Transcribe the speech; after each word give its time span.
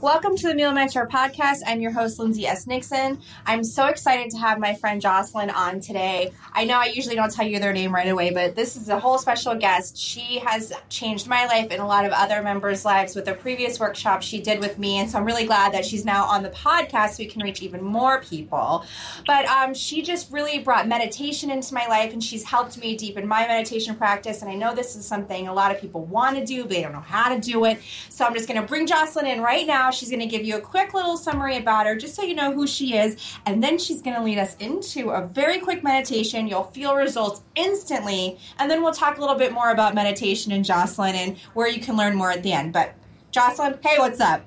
Welcome 0.00 0.34
to 0.36 0.48
the 0.48 0.54
Meal 0.54 0.72
Mentor 0.72 1.06
podcast. 1.06 1.58
I'm 1.66 1.82
your 1.82 1.92
host, 1.92 2.18
Lindsay 2.18 2.46
S. 2.46 2.66
Nixon. 2.66 3.20
I'm 3.44 3.62
so 3.62 3.84
excited 3.84 4.30
to 4.30 4.38
have 4.38 4.58
my 4.58 4.72
friend 4.72 4.98
Jocelyn 4.98 5.50
on 5.50 5.80
today. 5.80 6.32
I 6.54 6.64
know 6.64 6.78
I 6.78 6.86
usually 6.86 7.16
don't 7.16 7.30
tell 7.30 7.46
you 7.46 7.58
their 7.58 7.74
name 7.74 7.94
right 7.94 8.08
away, 8.08 8.30
but 8.30 8.56
this 8.56 8.76
is 8.76 8.88
a 8.88 8.98
whole 8.98 9.18
special 9.18 9.54
guest. 9.56 9.98
She 9.98 10.38
has 10.38 10.72
changed 10.88 11.26
my 11.26 11.44
life 11.44 11.66
and 11.70 11.82
a 11.82 11.84
lot 11.84 12.06
of 12.06 12.12
other 12.12 12.42
members' 12.42 12.82
lives 12.82 13.14
with 13.14 13.28
a 13.28 13.34
previous 13.34 13.78
workshop 13.78 14.22
she 14.22 14.40
did 14.40 14.60
with 14.60 14.78
me. 14.78 14.96
And 14.96 15.10
so 15.10 15.18
I'm 15.18 15.26
really 15.26 15.44
glad 15.44 15.74
that 15.74 15.84
she's 15.84 16.06
now 16.06 16.24
on 16.24 16.42
the 16.42 16.48
podcast 16.48 17.10
so 17.10 17.16
we 17.18 17.26
can 17.26 17.42
reach 17.42 17.60
even 17.60 17.84
more 17.84 18.22
people. 18.22 18.86
But 19.26 19.44
um, 19.48 19.74
she 19.74 20.00
just 20.00 20.32
really 20.32 20.60
brought 20.60 20.88
meditation 20.88 21.50
into 21.50 21.74
my 21.74 21.86
life 21.88 22.14
and 22.14 22.24
she's 22.24 22.44
helped 22.44 22.78
me 22.78 22.96
deepen 22.96 23.28
my 23.28 23.46
meditation 23.46 23.96
practice. 23.96 24.40
And 24.40 24.50
I 24.50 24.54
know 24.54 24.74
this 24.74 24.96
is 24.96 25.04
something 25.04 25.46
a 25.46 25.52
lot 25.52 25.70
of 25.70 25.78
people 25.78 26.06
want 26.06 26.38
to 26.38 26.44
do, 26.46 26.62
but 26.62 26.70
they 26.70 26.80
don't 26.80 26.92
know 26.92 27.00
how 27.00 27.34
to 27.34 27.38
do 27.38 27.66
it. 27.66 27.78
So 28.08 28.24
I'm 28.24 28.32
just 28.32 28.48
going 28.48 28.58
to 28.58 28.66
bring 28.66 28.86
Jocelyn 28.86 29.26
in 29.26 29.42
right 29.42 29.66
now 29.66 29.89
She's 29.90 30.10
going 30.10 30.20
to 30.20 30.26
give 30.26 30.44
you 30.44 30.56
a 30.56 30.60
quick 30.60 30.94
little 30.94 31.16
summary 31.16 31.56
about 31.56 31.86
her, 31.86 31.96
just 31.96 32.14
so 32.14 32.22
you 32.22 32.34
know 32.34 32.52
who 32.52 32.66
she 32.66 32.96
is. 32.96 33.16
And 33.46 33.62
then 33.62 33.78
she's 33.78 34.02
going 34.02 34.16
to 34.16 34.22
lead 34.22 34.38
us 34.38 34.56
into 34.56 35.10
a 35.10 35.26
very 35.26 35.58
quick 35.58 35.82
meditation. 35.82 36.46
You'll 36.46 36.64
feel 36.64 36.94
results 36.94 37.42
instantly. 37.54 38.38
And 38.58 38.70
then 38.70 38.82
we'll 38.82 38.92
talk 38.92 39.18
a 39.18 39.20
little 39.20 39.36
bit 39.36 39.52
more 39.52 39.70
about 39.70 39.94
meditation 39.94 40.52
and 40.52 40.64
Jocelyn 40.64 41.14
and 41.14 41.38
where 41.54 41.68
you 41.68 41.80
can 41.80 41.96
learn 41.96 42.14
more 42.14 42.30
at 42.30 42.42
the 42.42 42.52
end. 42.52 42.72
But 42.72 42.94
Jocelyn, 43.30 43.78
hey, 43.82 43.98
what's 43.98 44.20
up? 44.20 44.44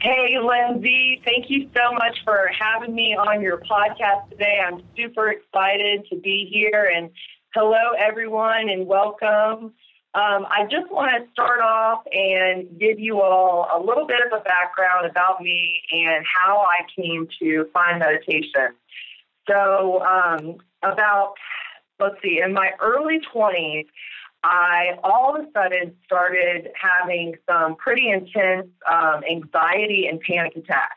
Hey, 0.00 0.36
Lindsay. 0.38 1.22
Thank 1.24 1.48
you 1.48 1.70
so 1.74 1.92
much 1.92 2.18
for 2.24 2.50
having 2.58 2.94
me 2.94 3.14
on 3.14 3.40
your 3.40 3.58
podcast 3.58 4.28
today. 4.30 4.60
I'm 4.64 4.82
super 4.96 5.30
excited 5.30 6.06
to 6.10 6.16
be 6.16 6.48
here. 6.52 6.90
And 6.94 7.10
hello, 7.54 7.92
everyone, 7.98 8.68
and 8.68 8.86
welcome. 8.86 9.72
Um, 10.14 10.46
I 10.50 10.66
just 10.70 10.92
want 10.92 11.10
to 11.24 11.30
start 11.32 11.60
off 11.60 12.02
and 12.12 12.78
give 12.78 13.00
you 13.00 13.22
all 13.22 13.66
a 13.74 13.80
little 13.80 14.06
bit 14.06 14.18
of 14.26 14.38
a 14.38 14.42
background 14.42 15.06
about 15.10 15.40
me 15.40 15.80
and 15.90 16.22
how 16.26 16.66
I 16.66 16.84
came 16.94 17.28
to 17.38 17.66
find 17.72 17.98
meditation. 17.98 18.74
So, 19.48 20.02
um, 20.02 20.58
about, 20.82 21.34
let's 21.98 22.16
see, 22.22 22.42
in 22.44 22.52
my 22.52 22.72
early 22.80 23.20
20s, 23.34 23.86
I 24.44 24.98
all 25.02 25.34
of 25.34 25.44
a 25.44 25.48
sudden 25.52 25.94
started 26.04 26.68
having 26.74 27.34
some 27.48 27.76
pretty 27.76 28.10
intense 28.10 28.68
um, 28.90 29.22
anxiety 29.30 30.08
and 30.08 30.20
panic 30.20 30.56
attacks. 30.56 30.96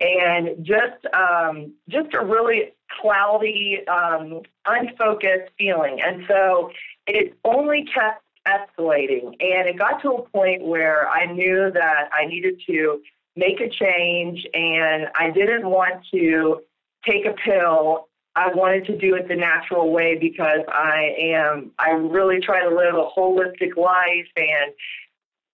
And 0.00 0.64
just 0.64 1.06
um, 1.14 1.72
just 1.88 2.14
a 2.14 2.24
really 2.24 2.74
cloudy, 3.00 3.80
um, 3.88 4.42
unfocused 4.66 5.52
feeling. 5.58 6.00
And 6.04 6.24
so 6.28 6.70
it 7.06 7.34
only 7.44 7.84
kept 7.92 8.22
escalating. 8.46 9.26
And 9.40 9.68
it 9.68 9.78
got 9.78 10.00
to 10.02 10.10
a 10.12 10.22
point 10.22 10.64
where 10.64 11.08
I 11.08 11.26
knew 11.26 11.70
that 11.72 12.08
I 12.12 12.26
needed 12.26 12.60
to 12.66 13.00
make 13.36 13.60
a 13.60 13.68
change 13.68 14.46
and 14.54 15.08
I 15.18 15.30
didn't 15.30 15.68
want 15.68 16.04
to 16.12 16.62
take 17.04 17.26
a 17.26 17.32
pill. 17.32 18.08
I 18.34 18.52
wanted 18.54 18.86
to 18.86 18.98
do 18.98 19.14
it 19.14 19.28
the 19.28 19.36
natural 19.36 19.90
way 19.90 20.16
because 20.18 20.60
I 20.68 21.14
am, 21.18 21.72
I 21.78 21.90
really 21.90 22.40
try 22.40 22.60
to 22.62 22.74
live 22.74 22.94
a 22.94 23.08
holistic 23.18 23.76
life 23.76 24.28
and, 24.36 24.72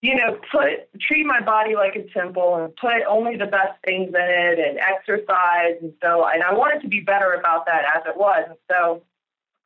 you 0.01 0.15
know, 0.15 0.37
put, 0.51 0.89
treat 0.99 1.25
my 1.25 1.39
body 1.39 1.75
like 1.75 1.95
a 1.95 2.03
temple 2.11 2.55
and 2.55 2.75
put 2.75 3.03
only 3.07 3.37
the 3.37 3.45
best 3.45 3.79
things 3.85 4.09
in 4.09 4.15
it 4.15 4.59
and 4.59 4.79
exercise. 4.79 5.75
And 5.81 5.93
so, 6.01 6.25
and 6.27 6.43
I 6.43 6.53
wanted 6.53 6.81
to 6.81 6.89
be 6.89 6.99
better 6.99 7.33
about 7.33 7.65
that 7.67 7.83
as 7.95 8.03
it 8.05 8.17
was. 8.17 8.45
And 8.49 8.57
so, 8.69 9.01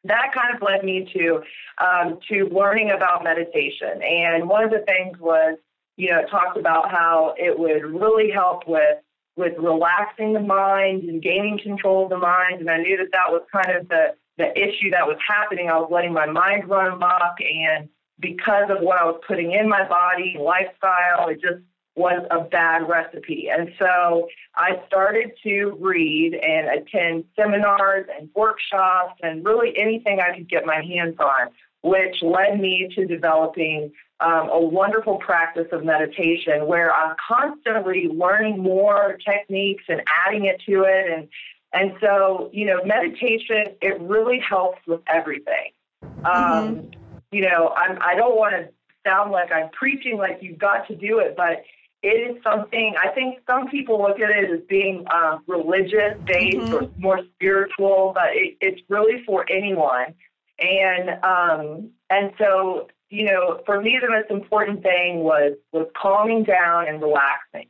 that 0.07 0.33
kind 0.33 0.55
of 0.55 0.61
led 0.61 0.83
me 0.83 1.09
to 1.13 1.41
um, 1.77 2.19
to 2.29 2.49
learning 2.51 2.91
about 2.91 3.23
meditation. 3.23 4.01
And 4.01 4.49
one 4.49 4.63
of 4.63 4.71
the 4.71 4.83
things 4.85 5.17
was, 5.19 5.57
you 5.95 6.09
know, 6.09 6.19
it 6.19 6.29
talked 6.29 6.57
about 6.57 6.91
how 6.91 7.35
it 7.37 7.57
would 7.57 7.83
really 7.83 8.31
help 8.31 8.67
with 8.67 8.97
with 9.35 9.53
relaxing 9.59 10.33
the 10.33 10.39
mind 10.39 11.03
and 11.03 11.21
gaining 11.21 11.59
control 11.61 12.05
of 12.05 12.09
the 12.09 12.17
mind. 12.17 12.59
And 12.59 12.69
I 12.69 12.77
knew 12.77 12.97
that 12.97 13.11
that 13.11 13.29
was 13.29 13.43
kind 13.51 13.77
of 13.77 13.87
the 13.87 14.15
the 14.37 14.51
issue 14.57 14.91
that 14.91 15.07
was 15.07 15.17
happening. 15.27 15.69
I 15.69 15.77
was 15.77 15.89
letting 15.91 16.13
my 16.13 16.25
mind 16.25 16.69
run 16.69 16.93
amok, 16.93 17.37
and 17.39 17.89
because 18.19 18.69
of 18.69 18.81
what 18.81 18.99
I 18.99 19.05
was 19.05 19.21
putting 19.27 19.51
in 19.51 19.67
my 19.69 19.87
body, 19.87 20.35
lifestyle, 20.39 21.29
it 21.29 21.41
just 21.41 21.63
was 21.97 22.25
a 22.29 22.41
bad 22.41 22.87
recipe. 22.87 23.49
And 23.51 23.73
so 23.79 24.29
I 24.55 24.81
started 24.87 25.31
to 25.43 25.75
read 25.79 26.35
and 26.35 26.67
attend 26.79 27.25
seminars 27.35 28.05
and 28.17 28.29
workshops 28.35 29.19
and 29.23 29.43
really 29.43 29.73
anything 29.75 30.19
I 30.19 30.35
could 30.37 30.47
get 30.47 30.65
my 30.65 30.81
hands 30.83 31.15
on, 31.19 31.49
which 31.81 32.21
led 32.21 32.59
me 32.59 32.87
to 32.95 33.05
developing 33.05 33.91
um, 34.19 34.49
a 34.49 34.59
wonderful 34.59 35.17
practice 35.17 35.67
of 35.71 35.83
meditation 35.83 36.67
where 36.67 36.93
I'm 36.93 37.15
constantly 37.27 38.07
learning 38.07 38.61
more 38.61 39.17
techniques 39.27 39.83
and 39.87 40.01
adding 40.25 40.45
it 40.45 40.61
to 40.67 40.83
it. 40.83 41.11
And, 41.11 41.27
and 41.73 41.93
so, 41.99 42.51
you 42.53 42.65
know, 42.65 42.83
meditation, 42.85 43.75
it 43.81 43.99
really 44.01 44.39
helps 44.39 44.79
with 44.85 45.01
everything. 45.07 45.71
Um, 46.03 46.21
mm-hmm. 46.25 46.89
You 47.31 47.41
know, 47.41 47.73
I'm, 47.75 47.97
I 48.01 48.15
don't 48.15 48.35
want 48.35 48.53
to 48.55 48.69
sound 49.05 49.31
like 49.31 49.51
I'm 49.51 49.69
preaching 49.69 50.17
like 50.17 50.39
you've 50.41 50.59
got 50.59 50.87
to 50.87 50.95
do 50.95 51.19
it, 51.19 51.35
but 51.35 51.63
it 52.03 52.35
is 52.35 52.43
something 52.43 52.95
I 53.01 53.09
think 53.09 53.39
some 53.47 53.67
people 53.69 54.01
look 54.01 54.19
at 54.19 54.29
it 54.29 54.51
as 54.51 54.59
being 54.69 55.05
uh, 55.11 55.39
religious 55.47 56.17
based 56.25 56.57
mm-hmm. 56.57 56.73
or 56.73 56.89
more 56.97 57.21
spiritual, 57.35 58.11
but 58.13 58.29
it, 58.33 58.57
it's 58.61 58.81
really 58.89 59.23
for 59.25 59.45
anyone. 59.49 60.13
And 60.59 61.23
um, 61.23 61.89
and 62.09 62.31
so 62.37 62.87
you 63.09 63.25
know, 63.25 63.61
for 63.65 63.81
me, 63.81 63.97
the 64.01 64.09
most 64.09 64.29
important 64.29 64.83
thing 64.83 65.19
was 65.19 65.53
was 65.71 65.87
calming 65.99 66.43
down 66.43 66.87
and 66.87 67.01
relaxing, 67.01 67.67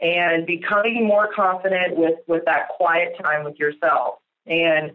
and 0.00 0.46
becoming 0.46 1.06
more 1.06 1.28
confident 1.32 1.96
with 1.96 2.18
with 2.26 2.44
that 2.46 2.68
quiet 2.68 3.14
time 3.22 3.44
with 3.44 3.58
yourself. 3.58 4.16
And 4.46 4.92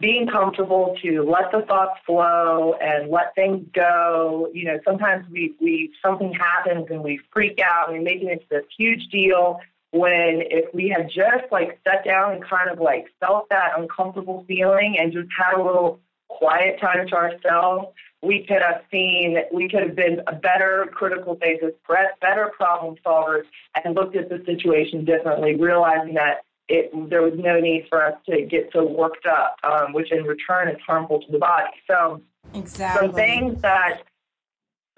being 0.00 0.26
comfortable 0.26 0.96
to 1.02 1.22
let 1.22 1.52
the 1.52 1.60
thoughts 1.66 2.00
flow 2.06 2.74
and 2.80 3.10
let 3.10 3.34
things 3.34 3.66
go. 3.74 4.48
You 4.52 4.64
know, 4.64 4.80
sometimes 4.84 5.26
we, 5.30 5.54
we 5.60 5.92
something 6.02 6.32
happens 6.32 6.86
and 6.90 7.02
we 7.02 7.20
freak 7.32 7.60
out 7.62 7.90
and 7.90 7.98
we 7.98 8.04
make 8.04 8.22
it 8.22 8.30
into 8.30 8.46
this 8.50 8.64
huge 8.76 9.08
deal 9.08 9.60
when 9.92 10.42
if 10.50 10.72
we 10.72 10.88
had 10.88 11.08
just 11.08 11.50
like 11.52 11.78
sat 11.86 12.04
down 12.04 12.32
and 12.32 12.44
kind 12.44 12.70
of 12.70 12.78
like 12.78 13.06
felt 13.20 13.48
that 13.50 13.72
uncomfortable 13.76 14.44
feeling 14.48 14.96
and 14.98 15.12
just 15.12 15.28
had 15.36 15.58
a 15.58 15.62
little 15.62 16.00
quiet 16.28 16.80
time 16.80 17.06
to 17.08 17.14
ourselves, 17.14 17.88
we 18.22 18.44
could 18.46 18.62
have 18.62 18.82
seen, 18.90 19.38
we 19.52 19.68
could 19.68 19.82
have 19.82 19.96
been 19.96 20.22
a 20.26 20.34
better 20.34 20.88
critical 20.92 21.34
thinker, 21.34 21.72
better 22.20 22.50
problem 22.56 22.94
solvers, 23.04 23.44
and 23.84 23.94
looked 23.94 24.16
at 24.16 24.28
the 24.28 24.42
situation 24.46 25.04
differently, 25.04 25.56
realizing 25.56 26.14
that 26.14 26.44
it, 26.70 27.10
there 27.10 27.22
was 27.22 27.34
no 27.36 27.58
need 27.60 27.86
for 27.88 28.04
us 28.04 28.14
to 28.26 28.42
get 28.42 28.70
so 28.72 28.84
worked 28.86 29.26
up, 29.26 29.56
um, 29.64 29.92
which 29.92 30.12
in 30.12 30.22
return 30.22 30.68
is 30.68 30.78
harmful 30.86 31.20
to 31.20 31.32
the 31.32 31.38
body. 31.38 31.70
So, 31.86 32.22
exactly. 32.54 33.08
some 33.08 33.14
things 33.14 33.62
that 33.62 34.02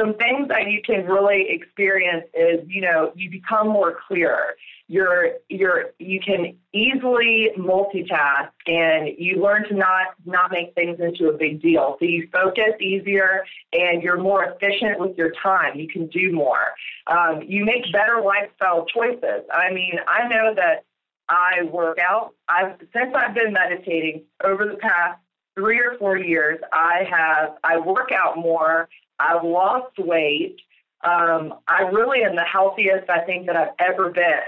some 0.01 0.15
things 0.15 0.49
that 0.49 0.71
you 0.71 0.81
can 0.85 1.07
really 1.07 1.47
experience 1.51 2.27
is, 2.35 2.61
you 2.67 2.81
know, 2.81 3.13
you 3.15 3.31
become 3.31 3.69
more 3.69 3.97
clear. 4.07 4.57
You're 4.89 5.35
you're 5.49 5.93
you 5.99 6.21
can 6.21 6.57
easily 6.75 7.51
multitask, 7.57 8.51
and 8.67 9.09
you 9.17 9.43
learn 9.43 9.67
to 9.69 9.75
not 9.75 10.09
not 10.27 10.51
make 10.51 10.75
things 10.75 10.99
into 11.01 11.29
a 11.29 11.39
big 11.39 11.63
deal. 11.63 11.97
So 11.99 12.05
you 12.05 12.29
focus 12.33 12.75
easier, 12.81 13.45
and 13.73 14.03
you're 14.03 14.21
more 14.21 14.45
efficient 14.45 14.99
with 14.99 15.17
your 15.17 15.33
time. 15.43 15.79
You 15.79 15.89
can 15.89 16.09
do 16.09 16.33
more. 16.33 16.75
Um, 17.07 17.43
you 17.47 17.65
make 17.65 17.91
better 17.93 18.21
lifestyle 18.23 18.85
choices. 18.87 19.45
I 19.55 19.73
mean, 19.73 19.95
I 20.07 20.29
know 20.29 20.53
that 20.55 20.85
I 21.29 21.63
work 21.65 21.99
out. 21.99 22.35
I've 22.49 22.79
since 22.93 23.15
I've 23.15 23.35
been 23.35 23.53
meditating 23.53 24.25
over 24.45 24.67
the 24.67 24.77
past 24.77 25.19
three 25.55 25.79
or 25.81 25.97
four 25.99 26.17
years. 26.17 26.61
I 26.73 27.07
have 27.11 27.57
I 27.65 27.79
work 27.79 28.11
out 28.13 28.37
more. 28.37 28.89
I've 29.19 29.45
lost 29.45 29.99
weight. 29.99 30.57
Um, 31.05 31.55
I 31.67 31.83
really 31.83 32.23
am 32.23 32.37
the 32.37 32.45
healthiest 32.45 33.11
I 33.11 33.21
think 33.21 33.47
that 33.47 33.57
I've 33.57 33.75
ever 33.79 34.11
been 34.11 34.41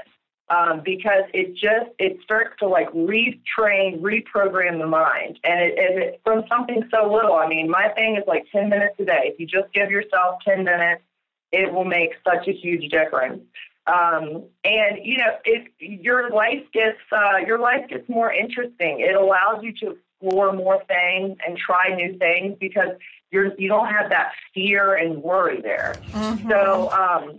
um, 0.48 0.82
because 0.84 1.24
it 1.32 1.54
just 1.54 1.90
it 1.98 2.18
starts 2.22 2.54
to 2.58 2.68
like 2.68 2.90
retrain, 2.92 4.00
reprogram 4.00 4.78
the 4.78 4.86
mind, 4.86 5.38
and 5.44 5.60
it, 5.60 5.78
and 5.78 6.02
it 6.02 6.20
from 6.24 6.44
something 6.48 6.82
so 6.90 7.12
little. 7.12 7.34
I 7.34 7.48
mean, 7.48 7.70
my 7.70 7.88
thing 7.88 8.16
is 8.16 8.24
like 8.26 8.44
ten 8.52 8.68
minutes 8.68 8.96
a 8.98 9.04
day. 9.04 9.22
If 9.24 9.40
you 9.40 9.46
just 9.46 9.72
give 9.72 9.90
yourself 9.90 10.40
ten 10.44 10.64
minutes, 10.64 11.02
it 11.52 11.72
will 11.72 11.84
make 11.84 12.10
such 12.24 12.46
a 12.46 12.52
huge 12.52 12.90
difference. 12.90 13.42
Um, 13.86 14.44
and 14.64 14.98
you 15.02 15.18
know, 15.18 15.36
if 15.44 15.68
your 15.78 16.30
life 16.30 16.62
gets 16.72 16.98
uh, 17.12 17.38
your 17.46 17.58
life 17.58 17.88
gets 17.88 18.08
more 18.08 18.32
interesting, 18.32 19.00
it 19.00 19.14
allows 19.14 19.62
you 19.62 19.72
to 19.80 19.96
explore 20.22 20.52
more 20.52 20.82
things 20.86 21.36
and 21.46 21.56
try 21.58 21.94
new 21.94 22.16
things 22.18 22.56
because 22.58 22.96
you're 23.30 23.52
you 23.58 23.68
don't 23.68 23.88
have 23.88 24.08
that 24.10 24.32
fear 24.54 24.94
and 24.94 25.22
worry 25.22 25.60
there. 25.60 25.96
Mm-hmm. 26.12 26.48
So, 26.48 26.90
um, 26.92 27.38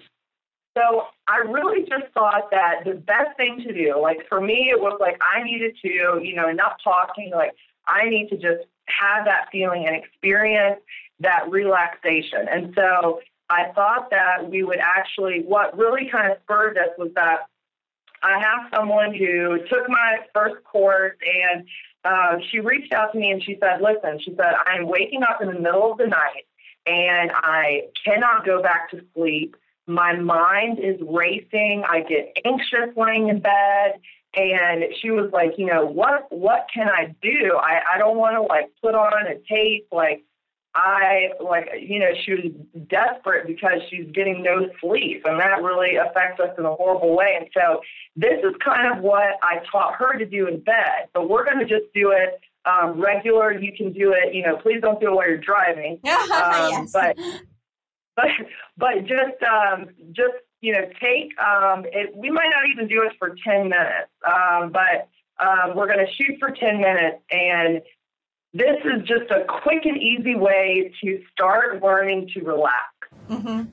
so 0.77 1.07
I 1.27 1.37
really 1.37 1.81
just 1.81 2.13
thought 2.13 2.51
that 2.51 2.83
the 2.85 2.93
best 2.93 3.37
thing 3.37 3.63
to 3.65 3.73
do, 3.73 3.99
like 3.99 4.27
for 4.29 4.39
me, 4.39 4.69
it 4.69 4.79
was 4.79 4.97
like 4.99 5.19
I 5.21 5.41
needed 5.43 5.77
to, 5.81 6.21
you 6.21 6.35
know, 6.35 6.47
enough 6.47 6.73
talking, 6.83 7.31
like 7.33 7.53
I 7.87 8.07
need 8.09 8.29
to 8.29 8.35
just 8.35 8.67
have 8.87 9.25
that 9.25 9.47
feeling 9.51 9.87
and 9.87 9.95
experience 9.95 10.79
that 11.21 11.49
relaxation. 11.49 12.47
And 12.49 12.73
so 12.75 13.21
I 13.49 13.71
thought 13.73 14.09
that 14.09 14.49
we 14.49 14.63
would 14.63 14.79
actually, 14.79 15.43
what 15.45 15.77
really 15.77 16.09
kind 16.11 16.31
of 16.31 16.37
spurred 16.43 16.75
this 16.75 16.89
was 16.97 17.11
that 17.15 17.47
I 18.23 18.39
have 18.39 18.71
someone 18.73 19.13
who 19.13 19.59
took 19.69 19.87
my 19.87 20.17
first 20.33 20.63
course 20.63 21.15
and 21.21 21.65
uh, 22.03 22.37
she 22.51 22.59
reached 22.59 22.93
out 22.93 23.11
to 23.13 23.19
me 23.19 23.31
and 23.31 23.43
she 23.43 23.57
said, 23.59 23.81
Listen, 23.81 24.19
she 24.23 24.33
said, 24.35 24.53
I'm 24.65 24.87
waking 24.87 25.23
up 25.23 25.41
in 25.41 25.47
the 25.47 25.59
middle 25.59 25.91
of 25.91 25.97
the 25.97 26.07
night 26.07 26.45
and 26.85 27.31
I 27.33 27.83
cannot 28.03 28.45
go 28.45 28.61
back 28.61 28.91
to 28.91 29.01
sleep. 29.15 29.55
My 29.87 30.15
mind 30.15 30.79
is 30.79 30.99
racing. 31.01 31.83
I 31.87 32.01
get 32.01 32.35
anxious 32.45 32.95
laying 32.95 33.29
in 33.29 33.39
bed. 33.39 33.99
And 34.35 34.83
she 35.01 35.11
was 35.11 35.29
like, 35.31 35.53
you 35.57 35.65
know, 35.65 35.85
what 35.85 36.27
what 36.29 36.67
can 36.73 36.89
I 36.89 37.15
do? 37.21 37.57
I, 37.57 37.79
I 37.93 37.97
don't 37.97 38.17
want 38.17 38.35
to 38.35 38.41
like 38.41 38.69
put 38.81 38.93
on 38.93 39.27
a 39.27 39.35
tape 39.47 39.87
like 39.91 40.23
I 40.75 41.29
like 41.39 41.69
you 41.79 41.99
know 41.99 42.11
she 42.25 42.33
was 42.33 42.51
desperate 42.89 43.47
because 43.47 43.79
she's 43.89 44.11
getting 44.13 44.43
no 44.43 44.67
sleep 44.81 45.23
and 45.25 45.39
that 45.39 45.63
really 45.63 45.95
affects 45.95 46.39
us 46.41 46.49
in 46.57 46.65
a 46.65 46.75
horrible 46.75 47.15
way. 47.15 47.37
And 47.39 47.49
so 47.53 47.79
this 48.15 48.39
is 48.43 48.53
kind 48.63 48.95
of 48.95 49.01
what 49.01 49.39
I 49.41 49.61
taught 49.71 49.95
her 49.95 50.17
to 50.17 50.25
do 50.25 50.47
in 50.47 50.59
bed 50.59 51.07
but 51.13 51.29
we're 51.29 51.45
going 51.45 51.59
to 51.59 51.65
just 51.65 51.91
do 51.93 52.11
it 52.11 52.41
um, 52.65 52.99
regular. 52.99 53.57
You 53.57 53.71
can 53.75 53.93
do 53.93 54.11
it 54.13 54.35
you 54.35 54.43
know 54.43 54.57
please 54.57 54.81
don't 54.81 54.99
do 54.99 55.07
it 55.07 55.15
while 55.15 55.27
you're 55.27 55.37
driving. 55.37 55.99
Um, 56.35 56.69
yes. 56.69 56.91
but 56.91 57.17
but 58.15 58.25
but 58.77 59.01
just 59.01 59.41
um, 59.43 59.87
just 60.11 60.35
you 60.59 60.73
know 60.73 60.89
take 61.01 61.37
um, 61.39 61.85
it 61.85 62.15
we 62.15 62.29
might 62.29 62.49
not 62.49 62.69
even 62.71 62.87
do 62.87 63.03
it 63.03 63.13
for 63.17 63.35
10 63.45 63.69
minutes 63.69 64.11
um, 64.27 64.71
but 64.71 65.07
um, 65.39 65.75
we're 65.75 65.87
going 65.87 66.05
to 66.05 66.11
shoot 66.13 66.37
for 66.39 66.51
10 66.51 66.79
minutes 66.79 67.21
and 67.31 67.81
this 68.55 68.77
is 68.85 69.05
just 69.05 69.29
a 69.31 69.43
quick 69.63 69.85
and 69.85 70.01
easy 70.01 70.35
way 70.35 70.93
to 71.03 71.21
start 71.29 71.83
learning 71.83 72.29
to 72.33 72.41
relax. 72.41 72.85
Mm-hmm. 73.29 73.63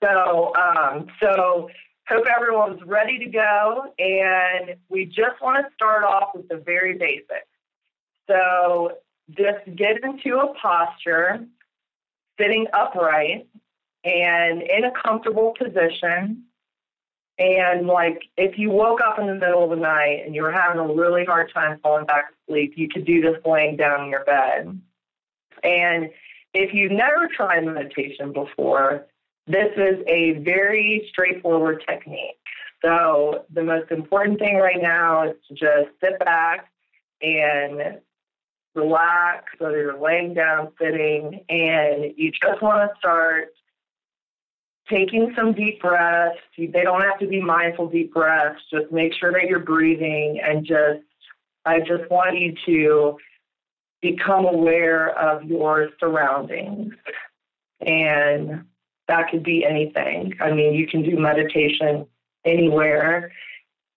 So, 0.00 0.52
um, 0.54 1.08
so 1.20 1.68
hope 2.06 2.24
everyone's 2.26 2.80
ready 2.84 3.18
to 3.18 3.26
go, 3.26 3.92
and 3.98 4.76
we 4.88 5.06
just 5.06 5.42
want 5.42 5.66
to 5.66 5.74
start 5.74 6.04
off 6.04 6.30
with 6.36 6.48
the 6.48 6.58
very 6.58 6.96
basics. 6.96 7.48
So, 8.28 8.92
just 9.36 9.58
get 9.74 9.96
into 10.04 10.38
a 10.38 10.54
posture, 10.54 11.44
sitting 12.40 12.66
upright, 12.72 13.48
and 14.04 14.62
in 14.62 14.84
a 14.84 14.92
comfortable 15.04 15.52
position. 15.58 16.44
And 17.38 17.86
like 17.86 18.22
if 18.36 18.58
you 18.58 18.70
woke 18.70 19.00
up 19.00 19.18
in 19.18 19.26
the 19.26 19.34
middle 19.34 19.64
of 19.64 19.70
the 19.70 19.76
night 19.76 20.22
and 20.24 20.34
you 20.34 20.42
were 20.42 20.52
having 20.52 20.80
a 20.80 20.92
really 20.92 21.24
hard 21.24 21.52
time 21.52 21.78
falling 21.82 22.06
back 22.06 22.32
asleep, 22.48 22.72
you 22.76 22.88
could 22.88 23.04
do 23.04 23.20
this 23.20 23.36
laying 23.46 23.76
down 23.76 24.04
in 24.04 24.10
your 24.10 24.24
bed. 24.24 24.80
And 25.62 26.10
if 26.54 26.74
you've 26.74 26.92
never 26.92 27.28
tried 27.28 27.64
meditation 27.64 28.32
before, 28.32 29.06
this 29.46 29.70
is 29.76 30.04
a 30.06 30.32
very 30.44 31.06
straightforward 31.10 31.84
technique. 31.88 32.38
So 32.84 33.44
the 33.52 33.62
most 33.62 33.90
important 33.90 34.38
thing 34.38 34.56
right 34.56 34.80
now 34.80 35.28
is 35.30 35.36
to 35.48 35.54
just 35.54 35.90
sit 36.00 36.18
back 36.18 36.70
and 37.22 37.98
relax, 38.74 39.44
whether 39.58 39.80
you're 39.80 40.00
laying 40.00 40.34
down, 40.34 40.72
sitting, 40.80 41.44
and 41.48 42.12
you 42.16 42.30
just 42.30 42.62
want 42.62 42.90
to 42.90 42.98
start 42.98 43.54
taking 44.88 45.32
some 45.36 45.52
deep 45.52 45.80
breaths. 45.80 46.38
They 46.56 46.82
don't 46.82 47.02
have 47.02 47.18
to 47.20 47.26
be 47.26 47.40
mindful 47.40 47.88
deep 47.88 48.12
breaths. 48.12 48.60
Just 48.70 48.90
make 48.92 49.12
sure 49.14 49.32
that 49.32 49.44
you're 49.44 49.58
breathing 49.60 50.40
and 50.42 50.64
just, 50.64 51.00
I 51.64 51.80
just 51.80 52.10
want 52.10 52.38
you 52.38 52.54
to 52.66 53.16
become 54.00 54.44
aware 54.44 55.16
of 55.18 55.44
your 55.44 55.90
surroundings. 55.98 56.94
And 57.80 58.64
that 59.08 59.30
could 59.30 59.42
be 59.42 59.64
anything. 59.64 60.34
I 60.40 60.52
mean, 60.52 60.74
you 60.74 60.86
can 60.86 61.02
do 61.02 61.18
meditation 61.18 62.06
anywhere. 62.44 63.32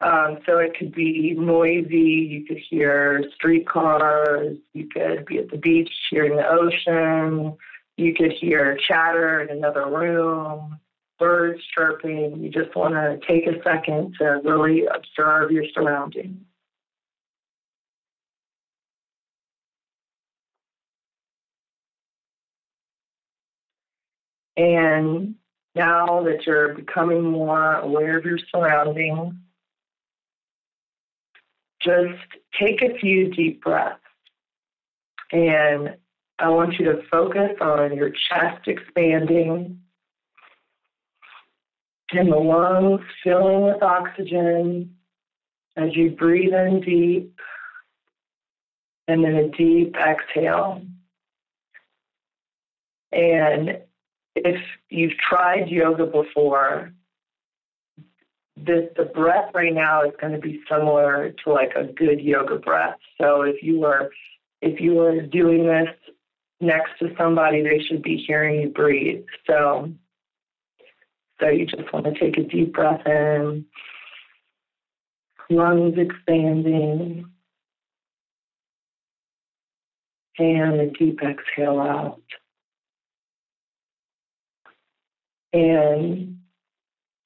Um, 0.01 0.39
so 0.47 0.57
it 0.57 0.75
could 0.77 0.95
be 0.95 1.35
noisy. 1.37 2.27
You 2.31 2.45
could 2.45 2.57
hear 2.69 3.23
streetcars. 3.35 4.57
You 4.73 4.87
could 4.87 5.25
be 5.25 5.37
at 5.37 5.51
the 5.51 5.57
beach 5.57 5.91
hearing 6.09 6.37
the 6.37 6.47
ocean. 6.47 7.55
You 7.97 8.15
could 8.15 8.31
hear 8.31 8.77
chatter 8.87 9.41
in 9.41 9.55
another 9.55 9.85
room, 9.85 10.79
birds 11.21 11.61
chirping. 11.77 12.41
You 12.41 12.49
just 12.49 12.75
want 12.75 12.95
to 12.95 13.19
take 13.27 13.45
a 13.45 13.61
second 13.63 14.15
to 14.17 14.41
really 14.43 14.85
observe 14.87 15.51
your 15.51 15.65
surroundings. 15.71 16.41
And 24.57 25.35
now 25.75 26.23
that 26.23 26.47
you're 26.47 26.73
becoming 26.73 27.21
more 27.21 27.75
aware 27.75 28.17
of 28.17 28.25
your 28.25 28.39
surroundings, 28.53 29.35
just 31.83 32.19
take 32.59 32.81
a 32.81 32.97
few 32.97 33.29
deep 33.29 33.61
breaths. 33.61 33.99
And 35.31 35.97
I 36.39 36.49
want 36.49 36.79
you 36.79 36.85
to 36.85 37.03
focus 37.11 37.51
on 37.61 37.95
your 37.95 38.09
chest 38.09 38.67
expanding 38.67 39.80
and 42.13 42.31
the 42.31 42.37
lungs 42.37 43.01
filling 43.23 43.63
with 43.65 43.81
oxygen 43.81 44.95
as 45.77 45.95
you 45.95 46.11
breathe 46.11 46.53
in 46.53 46.81
deep 46.81 47.39
and 49.07 49.23
then 49.23 49.35
a 49.35 49.49
deep 49.49 49.95
exhale. 49.95 50.81
And 53.11 53.79
if 54.35 54.61
you've 54.89 55.17
tried 55.17 55.69
yoga 55.69 56.05
before, 56.05 56.93
the, 58.55 58.91
the 58.95 59.05
breath 59.05 59.51
right 59.53 59.73
now 59.73 60.03
is 60.03 60.13
going 60.19 60.33
to 60.33 60.39
be 60.39 60.61
similar 60.69 61.33
to 61.43 61.51
like 61.51 61.73
a 61.75 61.85
good 61.85 62.21
yoga 62.21 62.57
breath. 62.57 62.97
So 63.19 63.41
if 63.41 63.63
you 63.63 63.79
were 63.79 64.11
if 64.61 64.79
you 64.79 64.93
were 64.93 65.21
doing 65.21 65.65
this 65.65 65.89
next 66.59 66.91
to 66.99 67.13
somebody, 67.17 67.63
they 67.63 67.79
should 67.83 68.03
be 68.03 68.23
hearing 68.25 68.61
you 68.61 68.69
breathe. 68.69 69.25
So, 69.47 69.91
so 71.41 71.49
you 71.49 71.65
just 71.65 71.91
want 71.91 72.05
to 72.05 72.19
take 72.19 72.37
a 72.37 72.43
deep 72.43 72.73
breath 72.73 73.05
in, 73.05 73.65
lungs 75.49 75.95
expanding, 75.97 77.25
and 80.37 80.79
a 80.79 80.89
deep 80.91 81.19
exhale 81.21 81.79
out. 81.79 82.21
And 85.53 86.37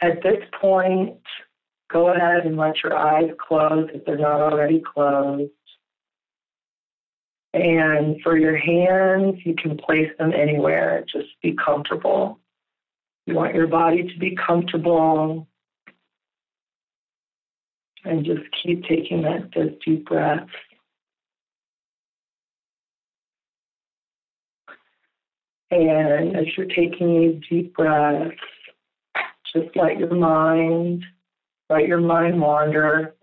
at 0.01 0.23
this 0.23 0.43
point, 0.59 1.19
go 1.91 2.09
ahead 2.09 2.45
and 2.45 2.57
let 2.57 2.83
your 2.83 2.95
eyes 2.95 3.29
close 3.37 3.89
if 3.93 4.05
they're 4.05 4.17
not 4.17 4.41
already 4.41 4.81
closed. 4.81 5.51
And 7.53 8.21
for 8.21 8.37
your 8.37 8.57
hands, 8.57 9.35
you 9.45 9.55
can 9.55 9.77
place 9.77 10.11
them 10.17 10.33
anywhere. 10.33 11.05
Just 11.11 11.29
be 11.41 11.55
comfortable. 11.63 12.39
You 13.25 13.35
want 13.35 13.55
your 13.55 13.67
body 13.67 14.03
to 14.03 14.19
be 14.19 14.35
comfortable. 14.35 15.47
And 18.03 18.23
just 18.23 18.41
keep 18.61 18.83
taking 18.83 19.23
that 19.23 19.51
deep 19.83 20.05
breath. 20.05 20.47
And 25.71 26.37
as 26.37 26.45
you're 26.55 26.67
taking 26.67 27.19
these 27.19 27.41
deep 27.49 27.75
breaths, 27.75 28.35
just 29.53 29.75
let 29.75 29.97
your 29.97 30.13
mind, 30.13 31.03
let 31.69 31.87
your 31.87 31.99
mind 31.99 32.39
wander. 32.39 33.15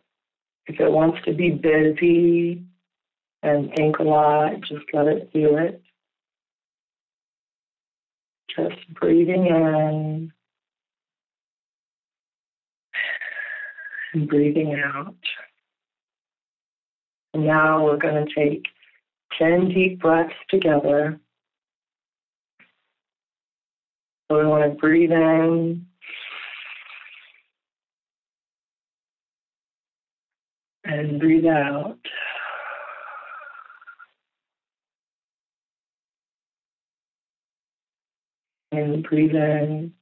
If 0.67 0.81
it 0.81 0.91
wants 0.91 1.19
to 1.25 1.33
be 1.33 1.51
busy, 1.51 2.65
and 3.43 3.73
think 3.77 3.99
a 3.99 4.03
lot. 4.03 4.61
Just 4.61 4.85
let 4.93 5.07
it 5.07 5.33
do 5.33 5.57
it. 5.57 5.83
Just 8.57 8.95
breathing 8.95 9.47
in 9.47 10.33
and 14.13 14.29
breathing 14.29 14.81
out. 14.85 15.15
And 17.35 17.47
now 17.47 17.85
we're 17.85 17.97
going 17.97 18.27
to 18.27 18.35
take 18.35 18.67
10 19.39 19.69
deep 19.69 20.01
breaths 20.01 20.35
together. 20.51 21.19
So 24.31 24.39
we 24.39 24.47
want 24.47 24.71
to 24.71 24.79
breathe 24.79 25.13
in. 25.13 25.87
And 30.85 31.21
breathe 31.21 31.47
out. 31.47 31.99
And 38.73 39.03
breathe 39.03 39.35
in. 39.35 39.93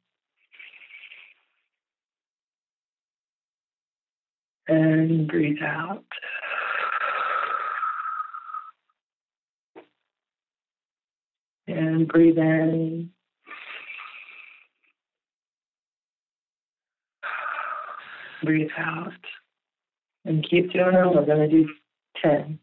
And 4.68 5.26
breathe 5.26 5.56
out. 5.60 6.04
And 11.66 12.06
breathe 12.06 12.38
in. 12.38 13.10
Breathe 18.44 18.70
out. 18.78 19.12
And 20.24 20.48
keep 20.48 20.72
doing 20.72 20.94
it. 20.94 21.06
We're 21.12 21.26
going 21.26 21.40
to 21.40 21.48
do 21.48 21.68
10. 22.22 22.60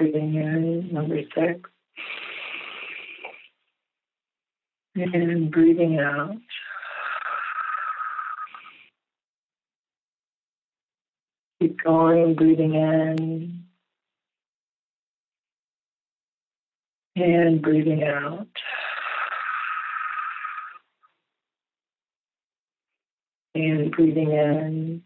Breathing 0.00 0.34
in, 0.34 0.94
number 0.94 1.20
six. 1.34 1.60
And 4.96 5.50
breathing 5.50 5.98
out. 5.98 6.38
Keep 11.60 11.84
going, 11.84 12.34
breathing 12.34 12.74
in. 12.76 13.64
And 17.16 17.60
breathing 17.60 18.02
out. 18.02 18.48
And 23.54 23.92
breathing 23.92 24.32
in. 24.32 25.02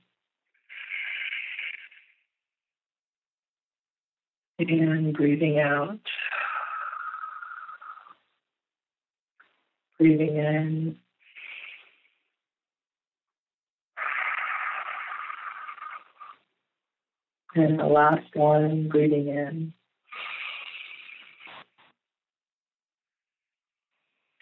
And 4.68 5.14
breathing 5.14 5.59
out. 5.59 5.99
Breathing 9.99 10.37
in. 10.37 10.97
And 17.56 17.78
the 17.78 17.85
last 17.85 18.26
one, 18.35 18.88
breathing 18.88 19.28
in. 19.28 19.73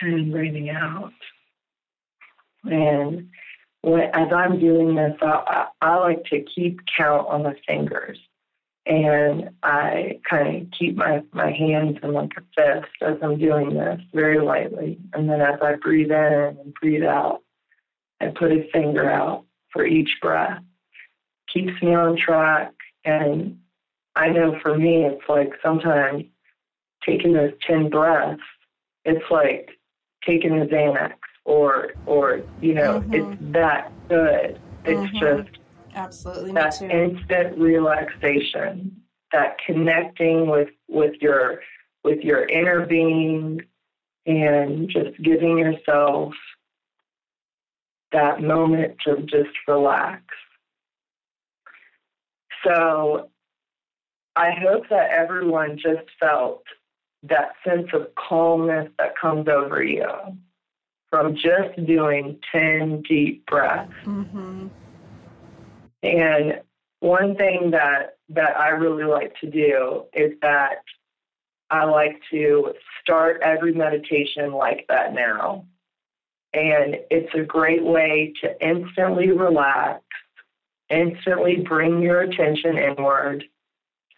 And 0.01 0.33
breathing 0.33 0.71
out. 0.71 1.13
And 2.65 3.29
as 3.85 4.33
I'm 4.33 4.61
doing 4.61 4.95
this, 4.95 5.17
I, 5.21 5.67
I 5.81 5.97
like 5.97 6.25
to 6.27 6.45
keep 6.55 6.81
count 6.97 7.27
on 7.29 7.43
the 7.43 7.55
fingers 7.67 8.19
and 8.87 9.51
I 9.63 10.21
kind 10.29 10.63
of 10.63 10.71
keep 10.77 10.97
my, 10.97 11.23
my 11.33 11.53
hands 11.53 11.99
in 12.03 12.13
like 12.13 12.33
a 12.37 12.41
fist 12.57 12.93
as 13.01 13.17
I'm 13.23 13.39
doing 13.39 13.75
this 13.75 14.01
very 14.13 14.41
lightly. 14.41 14.99
And 15.13 15.29
then 15.29 15.41
as 15.41 15.61
I 15.63 15.77
breathe 15.77 16.11
in 16.11 16.57
and 16.59 16.75
breathe 16.81 17.05
out, 17.05 17.43
I 18.21 18.29
put 18.29 18.51
a 18.51 18.69
finger 18.73 19.09
out 19.09 19.45
for 19.73 19.87
each 19.87 20.11
breath. 20.21 20.63
Keeps 21.53 21.81
me 21.81 21.95
on 21.95 22.17
track. 22.17 22.73
And 23.05 23.59
I 24.17 24.31
know 24.31 24.59
for 24.61 24.77
me, 24.77 25.05
it's 25.05 25.29
like 25.29 25.53
sometimes 25.63 26.25
taking 27.07 27.35
those 27.35 27.53
10 27.67 27.89
breaths, 27.89 28.43
it's 29.05 29.25
like 29.31 29.71
taking 30.25 30.61
a 30.61 30.67
Xanax 30.67 31.15
or, 31.45 31.93
or 32.07 32.43
you 32.61 32.75
know, 32.75 33.01
mm-hmm. 33.01 33.15
it's 33.15 33.43
that 33.53 33.93
good. 34.09 34.61
It's 34.85 35.13
mm-hmm. 35.13 35.19
just 35.19 35.59
Absolutely, 35.95 36.53
that 36.53 36.81
instant 36.83 37.59
relaxation, 37.59 39.03
that 39.33 39.57
connecting 39.67 40.49
with 40.49 40.71
with 40.89 41.15
your 41.21 41.61
with 42.05 42.21
your 42.21 42.47
inner 42.47 42.87
being, 42.87 43.61
and 44.27 44.89
just 44.89 45.21
giving 45.23 45.59
yourself 45.59 46.35
that 48.13 48.43
moment 48.43 48.97
to 49.07 49.23
just 49.23 49.57
relax. 49.67 50.23
So, 52.65 53.31
I 54.37 54.51
hope 54.53 54.89
that 54.91 55.11
everyone 55.11 55.79
just 55.79 56.09
felt 56.21 56.63
that 57.25 57.53
sense 57.67 57.89
of 57.93 58.09
calmness 58.15 58.91
that 58.99 59.17
comes 59.19 59.49
over 59.49 59.83
you 59.83 60.09
from 61.11 61.35
just 61.35 61.85
doing 61.87 62.39
10 62.51 63.03
deep 63.03 63.45
breaths. 63.47 63.93
Mm-hmm. 64.05 64.69
And 66.03 66.61
one 67.01 67.37
thing 67.37 67.71
that 67.73 68.17
that 68.31 68.57
I 68.57 68.69
really 68.69 69.05
like 69.05 69.35
to 69.41 69.51
do 69.51 70.05
is 70.15 70.33
that 70.41 70.83
I 71.71 71.85
like 71.85 72.21
to 72.31 72.75
start 73.01 73.41
every 73.43 73.73
meditation 73.73 74.53
like 74.53 74.87
that 74.89 75.15
now. 75.15 75.67
And 76.55 76.97
it's 77.11 77.35
a 77.35 77.43
great 77.43 77.83
way 77.83 78.35
to 78.43 78.67
instantly 78.67 79.31
relax, 79.31 80.03
instantly 80.91 81.57
bring 81.57 82.03
your 82.03 82.21
attention 82.21 82.77
inward, 82.77 83.45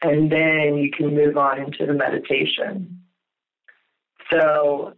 and 0.03 0.31
then 0.31 0.77
you 0.77 0.91
can 0.91 1.15
move 1.15 1.37
on 1.37 1.61
into 1.61 1.87
the 1.87 1.95
meditation. 1.95 3.01
So, 4.33 4.95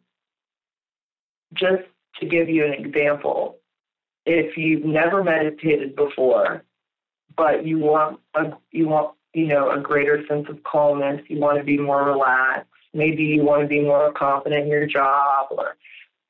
just 1.53 1.85
to 2.21 2.27
give 2.27 2.49
you 2.49 2.65
an 2.65 2.73
example, 2.73 3.59
if 4.25 4.57
you've 4.57 4.85
never 4.85 5.23
meditated 5.23 5.95
before, 5.95 6.65
but 7.37 7.67
you 7.67 7.79
want 7.79 8.21
a 8.35 8.53
you 8.71 8.89
want 8.89 9.15
you 9.35 9.47
know 9.47 9.71
a 9.71 9.81
greater 9.81 10.25
sense 10.27 10.47
of 10.49 10.63
calmness. 10.63 11.23
You 11.29 11.39
want 11.39 11.59
to 11.59 11.65
be 11.65 11.79
more 11.79 12.05
relaxed. 12.05 12.71
Maybe 12.95 13.25
you 13.25 13.45
want 13.45 13.63
to 13.63 13.69
be 13.69 13.81
more 13.81 14.13
confident 14.13 14.65
in 14.65 14.69
your 14.69 14.87
job 14.87 15.49
or 15.51 15.77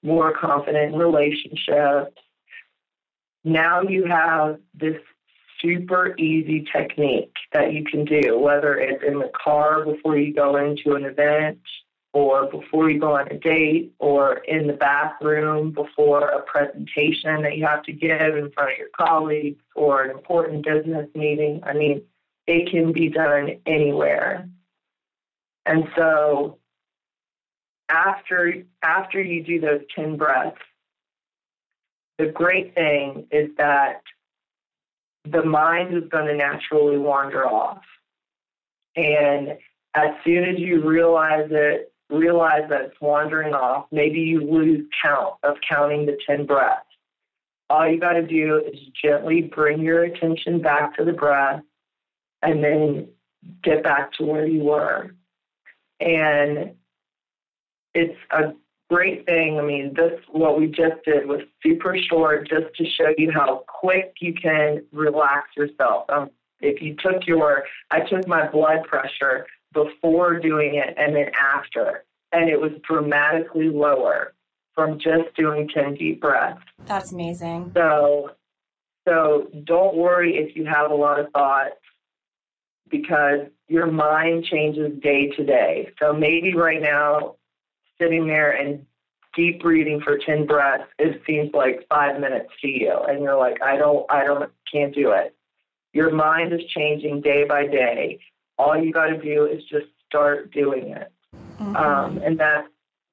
more 0.02 0.32
confident 0.36 0.94
in 0.94 0.98
relationships. 0.98 2.16
Now 3.44 3.82
you 3.82 4.06
have 4.06 4.58
this 4.74 5.00
super 5.62 6.16
easy 6.18 6.66
technique 6.72 7.32
that 7.52 7.72
you 7.72 7.84
can 7.84 8.04
do, 8.04 8.38
whether 8.38 8.76
it's 8.76 9.02
in 9.06 9.18
the 9.18 9.30
car 9.44 9.84
before 9.84 10.18
you 10.18 10.34
go 10.34 10.56
into 10.56 10.96
an 10.96 11.04
event 11.04 11.60
or 12.16 12.46
before 12.46 12.88
you 12.88 12.98
go 12.98 13.14
on 13.14 13.28
a 13.28 13.38
date 13.38 13.92
or 13.98 14.38
in 14.48 14.66
the 14.66 14.72
bathroom 14.72 15.70
before 15.70 16.30
a 16.30 16.40
presentation 16.44 17.42
that 17.42 17.58
you 17.58 17.66
have 17.66 17.82
to 17.82 17.92
give 17.92 18.10
in 18.38 18.50
front 18.52 18.72
of 18.72 18.78
your 18.78 18.88
colleagues 18.96 19.62
or 19.74 20.02
an 20.02 20.10
important 20.12 20.64
business 20.64 21.06
meeting. 21.14 21.60
I 21.62 21.74
mean, 21.74 22.00
it 22.46 22.70
can 22.70 22.90
be 22.90 23.10
done 23.10 23.60
anywhere. 23.66 24.48
And 25.66 25.84
so 25.94 26.56
after 27.90 28.62
after 28.82 29.20
you 29.20 29.42
do 29.42 29.60
those 29.60 29.82
10 29.94 30.16
breaths, 30.16 30.56
the 32.16 32.28
great 32.28 32.74
thing 32.74 33.26
is 33.30 33.50
that 33.58 34.00
the 35.30 35.44
mind 35.44 35.94
is 35.94 36.08
going 36.08 36.28
to 36.28 36.34
naturally 36.34 36.96
wander 36.96 37.46
off. 37.46 37.82
And 38.96 39.58
as 39.92 40.14
soon 40.24 40.44
as 40.44 40.58
you 40.58 40.82
realize 40.88 41.48
it, 41.50 41.92
realize 42.10 42.62
that 42.68 42.82
it's 42.82 43.00
wandering 43.00 43.54
off. 43.54 43.86
Maybe 43.90 44.20
you 44.20 44.40
lose 44.40 44.86
count 45.02 45.34
of 45.42 45.56
counting 45.68 46.06
the 46.06 46.16
10 46.26 46.46
breaths. 46.46 46.82
All 47.68 47.88
you 47.88 47.98
got 47.98 48.12
to 48.12 48.26
do 48.26 48.62
is 48.64 48.78
gently 49.02 49.42
bring 49.42 49.80
your 49.80 50.04
attention 50.04 50.60
back 50.60 50.96
to 50.96 51.04
the 51.04 51.12
breath 51.12 51.62
and 52.42 52.62
then 52.62 53.08
get 53.62 53.82
back 53.82 54.12
to 54.14 54.24
where 54.24 54.46
you 54.46 54.62
were. 54.62 55.14
And 56.00 56.74
it's 57.94 58.18
a 58.30 58.52
great 58.88 59.26
thing. 59.26 59.58
I 59.58 59.62
mean, 59.62 59.94
this, 59.94 60.20
what 60.30 60.58
we 60.58 60.68
just 60.68 61.02
did 61.04 61.26
was 61.26 61.40
super 61.62 61.96
short 62.08 62.48
just 62.48 62.74
to 62.76 62.84
show 62.84 63.12
you 63.18 63.32
how 63.32 63.64
quick 63.66 64.14
you 64.20 64.34
can 64.34 64.84
relax 64.92 65.48
yourself. 65.56 66.08
Um, 66.08 66.30
if 66.60 66.80
you 66.80 66.94
took 66.96 67.26
your, 67.26 67.64
I 67.90 68.00
took 68.00 68.28
my 68.28 68.48
blood 68.48 68.84
pressure 68.84 69.46
before 69.76 70.40
doing 70.40 70.74
it 70.74 70.94
and 70.96 71.14
then 71.14 71.30
after. 71.38 72.04
And 72.32 72.48
it 72.48 72.60
was 72.60 72.72
dramatically 72.82 73.68
lower 73.68 74.32
from 74.74 74.98
just 74.98 75.34
doing 75.36 75.68
10 75.68 75.94
deep 75.94 76.20
breaths. 76.20 76.62
That's 76.86 77.12
amazing. 77.12 77.72
So, 77.74 78.32
so 79.06 79.48
don't 79.64 79.96
worry 79.96 80.36
if 80.36 80.56
you 80.56 80.64
have 80.64 80.90
a 80.90 80.94
lot 80.94 81.20
of 81.20 81.30
thoughts 81.30 81.76
because 82.90 83.46
your 83.68 83.86
mind 83.86 84.44
changes 84.44 84.92
day 85.00 85.28
to 85.36 85.44
day. 85.44 85.90
So 86.00 86.12
maybe 86.12 86.54
right 86.54 86.80
now, 86.80 87.36
sitting 88.00 88.26
there 88.26 88.50
and 88.50 88.84
deep 89.34 89.62
breathing 89.62 90.00
for 90.00 90.18
10 90.18 90.46
breaths, 90.46 90.84
it 90.98 91.22
seems 91.26 91.52
like 91.52 91.86
five 91.88 92.20
minutes 92.20 92.50
to 92.62 92.68
you. 92.68 92.96
And 93.08 93.22
you're 93.22 93.38
like, 93.38 93.62
I 93.62 93.76
don't, 93.76 94.06
I 94.10 94.24
don't, 94.24 94.50
can't 94.70 94.94
do 94.94 95.12
it. 95.12 95.34
Your 95.92 96.10
mind 96.10 96.52
is 96.52 96.60
changing 96.74 97.22
day 97.22 97.44
by 97.44 97.66
day 97.66 98.20
all 98.58 98.76
you 98.76 98.92
got 98.92 99.06
to 99.06 99.18
do 99.18 99.46
is 99.46 99.62
just 99.64 99.86
start 100.06 100.52
doing 100.52 100.88
it. 100.90 101.12
Mm-hmm. 101.60 101.76
Um, 101.76 102.18
and 102.18 102.38
that 102.38 102.66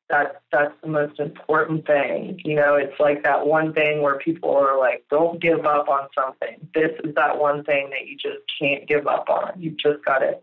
that 0.10 0.42
that's 0.52 0.74
the 0.82 0.90
most 0.90 1.20
important 1.20 1.86
thing. 1.88 2.40
You 2.44 2.56
know, 2.56 2.76
it's 2.76 3.00
like 3.00 3.24
that 3.24 3.48
one 3.48 3.74
thing 3.74 4.02
where 4.02 4.18
people 4.18 4.56
are 4.56 4.78
like, 4.78 5.06
"Don't 5.10 5.42
give 5.42 5.66
up 5.66 5.88
on 5.90 6.08
something." 6.14 6.68
This 6.74 6.92
is 7.04 7.16
that 7.16 7.40
one 7.40 7.64
thing 7.64 7.90
that 7.90 8.08
you 8.08 8.16
just 8.18 8.40
can't 8.60 8.88
give 8.88 9.08
up 9.08 9.30
on. 9.30 9.60
You 9.60 9.72
just 9.72 10.04
got 10.06 10.20
to 10.20 10.40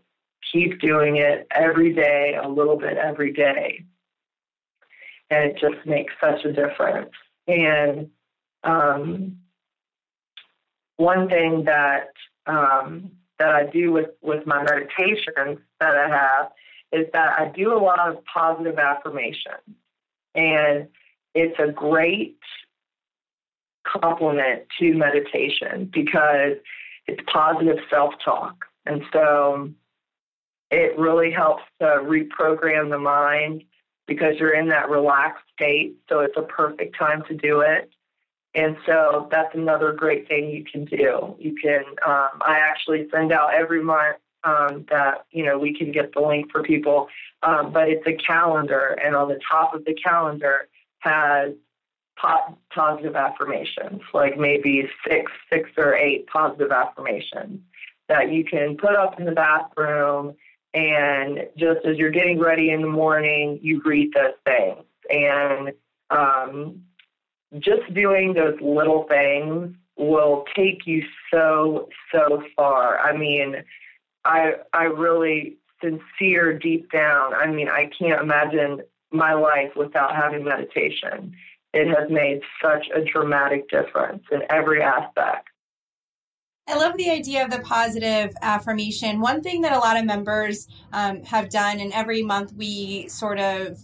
keep 0.51 0.81
doing 0.81 1.17
it 1.17 1.47
every 1.51 1.93
day, 1.93 2.37
a 2.41 2.47
little 2.47 2.77
bit 2.77 2.97
every 2.97 3.31
day, 3.31 3.85
and 5.29 5.51
it 5.51 5.57
just 5.59 5.85
makes 5.85 6.13
such 6.19 6.43
a 6.43 6.51
difference. 6.51 7.11
And 7.47 8.09
um, 8.63 9.37
one 10.97 11.29
thing 11.29 11.65
that 11.65 12.11
um, 12.45 13.11
that 13.41 13.55
I 13.55 13.65
do 13.65 13.91
with 13.91 14.11
with 14.21 14.45
my 14.45 14.61
meditations 14.63 15.59
that 15.79 15.95
I 15.95 16.07
have 16.07 16.51
is 16.91 17.07
that 17.13 17.39
I 17.39 17.51
do 17.55 17.73
a 17.73 17.81
lot 17.81 17.99
of 17.99 18.23
positive 18.25 18.77
affirmations, 18.77 19.65
and 20.35 20.87
it's 21.33 21.57
a 21.59 21.71
great 21.71 22.37
complement 23.83 24.63
to 24.79 24.93
meditation 24.93 25.89
because 25.91 26.57
it's 27.07 27.21
positive 27.33 27.77
self 27.89 28.13
talk, 28.23 28.65
and 28.85 29.01
so 29.11 29.71
it 30.69 30.97
really 30.99 31.31
helps 31.31 31.63
to 31.79 31.85
reprogram 31.85 32.91
the 32.91 32.99
mind 32.99 33.63
because 34.05 34.35
you're 34.37 34.53
in 34.53 34.67
that 34.69 34.87
relaxed 34.89 35.43
state. 35.55 35.95
So 36.09 36.19
it's 36.19 36.37
a 36.37 36.43
perfect 36.43 36.95
time 36.95 37.23
to 37.27 37.33
do 37.33 37.61
it. 37.61 37.89
And 38.53 38.75
so 38.85 39.27
that's 39.31 39.55
another 39.55 39.93
great 39.93 40.27
thing 40.27 40.49
you 40.49 40.65
can 40.65 40.85
do. 40.85 41.35
You 41.39 41.55
can, 41.61 41.83
um, 42.05 42.41
I 42.41 42.59
actually 42.59 43.07
send 43.11 43.31
out 43.31 43.53
every 43.53 43.81
month 43.81 44.17
um, 44.43 44.85
that, 44.89 45.25
you 45.31 45.45
know, 45.45 45.57
we 45.57 45.73
can 45.73 45.91
get 45.91 46.13
the 46.13 46.21
link 46.21 46.51
for 46.51 46.63
people, 46.63 47.07
um, 47.43 47.71
but 47.71 47.87
it's 47.87 48.05
a 48.07 48.13
calendar. 48.13 48.97
And 49.03 49.15
on 49.15 49.29
the 49.29 49.39
top 49.49 49.73
of 49.73 49.85
the 49.85 49.93
calendar 49.93 50.67
has 50.99 51.53
po- 52.17 52.57
positive 52.73 53.15
affirmations, 53.15 54.01
like 54.13 54.37
maybe 54.37 54.89
six, 55.07 55.31
six 55.51 55.69
or 55.77 55.95
eight 55.95 56.27
positive 56.27 56.71
affirmations 56.71 57.61
that 58.09 58.31
you 58.31 58.43
can 58.43 58.75
put 58.75 58.95
up 58.95 59.17
in 59.19 59.25
the 59.25 59.31
bathroom. 59.31 60.35
And 60.73 61.47
just 61.57 61.85
as 61.85 61.97
you're 61.97 62.11
getting 62.11 62.39
ready 62.39 62.71
in 62.71 62.81
the 62.81 62.87
morning, 62.87 63.59
you 63.61 63.81
read 63.85 64.11
those 64.13 64.33
things. 64.45 64.83
And 65.09 65.73
um, 66.09 66.83
just 67.59 67.93
doing 67.93 68.33
those 68.33 68.57
little 68.61 69.05
things 69.07 69.75
will 69.97 70.45
take 70.55 70.85
you 70.85 71.03
so 71.31 71.89
so 72.11 72.43
far. 72.55 72.99
I 72.99 73.15
mean, 73.15 73.55
I 74.25 74.53
I 74.73 74.83
really 74.83 75.57
sincere 75.81 76.57
deep 76.57 76.91
down. 76.91 77.33
I 77.33 77.47
mean, 77.47 77.67
I 77.67 77.89
can't 77.97 78.21
imagine 78.21 78.81
my 79.11 79.33
life 79.33 79.71
without 79.75 80.15
having 80.15 80.43
meditation. 80.43 81.33
It 81.73 81.87
has 81.87 82.09
made 82.09 82.41
such 82.61 82.87
a 82.93 83.03
dramatic 83.03 83.69
difference 83.69 84.23
in 84.31 84.41
every 84.49 84.81
aspect. 84.81 85.49
I 86.67 86.77
love 86.77 86.95
the 86.95 87.09
idea 87.09 87.43
of 87.43 87.51
the 87.51 87.59
positive 87.59 88.33
affirmation. 88.41 89.19
One 89.19 89.41
thing 89.41 89.61
that 89.61 89.73
a 89.73 89.79
lot 89.79 89.97
of 89.97 90.05
members 90.05 90.67
um, 90.93 91.23
have 91.23 91.49
done, 91.49 91.79
and 91.79 91.91
every 91.91 92.21
month 92.21 92.53
we 92.53 93.07
sort 93.09 93.39
of, 93.39 93.79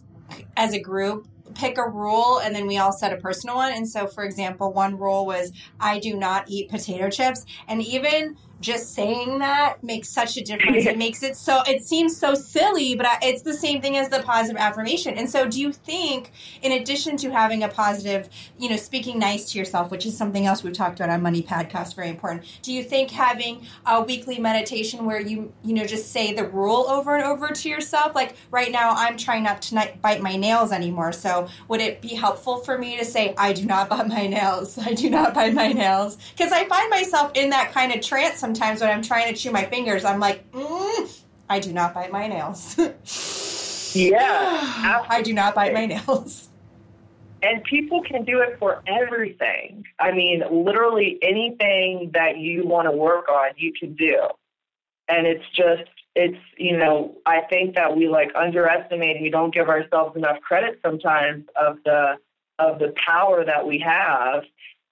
as 0.55 0.73
a 0.73 0.79
group, 0.79 1.27
pick 1.57 1.77
a 1.77 1.89
rule 1.89 2.39
and 2.39 2.55
then 2.55 2.67
we 2.67 2.77
all 2.77 2.91
set 2.91 3.11
a 3.11 3.17
personal 3.17 3.55
one. 3.55 3.73
And 3.73 3.89
so, 3.89 4.07
for 4.07 4.23
example, 4.23 4.71
one 4.71 4.97
rule 4.97 5.25
was 5.25 5.51
I 5.79 5.99
do 5.99 6.15
not 6.15 6.45
eat 6.47 6.69
potato 6.69 7.09
chips. 7.09 7.45
And 7.67 7.81
even 7.81 8.37
just 8.59 8.93
saying 8.93 9.39
that 9.39 9.83
makes 9.83 10.09
such 10.09 10.37
a 10.37 10.43
difference. 10.43 10.85
It 10.85 10.97
makes 10.97 11.21
it 11.21 11.35
so, 11.35 11.61
it 11.67 11.83
seems 11.83 12.17
so 12.17 12.33
silly, 12.33 12.95
but 12.95 13.07
it's 13.21 13.43
the 13.43 13.53
same 13.53 13.81
thing 13.81 13.97
as 13.97 14.09
the 14.09 14.19
positive 14.19 14.57
affirmation. 14.57 15.15
And 15.15 15.29
so, 15.29 15.47
do 15.47 15.59
you 15.59 15.71
think, 15.71 16.31
in 16.61 16.71
addition 16.71 17.17
to 17.17 17.31
having 17.31 17.63
a 17.63 17.67
positive, 17.67 18.29
you 18.57 18.69
know, 18.69 18.75
speaking 18.75 19.19
nice 19.19 19.51
to 19.51 19.59
yourself, 19.59 19.91
which 19.91 20.05
is 20.05 20.17
something 20.17 20.45
else 20.45 20.63
we've 20.63 20.73
talked 20.73 20.99
about 20.99 21.09
on 21.09 21.21
Money 21.21 21.43
Podcast, 21.43 21.95
very 21.95 22.09
important, 22.09 22.43
do 22.61 22.73
you 22.73 22.83
think 22.83 23.11
having 23.11 23.65
a 23.85 24.01
weekly 24.01 24.39
meditation 24.39 25.05
where 25.05 25.21
you, 25.21 25.53
you 25.63 25.73
know, 25.73 25.85
just 25.85 26.11
say 26.11 26.33
the 26.33 26.47
rule 26.47 26.87
over 26.89 27.15
and 27.15 27.23
over 27.23 27.49
to 27.49 27.69
yourself? 27.69 28.15
Like 28.15 28.35
right 28.49 28.71
now, 28.71 28.91
I'm 28.91 29.17
trying 29.17 29.43
not 29.43 29.61
to 29.63 29.91
bite 30.01 30.21
my 30.21 30.35
nails 30.35 30.71
anymore. 30.71 31.11
So, 31.11 31.47
would 31.67 31.81
it 31.81 32.01
be 32.01 32.15
helpful 32.15 32.57
for 32.57 32.77
me 32.77 32.97
to 32.97 33.05
say, 33.05 33.35
I 33.37 33.53
do 33.53 33.65
not 33.65 33.89
bite 33.89 34.07
my 34.07 34.25
nails? 34.27 34.77
I 34.79 34.93
do 34.93 35.09
not 35.09 35.33
bite 35.33 35.53
my 35.53 35.73
nails? 35.73 36.17
Because 36.35 36.51
I 36.51 36.65
find 36.67 36.89
myself 36.89 37.31
in 37.35 37.51
that 37.51 37.71
kind 37.71 37.93
of 37.93 38.01
trance 38.01 38.39
sometimes 38.47 38.79
when 38.79 38.89
I'm 38.89 39.01
trying 39.01 39.33
to 39.33 39.37
chew 39.37 39.51
my 39.51 39.65
fingers, 39.65 40.05
I'm 40.05 40.21
like, 40.21 40.49
mm, 40.51 41.21
I 41.49 41.59
do 41.59 41.73
not 41.73 41.93
bite 41.93 42.13
my 42.13 42.27
nails. 42.27 42.77
yeah. 43.93 45.03
I 45.09 45.21
do 45.21 45.33
not 45.33 45.53
bite 45.53 45.73
my 45.73 45.85
nails. 45.85 46.47
And 47.43 47.61
people 47.65 48.01
can 48.03 48.23
do 48.23 48.39
it 48.39 48.57
for 48.57 48.81
everything. 48.87 49.83
I 49.99 50.13
mean, 50.13 50.43
literally 50.49 51.19
anything 51.21 52.11
that 52.13 52.37
you 52.37 52.65
want 52.65 52.89
to 52.89 52.91
work 52.95 53.27
on, 53.27 53.51
you 53.57 53.73
can 53.77 53.95
do. 53.95 54.27
And 55.09 55.27
it's 55.27 55.45
just, 55.53 55.89
it's, 56.15 56.37
you 56.57 56.77
know, 56.77 57.17
I 57.25 57.41
think 57.49 57.75
that 57.75 57.95
we 57.95 58.07
like 58.07 58.31
underestimate, 58.33 59.21
we 59.21 59.29
don't 59.29 59.53
give 59.53 59.67
ourselves 59.67 60.15
enough 60.15 60.39
credit 60.39 60.79
sometimes 60.81 61.45
of 61.55 61.77
the, 61.83 62.15
of 62.59 62.79
the 62.79 62.93
power 63.05 63.43
that 63.43 63.67
we 63.67 63.79
have. 63.79 64.43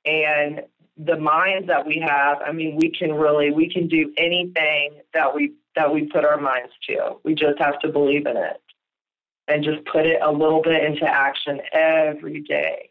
And 0.06 0.62
the 0.98 1.18
minds 1.18 1.68
that 1.68 1.86
we 1.86 2.04
have, 2.06 2.38
I 2.46 2.52
mean, 2.52 2.78
we 2.78 2.90
can 2.90 3.14
really 3.14 3.52
we 3.52 3.72
can 3.72 3.88
do 3.88 4.14
anything 4.18 5.02
that 5.14 5.36
we 5.36 5.54
that 5.76 5.94
we 5.94 6.06
put 6.06 6.24
our 6.24 6.40
minds 6.40 6.72
to. 6.88 7.18
We 7.24 7.36
just 7.36 7.60
have 7.60 7.80
to 7.80 7.90
believe 7.90 8.26
in 8.26 8.38
it 8.38 8.62
and 9.48 9.64
just 9.64 9.86
put 9.86 10.06
it 10.06 10.20
a 10.22 10.32
little 10.32 10.62
bit 10.62 10.84
into 10.84 11.06
action 11.06 11.60
every 11.74 12.42
day. 12.42 12.90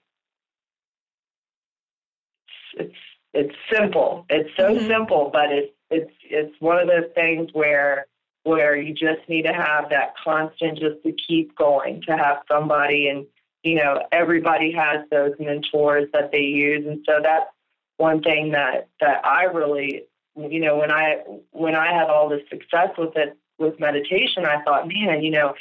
It's 2.74 2.94
it's 3.32 3.54
simple. 3.72 4.26
It's 4.28 4.50
so 4.56 4.74
mm-hmm. 4.74 4.86
simple, 4.86 5.30
but 5.32 5.50
it's 5.50 5.72
it's 5.90 6.12
it's 6.24 6.54
one 6.60 6.78
of 6.78 6.88
those 6.88 7.10
things 7.14 7.50
where 7.52 8.06
where 8.42 8.76
you 8.76 8.92
just 8.92 9.26
need 9.28 9.42
to 9.42 9.52
have 9.54 9.88
that 9.88 10.14
constant 10.22 10.78
just 10.78 11.02
to 11.02 11.12
keep 11.26 11.56
going, 11.56 12.02
to 12.02 12.16
have 12.16 12.38
somebody 12.50 13.08
and 13.08 13.26
you 13.62 13.76
know, 13.76 14.02
everybody 14.12 14.70
has 14.72 15.08
those 15.10 15.32
mentors 15.40 16.06
that 16.12 16.30
they 16.30 16.42
use 16.42 16.86
and 16.86 17.02
so 17.06 17.20
that's 17.22 17.46
one 17.96 18.22
thing 18.22 18.52
that 18.52 18.88
that 19.00 19.24
I 19.24 19.44
really 19.44 20.04
you 20.36 20.60
know 20.60 20.78
when 20.78 20.90
I 20.90 21.22
when 21.50 21.74
I 21.74 21.92
had 21.92 22.08
all 22.08 22.28
this 22.28 22.42
success 22.50 22.90
with 22.98 23.16
it 23.16 23.36
with 23.58 23.78
meditation 23.78 24.44
I 24.44 24.62
thought 24.62 24.88
man 24.88 25.22
you 25.22 25.30
know 25.30 25.54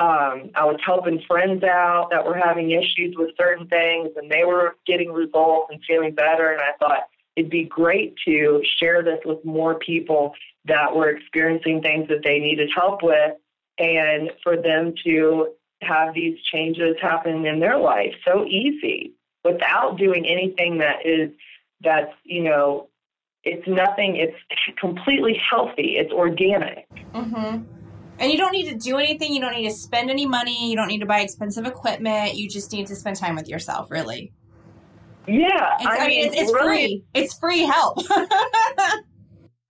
um, 0.00 0.50
I 0.54 0.64
was 0.64 0.78
helping 0.84 1.20
friends 1.26 1.64
out 1.64 2.10
that 2.12 2.24
were 2.24 2.36
having 2.36 2.70
issues 2.70 3.16
with 3.16 3.30
certain 3.36 3.66
things 3.66 4.10
and 4.16 4.30
they 4.30 4.44
were 4.44 4.76
getting 4.86 5.10
results 5.12 5.72
and 5.72 5.82
feeling 5.84 6.14
better. 6.14 6.52
And 6.52 6.60
I 6.60 6.70
thought 6.78 7.08
it'd 7.34 7.50
be 7.50 7.64
great 7.64 8.14
to 8.24 8.62
share 8.78 9.02
this 9.02 9.18
with 9.24 9.44
more 9.44 9.74
people 9.74 10.34
that 10.66 10.94
were 10.94 11.08
experiencing 11.08 11.82
things 11.82 12.06
that 12.08 12.22
they 12.22 12.38
needed 12.38 12.70
help 12.72 13.02
with 13.02 13.32
and 13.78 14.30
for 14.42 14.56
them 14.56 14.94
to 15.04 15.48
have 15.82 16.14
these 16.14 16.38
changes 16.52 16.96
happen 17.00 17.44
in 17.46 17.58
their 17.60 17.78
life 17.78 18.12
so 18.24 18.44
easy 18.44 19.12
without 19.44 19.96
doing 19.96 20.26
anything 20.26 20.78
that 20.78 21.06
is 21.06 21.30
that's, 21.82 22.12
you 22.24 22.42
know, 22.42 22.88
it's 23.44 23.66
nothing, 23.66 24.16
it's 24.16 24.36
completely 24.80 25.40
healthy, 25.50 25.96
it's 25.96 26.12
organic. 26.12 26.86
Mm-hmm. 27.14 27.64
And 28.20 28.32
you 28.32 28.36
don't 28.36 28.52
need 28.52 28.68
to 28.70 28.76
do 28.76 28.96
anything, 28.96 29.32
you 29.32 29.40
don't 29.40 29.54
need 29.54 29.68
to 29.68 29.74
spend 29.74 30.10
any 30.10 30.26
money, 30.26 30.68
you 30.70 30.76
don't 30.76 30.88
need 30.88 31.00
to 31.00 31.06
buy 31.06 31.20
expensive 31.20 31.66
equipment, 31.66 32.34
you 32.34 32.48
just 32.48 32.72
need 32.72 32.88
to 32.88 32.96
spend 32.96 33.16
time 33.16 33.36
with 33.36 33.48
yourself, 33.48 33.90
really. 33.90 34.32
Yeah. 35.26 35.76
It's, 35.78 35.86
I, 35.86 35.98
I, 35.98 36.08
mean, 36.08 36.26
it's, 36.26 36.36
it's 36.36 36.52
really, 36.52 36.66
free. 36.66 37.04
It's 37.14 37.38
free 37.38 37.60
help. 37.60 37.98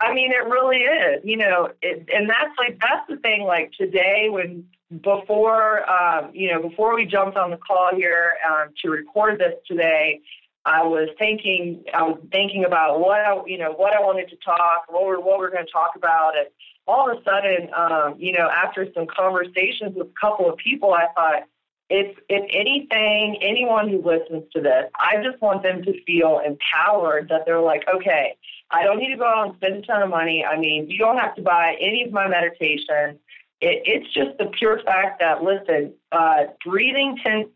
I 0.01 0.15
mean, 0.15 0.31
it 0.31 0.49
really 0.49 0.79
is, 0.79 1.21
you 1.25 1.37
know, 1.37 1.69
it, 1.83 2.09
and 2.15 2.31
that's 2.31 2.55
like, 2.57 2.79
that's 2.81 3.07
the 3.09 3.17
thing, 3.17 3.43
like 3.43 3.73
today 3.79 4.29
when, 4.31 4.65
before, 5.03 5.89
um, 5.91 6.31
you 6.33 6.51
know, 6.51 6.67
before 6.67 6.95
we 6.95 7.05
jumped 7.05 7.37
on 7.37 7.51
the 7.51 7.59
call 7.59 7.91
here 7.95 8.33
um, 8.49 8.69
to 8.83 8.91
record 8.91 9.39
this 9.39 9.55
today, 9.67 10.21
I 10.69 10.83
was 10.83 11.09
thinking, 11.19 11.83
I 11.95 12.03
was 12.03 12.21
thinking 12.31 12.65
about 12.67 13.01
what 13.01 13.21
I, 13.21 13.41
you 13.47 13.57
know, 13.57 13.73
what 13.73 13.95
I 13.95 14.01
wanted 14.01 14.29
to 14.29 14.37
talk, 14.37 14.85
what 14.89 15.07
we're, 15.07 15.19
what 15.19 15.39
we're 15.39 15.51
going 15.51 15.65
to 15.65 15.73
talk 15.73 15.97
about, 15.97 16.37
and 16.37 16.47
all 16.87 17.11
of 17.11 17.17
a 17.17 17.23
sudden, 17.25 17.71
um, 17.75 18.17
you 18.19 18.33
know, 18.33 18.51
after 18.51 18.87
some 18.93 19.07
conversations 19.07 19.97
with 19.97 20.09
a 20.09 20.21
couple 20.21 20.49
of 20.51 20.59
people, 20.59 20.93
I 20.93 21.07
thought, 21.15 21.45
if 21.89 22.19
if 22.29 22.45
anything, 22.53 23.39
anyone 23.41 23.89
who 23.89 24.03
listens 24.05 24.45
to 24.53 24.61
this, 24.61 24.85
I 25.01 25.23
just 25.23 25.41
want 25.41 25.63
them 25.63 25.83
to 25.85 26.05
feel 26.05 26.43
empowered 26.45 27.31
that 27.31 27.47
they're 27.47 27.63
like, 27.63 27.85
okay, 27.89 28.37
I 28.71 28.85
don't 28.85 28.99
need 28.99 29.13
to 29.13 29.17
go 29.17 29.25
out 29.25 29.47
and 29.49 29.57
spend 29.57 29.77
a 29.77 29.83
ton 29.87 30.03
of 30.03 30.11
money. 30.11 30.45
I 30.45 30.59
mean, 30.59 30.91
you 30.91 30.99
don't 30.99 31.17
have 31.17 31.35
to 31.37 31.43
buy 31.43 31.77
any 31.81 32.05
of 32.05 32.13
my 32.13 32.29
meditation. 32.29 33.19
It, 33.63 33.83
it's 33.87 34.13
just 34.13 34.37
the 34.37 34.51
pure 34.59 34.83
fact 34.85 35.21
that 35.21 35.43
listen, 35.43 35.95
uh, 36.13 36.53
breathing 36.63 37.17
10, 37.25 37.49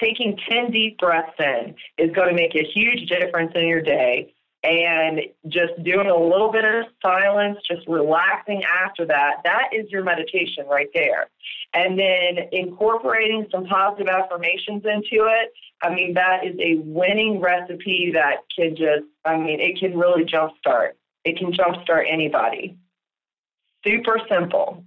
taking 0.00 0.38
10 0.48 0.70
deep 0.70 0.98
breaths 0.98 1.34
in 1.38 1.74
is 1.98 2.14
going 2.14 2.28
to 2.28 2.34
make 2.34 2.54
a 2.54 2.64
huge 2.74 3.08
difference 3.08 3.52
in 3.54 3.66
your 3.66 3.82
day. 3.82 4.34
And 4.64 5.20
just 5.46 5.80
doing 5.84 6.08
a 6.08 6.16
little 6.16 6.50
bit 6.50 6.64
of 6.64 6.86
silence, 7.00 7.58
just 7.64 7.86
relaxing 7.86 8.64
after 8.64 9.06
that, 9.06 9.36
that 9.44 9.68
is 9.72 9.88
your 9.88 10.02
meditation 10.02 10.66
right 10.68 10.88
there. 10.92 11.28
And 11.72 11.96
then 11.96 12.48
incorporating 12.50 13.46
some 13.52 13.66
positive 13.66 14.08
affirmations 14.08 14.82
into 14.84 15.26
it, 15.26 15.52
I 15.80 15.94
mean, 15.94 16.14
that 16.14 16.44
is 16.44 16.56
a 16.58 16.80
winning 16.80 17.40
recipe 17.40 18.10
that 18.14 18.38
can 18.54 18.74
just, 18.74 19.06
I 19.24 19.36
mean, 19.36 19.60
it 19.60 19.78
can 19.78 19.96
really 19.96 20.24
jumpstart. 20.24 20.92
It 21.24 21.38
can 21.38 21.52
jumpstart 21.52 22.10
anybody. 22.10 22.76
Super 23.86 24.20
simple. 24.28 24.84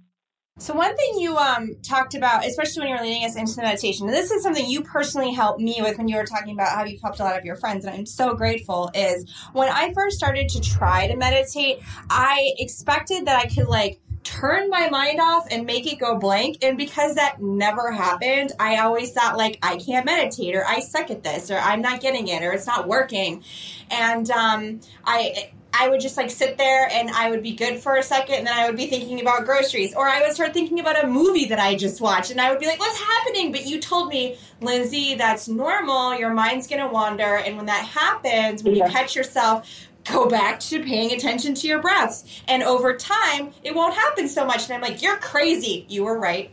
So 0.58 0.74
one 0.74 0.94
thing 0.94 1.14
you 1.18 1.36
um, 1.38 1.74
talked 1.82 2.14
about, 2.14 2.46
especially 2.46 2.82
when 2.82 2.90
you 2.90 2.96
were 2.96 3.02
leading 3.02 3.24
us 3.24 3.34
into 3.34 3.54
the 3.56 3.62
meditation, 3.62 4.06
and 4.06 4.14
this 4.14 4.30
is 4.30 4.44
something 4.44 4.64
you 4.64 4.82
personally 4.82 5.32
helped 5.32 5.60
me 5.60 5.80
with 5.80 5.98
when 5.98 6.06
you 6.06 6.16
were 6.16 6.24
talking 6.24 6.52
about 6.52 6.68
how 6.68 6.84
you've 6.84 7.00
helped 7.00 7.18
a 7.18 7.24
lot 7.24 7.36
of 7.36 7.44
your 7.44 7.56
friends, 7.56 7.84
and 7.84 7.92
I'm 7.92 8.06
so 8.06 8.34
grateful, 8.34 8.88
is 8.94 9.28
when 9.54 9.68
I 9.68 9.92
first 9.92 10.18
started 10.18 10.48
to 10.50 10.60
try 10.60 11.08
to 11.08 11.16
meditate, 11.16 11.80
I 12.08 12.52
expected 12.58 13.26
that 13.26 13.44
I 13.44 13.48
could 13.48 13.66
like 13.66 13.98
turn 14.22 14.70
my 14.70 14.88
mind 14.88 15.20
off 15.20 15.48
and 15.50 15.66
make 15.66 15.92
it 15.92 15.98
go 15.98 16.16
blank. 16.16 16.58
And 16.62 16.78
because 16.78 17.16
that 17.16 17.42
never 17.42 17.90
happened, 17.90 18.52
I 18.60 18.76
always 18.76 19.10
thought 19.10 19.36
like 19.36 19.58
I 19.62 19.78
can't 19.78 20.06
meditate 20.06 20.54
or 20.54 20.64
I 20.64 20.78
suck 20.78 21.10
at 21.10 21.24
this 21.24 21.50
or 21.50 21.58
I'm 21.58 21.82
not 21.82 22.00
getting 22.00 22.28
it 22.28 22.42
or 22.44 22.52
it's 22.52 22.68
not 22.68 22.86
working. 22.86 23.42
And 23.90 24.30
um, 24.30 24.80
I 25.04 25.50
I 25.74 25.88
would 25.88 26.00
just 26.00 26.16
like 26.16 26.30
sit 26.30 26.58
there 26.58 26.88
and 26.90 27.10
I 27.10 27.30
would 27.30 27.42
be 27.42 27.54
good 27.54 27.78
for 27.78 27.96
a 27.96 28.02
second 28.02 28.36
and 28.36 28.46
then 28.46 28.54
I 28.54 28.66
would 28.66 28.76
be 28.76 28.86
thinking 28.86 29.20
about 29.20 29.46
groceries 29.46 29.94
or 29.94 30.08
I 30.08 30.20
would 30.20 30.32
start 30.32 30.52
thinking 30.52 30.80
about 30.80 31.02
a 31.02 31.06
movie 31.06 31.46
that 31.46 31.58
I 31.58 31.76
just 31.76 32.00
watched 32.00 32.30
and 32.30 32.40
I 32.40 32.50
would 32.50 32.60
be 32.60 32.66
like, 32.66 32.78
what's 32.78 33.00
happening? 33.00 33.52
But 33.52 33.66
you 33.66 33.80
told 33.80 34.08
me, 34.08 34.36
Lindsay, 34.60 35.14
that's 35.14 35.48
normal. 35.48 36.14
Your 36.14 36.32
mind's 36.32 36.66
going 36.66 36.82
to 36.82 36.88
wander. 36.88 37.36
And 37.36 37.56
when 37.56 37.66
that 37.66 37.86
happens, 37.86 38.62
when 38.62 38.74
yeah. 38.74 38.86
you 38.86 38.92
catch 38.92 39.16
yourself, 39.16 39.88
go 40.10 40.28
back 40.28 40.60
to 40.60 40.82
paying 40.82 41.12
attention 41.12 41.54
to 41.54 41.66
your 41.66 41.80
breaths. 41.80 42.42
And 42.48 42.62
over 42.62 42.96
time, 42.96 43.52
it 43.62 43.74
won't 43.74 43.94
happen 43.94 44.28
so 44.28 44.44
much. 44.44 44.64
And 44.64 44.74
I'm 44.74 44.82
like, 44.82 45.02
you're 45.02 45.16
crazy. 45.16 45.86
You 45.88 46.04
were 46.04 46.18
right. 46.18 46.50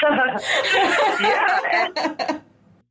yeah. 0.02 0.38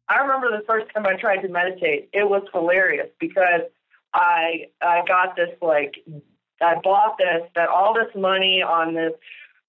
I 0.10 0.22
remember 0.22 0.58
the 0.58 0.64
first 0.66 0.92
time 0.94 1.06
I 1.06 1.16
tried 1.16 1.38
to 1.38 1.48
meditate. 1.48 2.10
It 2.14 2.28
was 2.28 2.44
hilarious 2.52 3.10
because 3.20 3.62
I 4.14 4.68
I 4.82 5.04
got 5.08 5.36
this 5.36 5.50
like 5.62 5.96
I 6.62 6.76
bought 6.84 7.18
this 7.18 7.44
that 7.56 7.70
all 7.70 7.94
this 7.94 8.14
money 8.16 8.62
on 8.62 8.94
this 8.94 9.14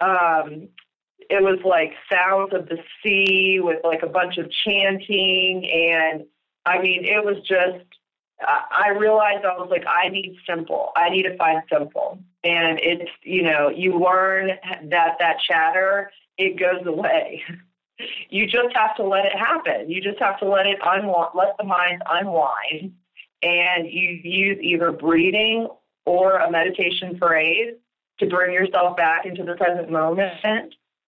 um 0.00 0.68
it 1.28 1.42
was 1.42 1.60
like 1.64 1.92
sounds 2.10 2.52
of 2.54 2.68
the 2.68 2.78
sea 3.02 3.60
with 3.62 3.78
like 3.84 4.02
a 4.02 4.08
bunch 4.08 4.38
of 4.38 4.50
chanting 4.50 5.68
and 5.70 6.24
I 6.66 6.80
mean 6.80 7.04
it 7.04 7.24
was 7.24 7.36
just 7.46 7.84
I 8.42 8.90
realized 8.98 9.44
I 9.44 9.56
was 9.58 9.68
like 9.70 9.84
I 9.86 10.08
need 10.08 10.36
simple. 10.48 10.92
I 10.96 11.10
need 11.10 11.24
to 11.24 11.36
find 11.36 11.62
simple. 11.70 12.18
And 12.42 12.80
it's 12.82 13.10
you 13.22 13.42
know, 13.42 13.68
you 13.68 13.98
learn 13.98 14.52
that 14.84 15.16
that 15.18 15.36
chatter 15.46 16.10
it 16.38 16.58
goes 16.58 16.86
away. 16.86 17.42
you 18.30 18.46
just 18.46 18.74
have 18.74 18.96
to 18.96 19.04
let 19.04 19.26
it 19.26 19.36
happen. 19.36 19.90
You 19.90 20.00
just 20.00 20.18
have 20.20 20.38
to 20.40 20.48
let 20.48 20.66
it 20.66 20.78
unwind, 20.82 21.30
let 21.34 21.56
the 21.58 21.64
mind 21.64 22.02
unwind 22.08 22.94
and 23.42 23.86
you 23.86 24.20
use 24.22 24.58
either 24.60 24.92
breathing 24.92 25.68
or 26.06 26.36
a 26.36 26.50
meditation 26.50 27.18
phrase 27.18 27.74
to 28.18 28.26
bring 28.26 28.52
yourself 28.52 28.96
back 28.96 29.26
into 29.26 29.44
the 29.44 29.54
present 29.54 29.90
moment. 29.90 30.32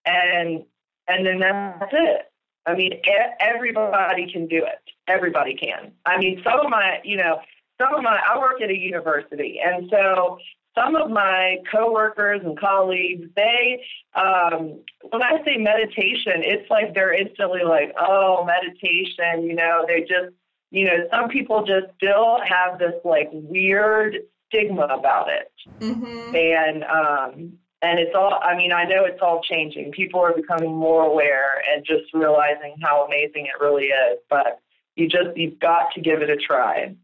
And 0.05 0.64
and 1.09 1.27
then 1.27 1.40
that's 1.40 1.92
it. 1.92 2.33
I 2.66 2.75
mean 2.75 3.01
everybody 3.40 4.31
can 4.33 4.47
do 4.47 4.64
it. 4.64 4.81
Everybody 5.09 5.55
can. 5.55 5.92
I 6.07 6.18
mean 6.18 6.40
some 6.45 6.61
of 6.61 6.71
my 6.71 6.99
you 7.05 7.16
know 7.16 7.40
some 7.83 7.95
of 7.95 8.03
my 8.03 8.18
i 8.29 8.38
work 8.38 8.61
at 8.61 8.71
a 8.71 8.77
university 8.77 9.59
and 9.64 9.88
so 9.90 10.38
some 10.75 10.97
of 10.97 11.11
my 11.11 11.59
coworkers 11.71 12.40
and 12.45 12.59
colleagues 12.59 13.29
they 13.37 13.83
um 14.14 14.81
when 15.11 15.23
i 15.23 15.42
say 15.45 15.57
meditation 15.57 16.42
it's 16.42 16.68
like 16.71 16.95
they're 16.95 17.14
instantly 17.14 17.62
like 17.64 17.92
oh 17.99 18.45
meditation 18.45 19.45
you 19.45 19.55
know 19.55 19.85
they 19.87 20.01
just 20.01 20.35
you 20.72 20.87
know, 20.87 21.06
some 21.11 21.28
people 21.28 21.64
just 21.64 21.94
still 21.96 22.38
have 22.48 22.78
this 22.78 22.94
like 23.04 23.28
weird 23.30 24.16
stigma 24.48 24.87
about 24.87 25.28
it. 25.28 25.52
Mm-hmm. 25.80 26.35
And, 26.35 26.85
um, 26.85 27.58
and 27.82 27.98
it's 27.98 28.14
all, 28.16 28.40
I 28.42 28.56
mean, 28.56 28.72
I 28.72 28.85
know 28.85 29.04
it's 29.04 29.20
all 29.20 29.42
changing. 29.42 29.92
People 29.92 30.20
are 30.20 30.35
becoming 30.35 30.74
more 30.74 31.04
aware 31.04 31.62
and 31.70 31.85
just 31.85 32.14
realizing 32.14 32.76
how 32.82 33.04
amazing 33.06 33.46
it 33.46 33.62
really 33.62 33.85
is. 33.85 34.18
But 34.30 34.61
you 34.96 35.08
just, 35.08 35.37
you've 35.37 35.61
got 35.61 35.92
to 35.94 36.00
give 36.00 36.22
it 36.22 36.30
a 36.30 36.37
try 36.37 36.96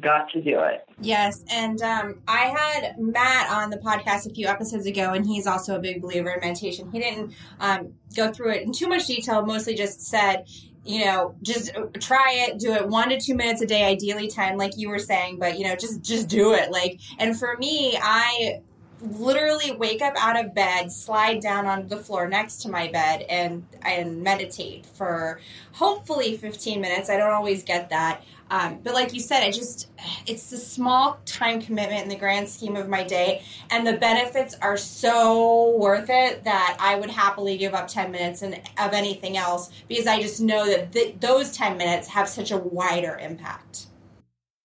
got 0.00 0.30
to 0.30 0.42
do 0.42 0.60
it. 0.60 0.84
Yes, 1.00 1.42
and 1.50 1.80
um, 1.80 2.20
I 2.28 2.54
had 2.54 2.98
Matt 2.98 3.50
on 3.50 3.70
the 3.70 3.78
podcast 3.78 4.30
a 4.30 4.34
few 4.34 4.46
episodes 4.46 4.84
ago, 4.86 5.12
and 5.12 5.26
he's 5.26 5.46
also 5.46 5.76
a 5.76 5.78
big 5.78 6.02
believer 6.02 6.30
in 6.32 6.40
meditation. 6.40 6.90
He 6.92 6.98
didn't 6.98 7.34
um, 7.60 7.94
go 8.14 8.30
through 8.30 8.50
it 8.52 8.62
in 8.62 8.72
too 8.72 8.88
much 8.88 9.06
detail; 9.06 9.44
mostly 9.44 9.74
just 9.74 10.02
said 10.02 10.44
you 10.86 11.04
know, 11.04 11.34
just 11.42 11.74
uh, 11.76 11.86
try 11.98 12.46
it, 12.48 12.58
do 12.58 12.72
it 12.72 12.86
one 12.88 13.08
to 13.08 13.20
two 13.20 13.34
minutes 13.34 13.60
a 13.60 13.66
day, 13.66 13.84
ideally 13.84 14.28
10, 14.28 14.56
like 14.56 14.76
you 14.76 14.88
were 14.88 14.98
saying, 14.98 15.38
but 15.38 15.58
you 15.58 15.64
know, 15.64 15.76
just, 15.76 16.02
just 16.02 16.28
do 16.28 16.54
it. 16.54 16.70
Like, 16.70 17.00
and 17.18 17.38
for 17.38 17.56
me, 17.58 17.98
I 18.00 18.60
literally 19.00 19.72
wake 19.72 20.02
up 20.02 20.14
out 20.16 20.42
of 20.42 20.54
bed, 20.54 20.90
slide 20.90 21.40
down 21.40 21.66
onto 21.66 21.88
the 21.88 21.96
floor 21.96 22.28
next 22.28 22.62
to 22.62 22.68
my 22.68 22.88
bed 22.88 23.22
and, 23.28 23.66
and 23.82 24.22
meditate 24.22 24.86
for 24.86 25.40
hopefully 25.72 26.36
15 26.36 26.80
minutes. 26.80 27.10
I 27.10 27.16
don't 27.16 27.32
always 27.32 27.62
get 27.62 27.90
that. 27.90 28.22
Um, 28.48 28.78
but 28.82 28.94
like 28.94 29.12
you 29.12 29.20
said, 29.20 29.42
it 29.42 29.54
just 29.54 29.88
it's 30.26 30.52
a 30.52 30.56
small 30.56 31.18
time 31.24 31.60
commitment 31.60 32.02
in 32.02 32.08
the 32.08 32.16
grand 32.16 32.48
scheme 32.48 32.76
of 32.76 32.88
my 32.88 33.02
day, 33.02 33.42
and 33.70 33.84
the 33.84 33.94
benefits 33.94 34.54
are 34.62 34.76
so 34.76 35.76
worth 35.76 36.08
it 36.08 36.44
that 36.44 36.76
I 36.78 36.94
would 36.94 37.10
happily 37.10 37.56
give 37.56 37.74
up 37.74 37.88
ten 37.88 38.12
minutes 38.12 38.42
and 38.42 38.54
of 38.78 38.92
anything 38.92 39.36
else 39.36 39.72
because 39.88 40.06
I 40.06 40.20
just 40.20 40.40
know 40.40 40.64
that 40.66 40.92
th- 40.92 41.16
those 41.18 41.50
ten 41.50 41.76
minutes 41.76 42.06
have 42.06 42.28
such 42.28 42.52
a 42.52 42.56
wider 42.56 43.18
impact. 43.18 43.86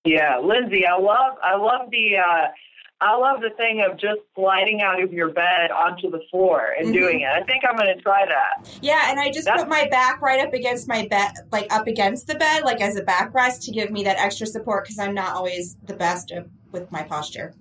Yeah, 0.06 0.38
Lindsay, 0.38 0.86
I 0.86 1.00
love 1.00 1.38
I 1.44 1.56
love 1.56 1.90
the 1.90 2.18
uh, 2.18 2.48
I 3.02 3.18
love 3.18 3.42
the 3.42 3.50
thing 3.58 3.84
of 3.84 3.98
just 3.98 4.20
sliding 4.36 4.82
out 4.82 5.02
of 5.02 5.12
your 5.12 5.30
bed 5.30 5.72
onto 5.72 6.12
the 6.12 6.22
floor 6.30 6.76
and 6.78 6.88
mm-hmm. 6.88 6.94
doing 6.94 7.22
it. 7.22 7.30
I 7.30 7.42
think 7.42 7.64
I'm 7.68 7.76
going 7.76 7.96
to 7.96 8.00
try 8.02 8.26
that. 8.28 8.70
Yeah, 8.80 9.10
and 9.10 9.20
I 9.20 9.32
just 9.32 9.46
That's- 9.46 9.64
put 9.64 9.70
my 9.70 9.88
back 9.90 10.22
right 10.22 10.46
up 10.46 10.54
against 10.54 10.88
my 10.88 11.08
bed, 11.08 11.32
like 11.52 11.74
up 11.74 11.88
against 11.88 12.28
the 12.28 12.36
bed, 12.36 12.64
like 12.64 12.80
as 12.80 12.96
a 12.96 13.04
backrest 13.04 13.66
to 13.66 13.72
give 13.72 13.90
me 13.90 14.04
that 14.04 14.18
extra 14.20 14.46
support 14.46 14.84
because 14.84 15.00
I'm 15.00 15.16
not 15.16 15.36
always 15.36 15.78
the 15.84 15.96
best 15.96 16.32
with 16.72 16.92
my 16.92 17.02
posture. 17.02 17.56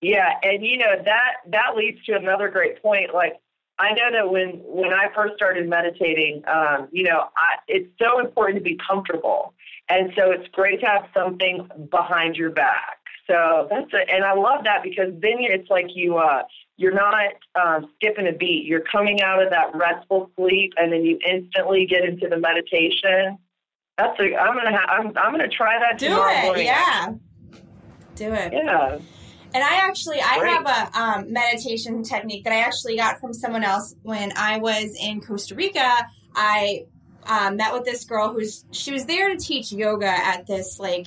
Yeah, 0.00 0.34
and 0.42 0.64
you 0.64 0.78
know 0.78 1.00
that 1.04 1.34
that 1.52 1.76
leads 1.76 2.04
to 2.06 2.16
another 2.16 2.50
great 2.50 2.82
point. 2.82 3.14
Like 3.14 3.34
I 3.78 3.92
know 3.92 4.10
that 4.12 4.28
when 4.28 4.60
when 4.64 4.92
I 4.92 5.06
first 5.14 5.34
started 5.36 5.68
meditating, 5.68 6.42
um, 6.48 6.88
you 6.90 7.04
know, 7.04 7.28
I, 7.36 7.58
it's 7.68 7.88
so 8.02 8.18
important 8.18 8.58
to 8.58 8.64
be 8.64 8.76
comfortable, 8.84 9.54
and 9.88 10.12
so 10.18 10.32
it's 10.32 10.48
great 10.48 10.80
to 10.80 10.86
have 10.86 11.04
something 11.14 11.68
behind 11.88 12.34
your 12.34 12.50
back 12.50 13.01
so 13.26 13.68
that's 13.70 13.90
it, 13.92 14.08
and 14.10 14.24
I 14.24 14.34
love 14.34 14.64
that 14.64 14.82
because 14.82 15.12
then 15.20 15.38
it's 15.38 15.70
like 15.70 15.86
you 15.94 16.16
uh, 16.18 16.42
you're 16.76 16.94
not 16.94 17.14
um, 17.54 17.90
skipping 17.96 18.26
a 18.26 18.32
beat. 18.32 18.64
You're 18.66 18.84
coming 18.90 19.22
out 19.22 19.42
of 19.42 19.50
that 19.50 19.74
restful 19.74 20.30
sleep, 20.36 20.72
and 20.76 20.92
then 20.92 21.04
you 21.04 21.18
instantly 21.28 21.86
get 21.86 22.04
into 22.04 22.28
the 22.28 22.38
meditation. 22.38 23.38
That's 23.96 24.18
a, 24.18 24.36
I'm 24.36 24.56
gonna 24.56 24.76
ha- 24.76 24.92
I'm 24.92 25.06
I'm 25.16 25.32
gonna 25.32 25.48
try 25.48 25.78
that. 25.78 25.98
Do 25.98 26.06
it, 26.06 26.42
morning. 26.44 26.66
yeah. 26.66 27.14
Do 28.16 28.32
it, 28.32 28.52
yeah. 28.52 28.98
And 29.54 29.62
I 29.62 29.86
actually 29.86 30.20
I 30.20 30.38
Great. 30.38 30.50
have 30.50 30.66
a 30.66 30.98
um, 30.98 31.32
meditation 31.32 32.02
technique 32.02 32.44
that 32.44 32.52
I 32.52 32.60
actually 32.60 32.96
got 32.96 33.20
from 33.20 33.32
someone 33.32 33.64
else 33.64 33.94
when 34.02 34.32
I 34.36 34.58
was 34.58 34.96
in 35.00 35.20
Costa 35.20 35.54
Rica. 35.54 36.06
I 36.34 36.86
um, 37.26 37.56
met 37.56 37.72
with 37.72 37.84
this 37.84 38.04
girl 38.04 38.32
who's 38.32 38.64
she 38.72 38.92
was 38.92 39.04
there 39.04 39.28
to 39.28 39.36
teach 39.36 39.70
yoga 39.70 40.08
at 40.08 40.46
this 40.46 40.78
like 40.78 41.06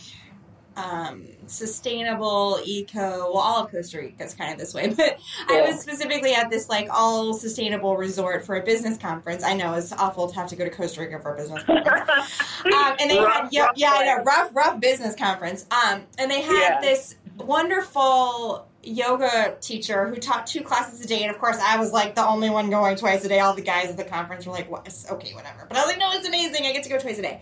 um, 0.77 1.25
sustainable 1.47 2.59
eco 2.65 3.31
well 3.31 3.38
all 3.38 3.63
of 3.63 3.71
costa 3.71 3.97
rica 3.97 4.23
is 4.23 4.33
kind 4.33 4.51
of 4.51 4.59
this 4.59 4.73
way 4.73 4.88
but 4.97 5.19
yeah. 5.49 5.57
i 5.57 5.61
was 5.61 5.79
specifically 5.79 6.33
at 6.33 6.49
this 6.49 6.69
like 6.69 6.88
all 6.91 7.33
sustainable 7.33 7.97
resort 7.97 8.45
for 8.45 8.55
a 8.55 8.63
business 8.63 8.97
conference 8.97 9.43
i 9.43 9.53
know 9.53 9.73
it's 9.73 9.91
awful 9.93 10.27
to 10.27 10.35
have 10.35 10.47
to 10.47 10.55
go 10.55 10.63
to 10.63 10.71
costa 10.71 11.01
rica 11.01 11.19
for 11.19 11.33
a 11.33 11.38
business 11.38 11.63
conference 11.65 12.41
um, 12.65 12.95
and 12.99 13.09
they 13.09 13.19
rough, 13.19 13.43
had 13.43 13.49
yeah, 13.51 13.69
yeah 13.75 14.15
rough 14.25 14.55
rough 14.55 14.79
business 14.79 15.15
conference 15.15 15.65
um, 15.71 16.01
and 16.17 16.29
they 16.29 16.41
had 16.41 16.59
yeah. 16.59 16.81
this 16.81 17.15
wonderful 17.38 18.67
yoga 18.86 19.56
teacher 19.62 20.08
who 20.08 20.15
taught 20.15 20.48
two 20.48 20.62
classes 20.62 21.02
a 21.02 21.08
day 21.08 21.24
and 21.24 21.32
of 21.32 21.39
course 21.39 21.58
i 21.62 21.78
was 21.78 21.91
like 21.91 22.15
the 22.15 22.26
only 22.26 22.50
one 22.50 22.69
going 22.69 22.95
twice 22.95 23.24
a 23.26 23.28
day 23.28 23.39
all 23.39 23.54
the 23.54 23.62
guys 23.62 23.89
at 23.89 23.98
the 23.98 24.04
conference 24.04 24.45
were 24.45 24.54
like 24.54 24.69
what? 24.69 24.88
okay 25.12 25.34
whatever 25.34 25.65
but 25.67 25.78
i 25.78 25.82
was 25.82 25.88
like 25.88 26.00
no 26.00 26.12
it's 26.12 26.28
amazing 26.28 26.65
i 26.65 26.71
get 26.71 26.84
to 26.84 26.89
go 26.89 26.98
twice 26.98 27.17
a 27.17 27.21
day 27.21 27.41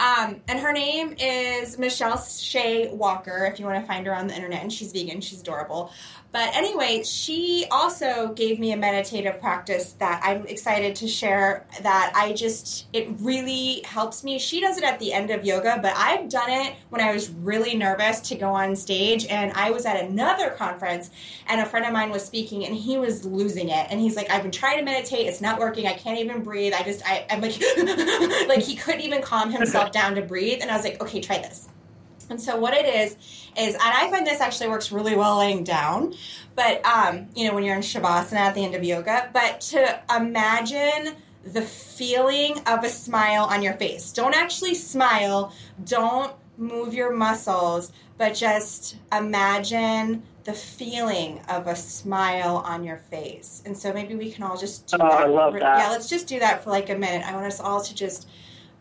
um, 0.00 0.40
and 0.48 0.58
her 0.58 0.72
name 0.72 1.14
is 1.18 1.78
Michelle 1.78 2.18
Shea 2.18 2.88
Walker, 2.90 3.44
if 3.44 3.60
you 3.60 3.66
want 3.66 3.82
to 3.82 3.86
find 3.86 4.06
her 4.06 4.14
on 4.14 4.28
the 4.28 4.34
internet. 4.34 4.62
And 4.62 4.72
she's 4.72 4.92
vegan, 4.92 5.20
she's 5.20 5.42
adorable. 5.42 5.92
But 6.32 6.54
anyway, 6.54 7.02
she 7.02 7.66
also 7.72 8.32
gave 8.34 8.60
me 8.60 8.72
a 8.72 8.76
meditative 8.76 9.40
practice 9.40 9.94
that 9.94 10.20
I'm 10.22 10.46
excited 10.46 10.94
to 10.96 11.08
share 11.08 11.66
that 11.82 12.12
I 12.14 12.32
just, 12.34 12.86
it 12.92 13.08
really 13.18 13.82
helps 13.84 14.22
me. 14.22 14.38
She 14.38 14.60
does 14.60 14.78
it 14.78 14.84
at 14.84 15.00
the 15.00 15.12
end 15.12 15.30
of 15.30 15.44
yoga, 15.44 15.80
but 15.82 15.92
I've 15.96 16.28
done 16.28 16.50
it 16.50 16.76
when 16.90 17.00
I 17.00 17.12
was 17.12 17.30
really 17.30 17.74
nervous 17.76 18.20
to 18.20 18.36
go 18.36 18.50
on 18.50 18.76
stage. 18.76 19.26
And 19.26 19.52
I 19.54 19.72
was 19.72 19.84
at 19.86 20.04
another 20.04 20.50
conference 20.50 21.10
and 21.48 21.60
a 21.60 21.66
friend 21.66 21.84
of 21.84 21.92
mine 21.92 22.10
was 22.10 22.24
speaking 22.24 22.64
and 22.64 22.76
he 22.76 22.96
was 22.96 23.24
losing 23.24 23.68
it. 23.68 23.88
And 23.90 24.00
he's 24.00 24.14
like, 24.14 24.30
I've 24.30 24.42
been 24.42 24.52
trying 24.52 24.78
to 24.78 24.84
meditate, 24.84 25.26
it's 25.26 25.40
not 25.40 25.58
working, 25.58 25.88
I 25.88 25.94
can't 25.94 26.20
even 26.20 26.44
breathe. 26.44 26.74
I 26.74 26.84
just, 26.84 27.02
I, 27.04 27.26
I'm 27.28 27.40
like, 27.40 27.60
like 28.48 28.62
he 28.62 28.76
couldn't 28.76 29.00
even 29.00 29.20
calm 29.20 29.50
himself 29.50 29.90
down 30.00 30.14
to 30.14 30.22
breathe. 30.22 30.60
And 30.62 30.70
I 30.70 30.76
was 30.76 30.84
like, 30.84 31.02
okay, 31.02 31.20
try 31.20 31.38
this 31.38 31.68
And 32.30 32.40
so 32.40 32.56
what 32.56 32.72
it 32.74 32.86
is 32.86 33.16
is, 33.58 33.74
and 33.74 33.82
I 33.82 34.08
find 34.10 34.26
this 34.26 34.40
actually 34.40 34.68
works 34.68 34.92
really 34.92 35.16
well 35.16 35.38
laying 35.38 35.64
down, 35.64 36.14
but 36.54 36.84
um, 36.86 37.28
you 37.34 37.46
know 37.46 37.54
when 37.54 37.64
you're 37.64 37.74
in 37.74 37.82
shavasana 37.82 38.36
at 38.36 38.54
the 38.54 38.64
end 38.64 38.74
of 38.74 38.84
yoga, 38.84 39.28
but 39.32 39.60
to 39.62 40.00
imagine 40.14 41.16
the 41.44 41.62
feeling 41.62 42.58
of 42.66 42.84
a 42.84 42.88
smile 42.88 43.44
on 43.44 43.62
your 43.62 43.72
face. 43.74 44.12
Don't 44.12 44.34
actually 44.34 44.74
smile. 44.74 45.54
Don't 45.84 46.32
move 46.56 46.94
your 46.94 47.14
muscles, 47.14 47.92
but 48.18 48.34
just 48.34 48.96
imagine 49.10 50.22
the 50.44 50.52
feeling 50.52 51.40
of 51.48 51.66
a 51.66 51.76
smile 51.76 52.62
on 52.66 52.84
your 52.84 52.98
face. 52.98 53.62
And 53.64 53.76
so 53.76 53.92
maybe 53.92 54.14
we 54.14 54.30
can 54.30 54.42
all 54.42 54.56
just 54.56 54.86
do 54.86 54.96
oh, 55.00 55.08
that. 55.08 55.12
I 55.12 55.26
love 55.26 55.54
that. 55.54 55.78
Yeah, 55.78 55.90
let's 55.90 56.08
just 56.08 56.26
do 56.26 56.38
that 56.38 56.62
for 56.62 56.70
like 56.70 56.90
a 56.90 56.96
minute. 56.96 57.26
I 57.26 57.34
want 57.34 57.46
us 57.46 57.60
all 57.60 57.82
to 57.82 57.94
just 57.94 58.28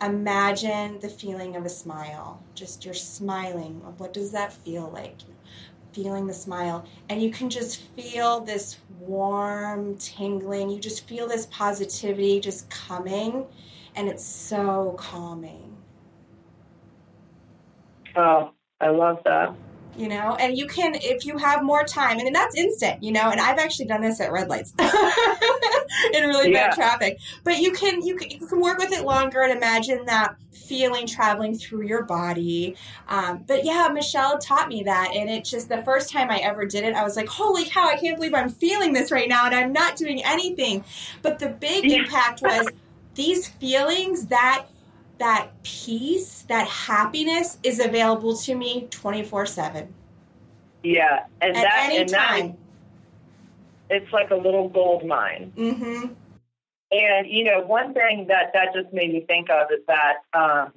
imagine 0.02 1.00
the 1.00 1.10
feeling 1.10 1.56
of 1.56 1.66
a 1.66 1.70
smile. 1.70 2.44
Just 2.56 2.86
you're 2.86 2.94
smiling. 2.94 3.82
What 3.98 4.14
does 4.14 4.32
that 4.32 4.54
feel 4.54 4.90
like? 4.90 5.18
Feeling 5.94 6.28
the 6.28 6.34
smile. 6.34 6.86
And 7.10 7.22
you 7.22 7.32
can 7.32 7.50
just 7.50 7.82
feel 7.82 8.40
this 8.42 8.78
warm 9.00 9.98
tingling. 9.98 10.70
You 10.70 10.80
just 10.80 11.08
feel 11.08 11.28
this 11.28 11.48
positivity 11.48 12.40
just 12.40 12.70
coming. 12.70 13.46
And 13.96 14.08
it's 14.08 14.24
so 14.24 14.96
calming. 14.98 15.76
Oh, 18.16 18.52
I 18.80 18.90
love 18.90 19.22
that 19.26 19.56
you 20.00 20.08
know? 20.08 20.36
And 20.40 20.58
you 20.58 20.68
can 20.68 20.96
if 20.96 21.26
you 21.26 21.38
have 21.38 21.64
more 21.64 21.84
time 21.84 22.20
and 22.20 22.34
that's 22.34 22.56
instant 22.56 23.04
you 23.04 23.12
know? 23.12 23.30
And 23.30 23.40
i've 23.40 23.58
actually 23.58 23.86
done 23.86 24.02
this 24.02 24.20
at 24.22 24.32
red 24.32 24.48
lights 24.48 24.74
in 24.80 26.24
really 26.24 26.52
yeah. 26.52 26.70
bad 26.70 26.76
traffic. 26.76 27.20
But 27.44 27.60
you 27.60 27.72
can 27.72 28.02
you 28.06 28.16
can, 28.16 28.30
you 28.30 28.46
can 28.46 28.62
work 28.62 28.78
with 28.78 28.92
it 28.92 29.04
longer 29.04 29.42
and 29.42 29.52
imagine 29.52 30.06
that 30.06 30.36
feeling 30.52 31.08
traveling 31.08 31.58
through 31.58 31.82
your 31.84 32.04
body. 32.04 32.76
Um, 33.08 33.44
but 33.48 33.66
yeah 33.66 33.90
michelle 33.92 34.40
taught 34.40 34.70
me 34.70 34.84
that 34.84 35.12
and 35.16 35.30
it 35.30 35.44
just 35.44 35.70
the 35.70 35.82
first 35.84 36.12
time 36.12 36.30
i 36.30 36.38
ever 36.38 36.66
did 36.66 36.84
it 36.84 36.96
i 36.96 37.04
was 37.04 37.16
like 37.16 37.28
holy 37.28 37.66
cow 37.66 37.88
i 37.88 37.96
can't 37.98 38.18
believe 38.18 38.34
i'm 38.34 38.50
feeling 38.50 38.94
this 38.94 39.12
right 39.12 39.28
now 39.28 39.46
and 39.46 39.56
i'm 39.56 39.74
not 39.74 39.96
doing 39.96 40.24
anything. 40.24 40.84
But 41.22 41.40
the 41.40 41.50
big 41.50 41.86
yeah. 41.86 42.00
impact 42.00 42.42
was 42.42 42.68
these 43.16 43.48
feelings 43.48 44.28
that 44.28 44.66
that 45.20 45.52
peace, 45.64 46.44
that 46.48 46.68
happiness 46.68 47.58
is 47.64 47.80
available 47.80 48.36
to 48.38 48.56
me 48.56 48.88
24 48.90 49.46
7. 49.46 49.94
Yeah. 50.84 51.26
And 51.42 51.56
At 51.56 51.64
that, 51.64 51.80
any 51.86 51.98
and 51.98 52.10
time. 52.10 52.48
That, 53.90 54.02
it's 54.02 54.14
like 54.14 54.32
a 54.32 54.36
little 54.36 54.70
gold 54.70 55.06
mine. 55.06 55.52
Mm-hmm. 55.58 56.14
And, 56.92 57.28
you 57.28 57.44
know, 57.44 57.62
one 57.62 57.94
thing 57.94 58.26
that 58.28 58.52
that 58.54 58.74
just 58.74 58.94
made 58.94 59.14
me 59.14 59.22
think 59.22 59.50
of 59.50 59.68
is 59.72 59.86
that 59.88 60.18
um, 60.34 60.74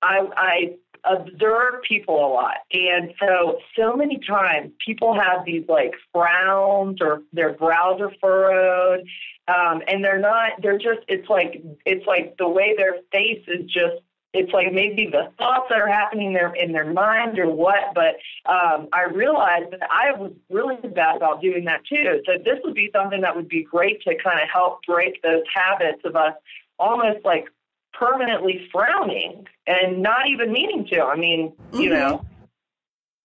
I, 0.00 0.28
I 0.36 0.74
observe 1.04 1.82
people 1.86 2.14
a 2.14 2.30
lot. 2.32 2.58
And 2.72 3.12
so, 3.20 3.58
so 3.76 3.96
many 3.96 4.18
times 4.26 4.72
people 4.84 5.14
have 5.14 5.44
these 5.44 5.64
like 5.68 5.92
frowns 6.12 6.98
or 7.00 7.22
their 7.32 7.52
brows 7.52 8.00
are 8.00 8.12
furrowed. 8.20 9.06
Um, 9.48 9.82
and 9.88 10.04
they're 10.04 10.20
not, 10.20 10.52
they're 10.62 10.78
just, 10.78 11.00
it's 11.08 11.28
like, 11.28 11.62
it's 11.84 12.06
like 12.06 12.36
the 12.38 12.48
way 12.48 12.74
their 12.76 12.96
face 13.10 13.42
is 13.48 13.64
just, 13.66 14.02
it's 14.32 14.52
like 14.52 14.72
maybe 14.72 15.08
the 15.10 15.30
thoughts 15.36 15.66
that 15.68 15.78
are 15.78 15.88
happening 15.88 16.32
there 16.32 16.54
in 16.54 16.72
their 16.72 16.90
mind 16.90 17.38
or 17.38 17.50
what, 17.50 17.92
but 17.94 18.16
um, 18.50 18.88
I 18.92 19.04
realized 19.12 19.72
that 19.72 19.82
I 19.90 20.12
was 20.12 20.32
really 20.48 20.76
bad 20.76 21.16
about 21.16 21.42
doing 21.42 21.64
that 21.66 21.84
too. 21.84 22.22
So 22.24 22.32
this 22.42 22.58
would 22.64 22.74
be 22.74 22.90
something 22.94 23.20
that 23.20 23.36
would 23.36 23.48
be 23.48 23.62
great 23.62 24.00
to 24.02 24.14
kind 24.22 24.40
of 24.40 24.48
help 24.48 24.78
break 24.86 25.20
those 25.22 25.42
habits 25.52 26.00
of 26.04 26.16
us 26.16 26.34
almost 26.78 27.24
like 27.24 27.46
permanently 27.92 28.68
frowning 28.72 29.46
and 29.66 30.02
not 30.02 30.28
even 30.28 30.50
meaning 30.50 30.86
to. 30.92 31.02
I 31.02 31.16
mean, 31.16 31.52
you 31.72 31.90
mm-hmm. 31.90 31.92
know, 31.92 32.26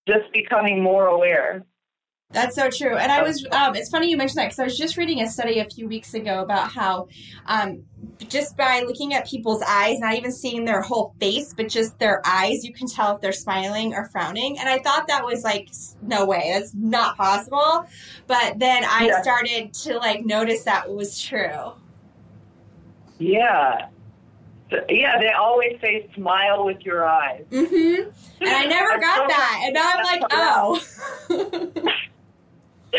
just 0.07 0.31
becoming 0.33 0.81
more 0.81 1.07
aware. 1.07 1.63
That's 2.31 2.55
so 2.55 2.69
true. 2.69 2.97
And 2.97 3.09
I 3.09 3.23
was, 3.23 3.45
um, 3.51 3.75
it's 3.75 3.89
funny 3.89 4.09
you 4.09 4.17
mentioned 4.17 4.39
that 4.39 4.47
because 4.47 4.59
I 4.59 4.65
was 4.65 4.77
just 4.77 4.97
reading 4.97 5.21
a 5.21 5.29
study 5.29 5.59
a 5.59 5.65
few 5.65 5.87
weeks 5.87 6.13
ago 6.13 6.41
about 6.41 6.71
how 6.71 7.07
um, 7.45 7.83
just 8.27 8.57
by 8.57 8.83
looking 8.85 9.13
at 9.13 9.25
people's 9.25 9.63
eyes, 9.65 9.99
not 9.99 10.15
even 10.15 10.33
seeing 10.33 10.65
their 10.65 10.81
whole 10.81 11.15
face, 11.21 11.53
but 11.55 11.69
just 11.69 11.97
their 11.99 12.21
eyes, 12.25 12.65
you 12.65 12.73
can 12.73 12.87
tell 12.87 13.15
if 13.15 13.21
they're 13.21 13.31
smiling 13.31 13.93
or 13.93 14.09
frowning. 14.09 14.59
And 14.59 14.67
I 14.67 14.79
thought 14.79 15.07
that 15.07 15.23
was 15.23 15.43
like, 15.43 15.69
no 16.01 16.25
way, 16.25 16.51
that's 16.53 16.73
not 16.73 17.15
possible. 17.15 17.87
But 18.27 18.59
then 18.59 18.83
I 18.83 19.07
yeah. 19.07 19.21
started 19.21 19.73
to 19.85 19.97
like 19.97 20.25
notice 20.25 20.63
that 20.65 20.91
was 20.91 21.21
true. 21.21 21.71
Yeah. 23.19 23.87
Yeah, 24.89 25.17
they 25.21 25.31
always 25.31 25.79
say 25.79 26.09
smile 26.13 26.65
with 26.65 26.81
your 26.81 27.07
eyes. 27.07 27.45
Mm-hmm. 27.49 28.09
And 28.41 28.49
I 28.49 28.65
never 28.67 28.99
got 28.99 29.29
that. 29.29 29.61
And 29.63 29.73
now 29.73 29.93
I'm 29.95 30.03
like, 30.03 30.21
oh. 30.29 31.93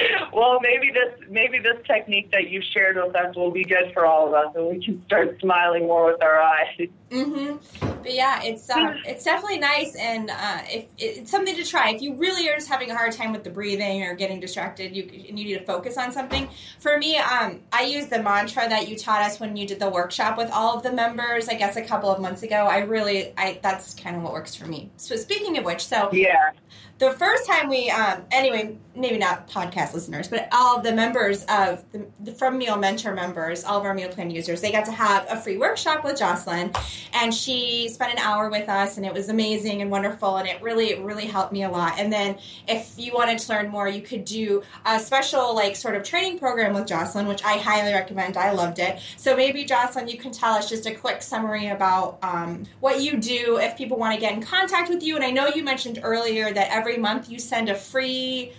well, 0.32 0.58
maybe 0.60 0.90
this 0.90 1.28
maybe 1.28 1.58
this 1.58 1.76
technique 1.86 2.30
that 2.32 2.48
you 2.48 2.62
shared 2.72 2.96
with 2.96 3.14
us 3.14 3.34
will 3.36 3.50
be 3.50 3.64
good 3.64 3.92
for 3.92 4.06
all 4.06 4.28
of 4.28 4.34
us, 4.34 4.54
and 4.54 4.66
we 4.66 4.84
can 4.84 5.04
start 5.06 5.38
smiling 5.40 5.86
more 5.86 6.12
with 6.12 6.22
our 6.22 6.40
eyes. 6.40 6.66
Mm-hmm. 7.10 7.56
But 8.02 8.14
yeah, 8.14 8.42
it's 8.42 8.68
um, 8.68 8.96
it's 9.06 9.24
definitely 9.24 9.58
nice, 9.58 9.94
and 9.96 10.30
uh, 10.30 10.60
if 10.68 10.86
it's 10.98 11.30
something 11.30 11.56
to 11.56 11.64
try. 11.64 11.90
If 11.90 12.02
you 12.02 12.14
really 12.14 12.48
are 12.50 12.54
just 12.54 12.68
having 12.68 12.90
a 12.90 12.94
hard 12.94 13.12
time 13.12 13.32
with 13.32 13.44
the 13.44 13.50
breathing 13.50 14.02
or 14.02 14.14
getting 14.14 14.40
distracted, 14.40 14.94
you 14.94 15.04
and 15.04 15.38
you 15.38 15.46
need 15.46 15.58
to 15.58 15.64
focus 15.64 15.96
on 15.96 16.12
something. 16.12 16.48
For 16.80 16.98
me, 16.98 17.16
um, 17.16 17.60
I 17.72 17.82
use 17.82 18.06
the 18.06 18.22
mantra 18.22 18.68
that 18.68 18.88
you 18.88 18.96
taught 18.96 19.22
us 19.22 19.40
when 19.40 19.56
you 19.56 19.66
did 19.66 19.80
the 19.80 19.88
workshop 19.88 20.36
with 20.36 20.50
all 20.50 20.76
of 20.76 20.82
the 20.82 20.92
members. 20.92 21.48
I 21.48 21.54
guess 21.54 21.76
a 21.76 21.82
couple 21.82 22.10
of 22.10 22.20
months 22.20 22.42
ago. 22.42 22.66
I 22.66 22.78
really, 22.80 23.32
I 23.38 23.58
that's 23.62 23.94
kind 23.94 24.14
of 24.14 24.22
what 24.22 24.32
works 24.32 24.54
for 24.54 24.66
me. 24.66 24.90
So 24.98 25.16
speaking 25.16 25.56
of 25.56 25.64
which, 25.64 25.86
so 25.86 26.10
yeah, 26.12 26.50
the 26.98 27.12
first 27.12 27.46
time 27.46 27.68
we 27.68 27.90
um, 27.90 28.22
anyway 28.30 28.76
maybe 28.94 29.18
not 29.18 29.48
podcast 29.48 29.94
listeners 29.94 30.28
but 30.28 30.48
all 30.52 30.76
of 30.76 30.82
the 30.82 30.92
members 30.92 31.44
of 31.44 31.84
the, 31.92 32.06
the, 32.20 32.32
from 32.32 32.58
meal 32.58 32.76
mentor 32.76 33.14
members 33.14 33.64
all 33.64 33.78
of 33.78 33.84
our 33.84 33.94
meal 33.94 34.08
plan 34.08 34.30
users 34.30 34.60
they 34.60 34.72
got 34.72 34.84
to 34.84 34.92
have 34.92 35.26
a 35.30 35.40
free 35.40 35.56
workshop 35.56 36.04
with 36.04 36.18
jocelyn 36.18 36.72
and 37.12 37.32
she 37.32 37.88
spent 37.88 38.12
an 38.12 38.18
hour 38.18 38.50
with 38.50 38.68
us 38.68 38.96
and 38.96 39.06
it 39.06 39.12
was 39.12 39.28
amazing 39.28 39.80
and 39.82 39.90
wonderful 39.90 40.36
and 40.38 40.48
it 40.48 40.60
really 40.60 41.00
really 41.00 41.26
helped 41.26 41.52
me 41.52 41.62
a 41.62 41.70
lot. 41.70 41.98
And 41.98 42.12
then 42.12 42.38
if 42.66 42.94
you 42.96 43.12
wanted 43.12 43.38
to 43.38 43.52
learn 43.52 43.68
more 43.68 43.88
you 43.88 44.02
could 44.02 44.24
do 44.24 44.62
a 44.84 44.98
special 44.98 45.54
like 45.54 45.76
sort 45.76 45.94
of 45.94 46.02
training 46.02 46.38
program 46.38 46.74
with 46.74 46.86
jocelyn 46.86 47.26
which 47.26 47.44
i 47.44 47.58
highly 47.58 47.92
recommend. 47.92 48.36
I 48.36 48.52
loved 48.52 48.80
it. 48.80 48.98
So 49.16 49.36
maybe 49.36 49.64
jocelyn 49.64 50.08
you 50.08 50.18
can 50.18 50.32
tell 50.32 50.54
us 50.54 50.68
just 50.68 50.86
a 50.86 50.94
quick 50.94 51.22
summary 51.22 51.68
about 51.68 52.18
um, 52.22 52.64
what 52.80 53.00
you 53.00 53.18
do 53.18 53.58
if 53.58 53.76
people 53.76 53.98
want 53.98 54.14
to 54.14 54.20
get 54.20 54.32
in 54.32 54.42
contact 54.42 54.90
with 54.90 55.02
you. 55.02 55.14
And 55.14 55.24
i 55.24 55.30
know 55.30 55.46
you 55.46 55.62
mentioned 55.62 56.00
earlier 56.02 56.52
that 56.52 56.68
every 56.72 56.88
every 56.88 57.00
month 57.02 57.28
you 57.28 57.38
send 57.38 57.68
a 57.68 57.74
free 57.74 58.52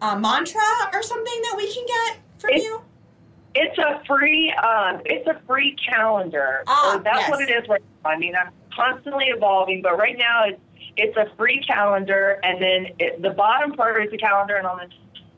uh, 0.00 0.16
mantra 0.16 0.60
or 0.92 1.02
something 1.02 1.42
that 1.42 1.54
we 1.56 1.72
can 1.72 1.84
get 1.86 2.18
from 2.38 2.50
it's, 2.52 2.64
you? 2.64 2.80
It's 3.54 3.78
a 3.78 4.02
free, 4.06 4.52
um, 4.52 5.02
it's 5.04 5.26
a 5.26 5.40
free 5.46 5.76
calendar. 5.88 6.64
Ah, 6.66 6.92
so 6.94 7.02
that's 7.02 7.20
yes. 7.20 7.30
what 7.30 7.40
it 7.42 7.50
is 7.50 7.68
right 7.68 7.82
now. 8.04 8.10
I 8.10 8.18
mean, 8.18 8.34
I'm 8.34 8.52
constantly 8.74 9.26
evolving, 9.26 9.82
but 9.82 9.98
right 9.98 10.16
now 10.16 10.44
it's 10.44 10.60
it's 10.96 11.16
a 11.16 11.34
free 11.36 11.62
calendar, 11.66 12.38
and 12.42 12.60
then 12.60 12.86
it, 12.98 13.22
the 13.22 13.30
bottom 13.30 13.72
part 13.72 14.04
is 14.04 14.10
the 14.10 14.18
calendar, 14.18 14.56
and 14.56 14.66
on 14.66 14.78
the 14.78 14.88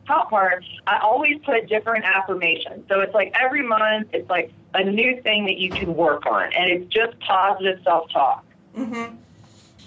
top 0.07 0.31
part, 0.31 0.65
I 0.87 0.99
always 0.99 1.39
put 1.45 1.69
different 1.69 2.05
affirmations. 2.05 2.85
So 2.89 3.01
it's 3.01 3.15
like 3.15 3.33
every 3.41 3.63
month, 3.63 4.09
it's 4.13 4.29
like 4.29 4.53
a 4.75 4.83
new 4.83 5.21
thing 5.23 5.47
that 5.47 5.59
you 5.59 5.71
can 5.71 5.95
work 5.95 6.27
on, 6.27 6.53
and 6.53 6.71
it's 6.71 6.93
just 6.93 7.19
positive 7.21 7.81
self 7.85 8.11
talk. 8.11 8.45
Mm-hmm 8.77 9.17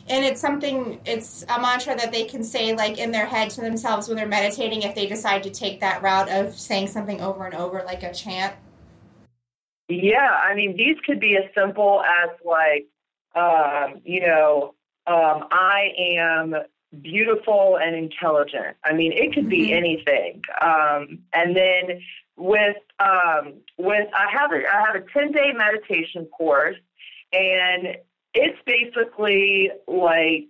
and 0.09 0.25
it's 0.25 0.39
something 0.41 0.99
it's 1.05 1.43
a 1.49 1.59
mantra 1.59 1.95
that 1.95 2.11
they 2.11 2.23
can 2.23 2.43
say 2.43 2.75
like 2.75 2.97
in 2.97 3.11
their 3.11 3.25
head 3.25 3.49
to 3.51 3.61
themselves 3.61 4.07
when 4.07 4.17
they're 4.17 4.27
meditating 4.27 4.83
if 4.83 4.95
they 4.95 5.07
decide 5.07 5.43
to 5.43 5.49
take 5.49 5.79
that 5.79 6.01
route 6.01 6.29
of 6.29 6.53
saying 6.53 6.87
something 6.87 7.21
over 7.21 7.45
and 7.45 7.55
over 7.55 7.83
like 7.85 8.03
a 8.03 8.13
chant. 8.13 8.55
Yeah 9.89 10.37
i 10.43 10.53
mean 10.55 10.75
these 10.75 10.97
could 11.05 11.19
be 11.19 11.37
as 11.37 11.45
simple 11.55 12.03
as 12.03 12.29
like 12.45 12.87
um, 13.35 14.01
you 14.03 14.21
know 14.21 14.73
um, 15.05 15.47
i 15.51 15.91
am 15.97 16.55
beautiful 17.01 17.77
and 17.81 17.95
intelligent. 17.95 18.77
I 18.83 18.93
mean 18.93 19.11
it 19.11 19.33
could 19.33 19.49
be 19.49 19.67
mm-hmm. 19.67 19.77
anything. 19.77 20.41
Um, 20.61 21.19
and 21.33 21.55
then 21.55 22.01
with 22.37 22.77
um, 22.99 23.55
with 23.77 24.07
i 24.13 24.31
have 24.31 24.51
a 24.51 24.63
i 24.67 24.83
have 24.85 24.95
a 24.95 25.05
10 25.11 25.31
day 25.31 25.53
meditation 25.53 26.25
course 26.25 26.77
and 27.33 27.97
it's 28.37 28.59
basically 28.65 29.71
like 29.87 30.49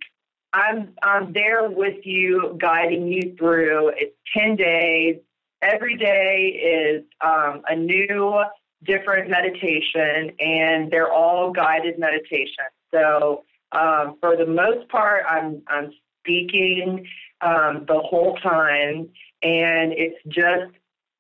I'm 0.54 0.94
I'm 1.02 1.34
there 1.34 1.70
with 1.70 2.06
you, 2.06 2.58
guiding 2.60 3.08
you 3.08 3.36
through. 3.38 3.92
It's 3.96 4.16
ten 4.36 4.56
days. 4.56 5.18
Every 5.62 5.98
day 5.98 6.50
is 6.50 7.04
um, 7.22 7.64
a 7.68 7.76
new, 7.76 8.44
different 8.84 9.30
meditation, 9.30 10.32
and 10.40 10.92
they're 10.92 11.12
all 11.12 11.52
guided 11.52 11.98
meditations. 11.98 12.74
So 12.94 13.44
um, 13.72 14.18
for 14.20 14.36
the 14.36 14.46
most 14.46 14.90
part, 14.90 15.24
I'm 15.30 15.62
I'm 15.68 15.92
speaking 16.20 17.08
um, 17.42 17.86
the 17.88 18.00
whole 18.00 18.38
time, 18.38 19.10
and 19.42 19.94
it's 19.94 20.22
just 20.28 20.74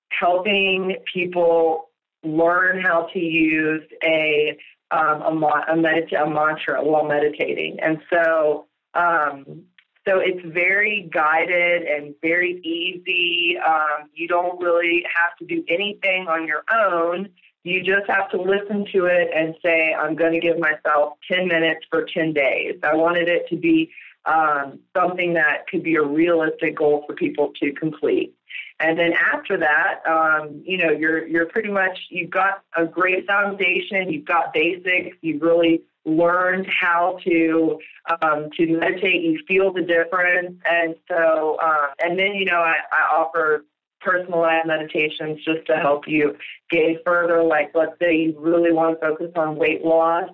helping 0.10 0.98
people 1.14 1.90
learn 2.24 2.82
how 2.82 3.08
to 3.14 3.20
use 3.20 3.84
a 4.04 4.58
um, 4.92 5.44
a, 5.44 5.66
a, 5.70 6.24
a 6.24 6.30
mantra 6.30 6.84
while 6.84 7.06
meditating. 7.06 7.80
And 7.82 8.00
so 8.10 8.68
um, 8.94 9.66
So 10.08 10.20
it's 10.20 10.40
very 10.46 11.10
guided 11.14 11.84
and 11.84 12.16
very 12.22 12.62
easy. 12.64 13.58
Um, 13.58 14.10
you 14.14 14.28
don't 14.28 14.58
really 14.62 15.04
have 15.14 15.38
to 15.40 15.46
do 15.46 15.66
anything 15.68 16.28
on 16.30 16.48
your 16.48 16.64
own. 16.74 17.28
You 17.64 17.84
just 17.84 18.10
have 18.10 18.30
to 18.32 18.42
listen 18.42 18.86
to 18.94 19.06
it 19.06 19.30
and 19.36 19.54
say, 19.62 19.94
I'm 19.94 20.16
going 20.16 20.32
to 20.32 20.40
give 20.40 20.58
myself 20.60 21.16
10 21.30 21.50
minutes 21.50 21.86
for 21.90 22.06
10 22.06 22.32
days. 22.32 22.76
I 22.84 22.96
wanted 22.96 23.28
it 23.28 23.50
to 23.50 23.58
be 23.58 23.92
um, 24.26 24.80
something 24.96 25.34
that 25.34 25.68
could 25.68 25.84
be 25.84 25.96
a 25.96 26.04
realistic 26.04 26.78
goal 26.78 27.04
for 27.06 27.14
people 27.14 27.52
to 27.62 27.74
complete. 27.74 28.34
And 28.80 28.98
then 28.98 29.14
after 29.14 29.58
that, 29.58 30.02
um, 30.08 30.62
you 30.64 30.78
know, 30.78 30.92
you're 30.92 31.28
you're 31.28 31.48
pretty 31.48 31.70
much 31.70 31.98
you've 32.10 32.30
got 32.30 32.64
a 32.76 32.86
great 32.86 33.26
foundation. 33.26 34.12
You've 34.12 34.26
got 34.26 34.54
basics. 34.54 35.18
You've 35.22 35.42
really 35.42 35.82
learned 36.06 36.68
how 36.68 37.18
to 37.24 37.80
um, 38.22 38.50
to 38.56 38.68
meditate. 38.78 39.24
You 39.24 39.40
feel 39.48 39.74
the 39.74 39.82
difference, 39.82 40.62
and 40.70 40.96
so 41.08 41.58
um, 41.60 41.90
and 42.00 42.20
then 42.20 42.36
you 42.36 42.46
know 42.46 42.60
I, 42.60 42.76
I 42.92 43.16
offer 43.16 43.66
personalized 44.00 44.68
meditations 44.68 45.44
just 45.44 45.66
to 45.68 45.76
help 45.78 46.08
you 46.08 46.38
get 46.70 47.04
further. 47.04 47.42
Like 47.44 47.72
let's 47.74 47.98
say 48.00 48.16
you 48.16 48.36
really 48.38 48.72
want 48.72 49.00
to 49.00 49.08
focus 49.08 49.32
on 49.36 49.56
weight 49.56 49.84
loss. 49.84 50.30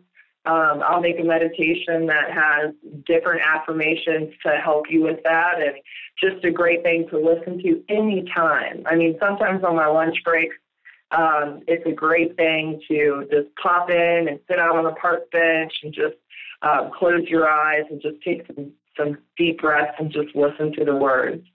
Um, 0.45 0.83
I'll 0.85 0.99
make 0.99 1.19
a 1.19 1.23
meditation 1.23 2.05
that 2.07 2.31
has 2.31 2.73
different 3.05 3.41
affirmations 3.45 4.33
to 4.45 4.57
help 4.61 4.85
you 4.89 5.01
with 5.01 5.23
that, 5.23 5.61
and 5.61 5.75
just 6.21 6.43
a 6.43 6.51
great 6.51 6.83
thing 6.83 7.07
to 7.11 7.17
listen 7.17 7.59
to 7.59 7.81
anytime. 7.87 8.83
I 8.85 8.95
mean, 8.95 9.17
sometimes 9.21 9.63
on 9.63 9.75
my 9.75 9.87
lunch 9.87 10.17
breaks, 10.25 10.55
um, 11.11 11.61
it's 11.67 11.85
a 11.85 11.93
great 11.93 12.35
thing 12.35 12.81
to 12.89 13.27
just 13.31 13.55
pop 13.55 13.89
in 13.89 14.27
and 14.27 14.39
sit 14.49 14.59
out 14.59 14.75
on 14.75 14.83
the 14.83 14.91
park 14.91 15.31
bench 15.31 15.71
and 15.83 15.93
just 15.93 16.15
uh, 16.61 16.89
close 16.89 17.27
your 17.27 17.47
eyes 17.47 17.83
and 17.89 18.01
just 18.01 18.21
take 18.21 18.45
some, 18.47 18.71
some 18.97 19.17
deep 19.37 19.61
breaths 19.61 19.95
and 19.99 20.11
just 20.11 20.35
listen 20.35 20.73
to 20.73 20.83
the 20.83 20.95
words. 20.95 21.45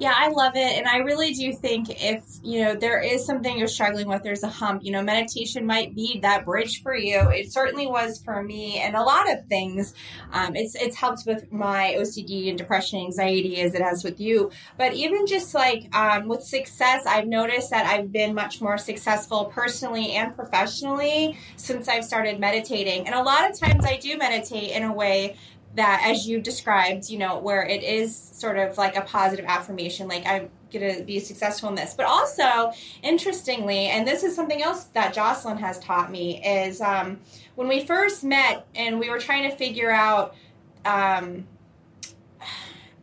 Yeah, 0.00 0.14
I 0.16 0.28
love 0.28 0.52
it. 0.56 0.78
And 0.78 0.88
I 0.88 0.96
really 0.98 1.34
do 1.34 1.52
think 1.52 2.02
if, 2.02 2.24
you 2.42 2.62
know, 2.64 2.74
there 2.74 3.02
is 3.02 3.26
something 3.26 3.58
you're 3.58 3.68
struggling 3.68 4.08
with, 4.08 4.22
there's 4.22 4.42
a 4.42 4.48
hump, 4.48 4.82
you 4.82 4.92
know, 4.92 5.02
meditation 5.02 5.66
might 5.66 5.94
be 5.94 6.20
that 6.22 6.46
bridge 6.46 6.82
for 6.82 6.96
you. 6.96 7.28
It 7.28 7.52
certainly 7.52 7.86
was 7.86 8.18
for 8.24 8.42
me 8.42 8.78
and 8.78 8.96
a 8.96 9.02
lot 9.02 9.30
of 9.30 9.44
things. 9.44 9.92
Um, 10.32 10.56
it's, 10.56 10.74
it's 10.74 10.96
helped 10.96 11.24
with 11.26 11.52
my 11.52 11.96
OCD 11.98 12.48
and 12.48 12.56
depression, 12.56 12.98
anxiety 12.98 13.60
as 13.60 13.74
it 13.74 13.82
has 13.82 14.02
with 14.02 14.18
you. 14.20 14.50
But 14.78 14.94
even 14.94 15.26
just 15.26 15.54
like 15.54 15.94
um, 15.94 16.28
with 16.28 16.42
success, 16.44 17.04
I've 17.04 17.26
noticed 17.26 17.68
that 17.68 17.84
I've 17.84 18.10
been 18.10 18.34
much 18.34 18.62
more 18.62 18.78
successful 18.78 19.44
personally 19.44 20.12
and 20.12 20.34
professionally 20.34 21.36
since 21.56 21.88
I've 21.88 22.06
started 22.06 22.40
meditating. 22.40 23.04
And 23.04 23.14
a 23.14 23.22
lot 23.22 23.50
of 23.50 23.60
times 23.60 23.84
I 23.84 23.98
do 23.98 24.16
meditate 24.16 24.70
in 24.70 24.82
a 24.82 24.94
way 24.94 25.36
that 25.74 26.02
as 26.04 26.26
you 26.26 26.40
described 26.40 27.08
you 27.08 27.18
know 27.18 27.38
where 27.38 27.64
it 27.64 27.82
is 27.82 28.16
sort 28.16 28.58
of 28.58 28.76
like 28.76 28.96
a 28.96 29.02
positive 29.02 29.44
affirmation 29.46 30.08
like 30.08 30.26
i'm 30.26 30.50
going 30.72 30.96
to 30.96 31.02
be 31.02 31.18
successful 31.18 31.68
in 31.68 31.74
this. 31.74 31.94
But 31.94 32.06
also 32.06 32.72
interestingly 33.02 33.86
and 33.86 34.06
this 34.06 34.22
is 34.22 34.34
something 34.34 34.62
else 34.62 34.84
that 34.94 35.12
jocelyn 35.12 35.58
has 35.58 35.78
taught 35.80 36.10
me 36.10 36.42
is 36.44 36.80
um, 36.80 37.18
when 37.56 37.68
we 37.68 37.84
first 37.84 38.24
met 38.24 38.66
and 38.74 38.98
we 38.98 39.10
were 39.10 39.18
trying 39.18 39.50
to 39.50 39.56
figure 39.56 39.90
out 39.90 40.34
um, 40.84 41.46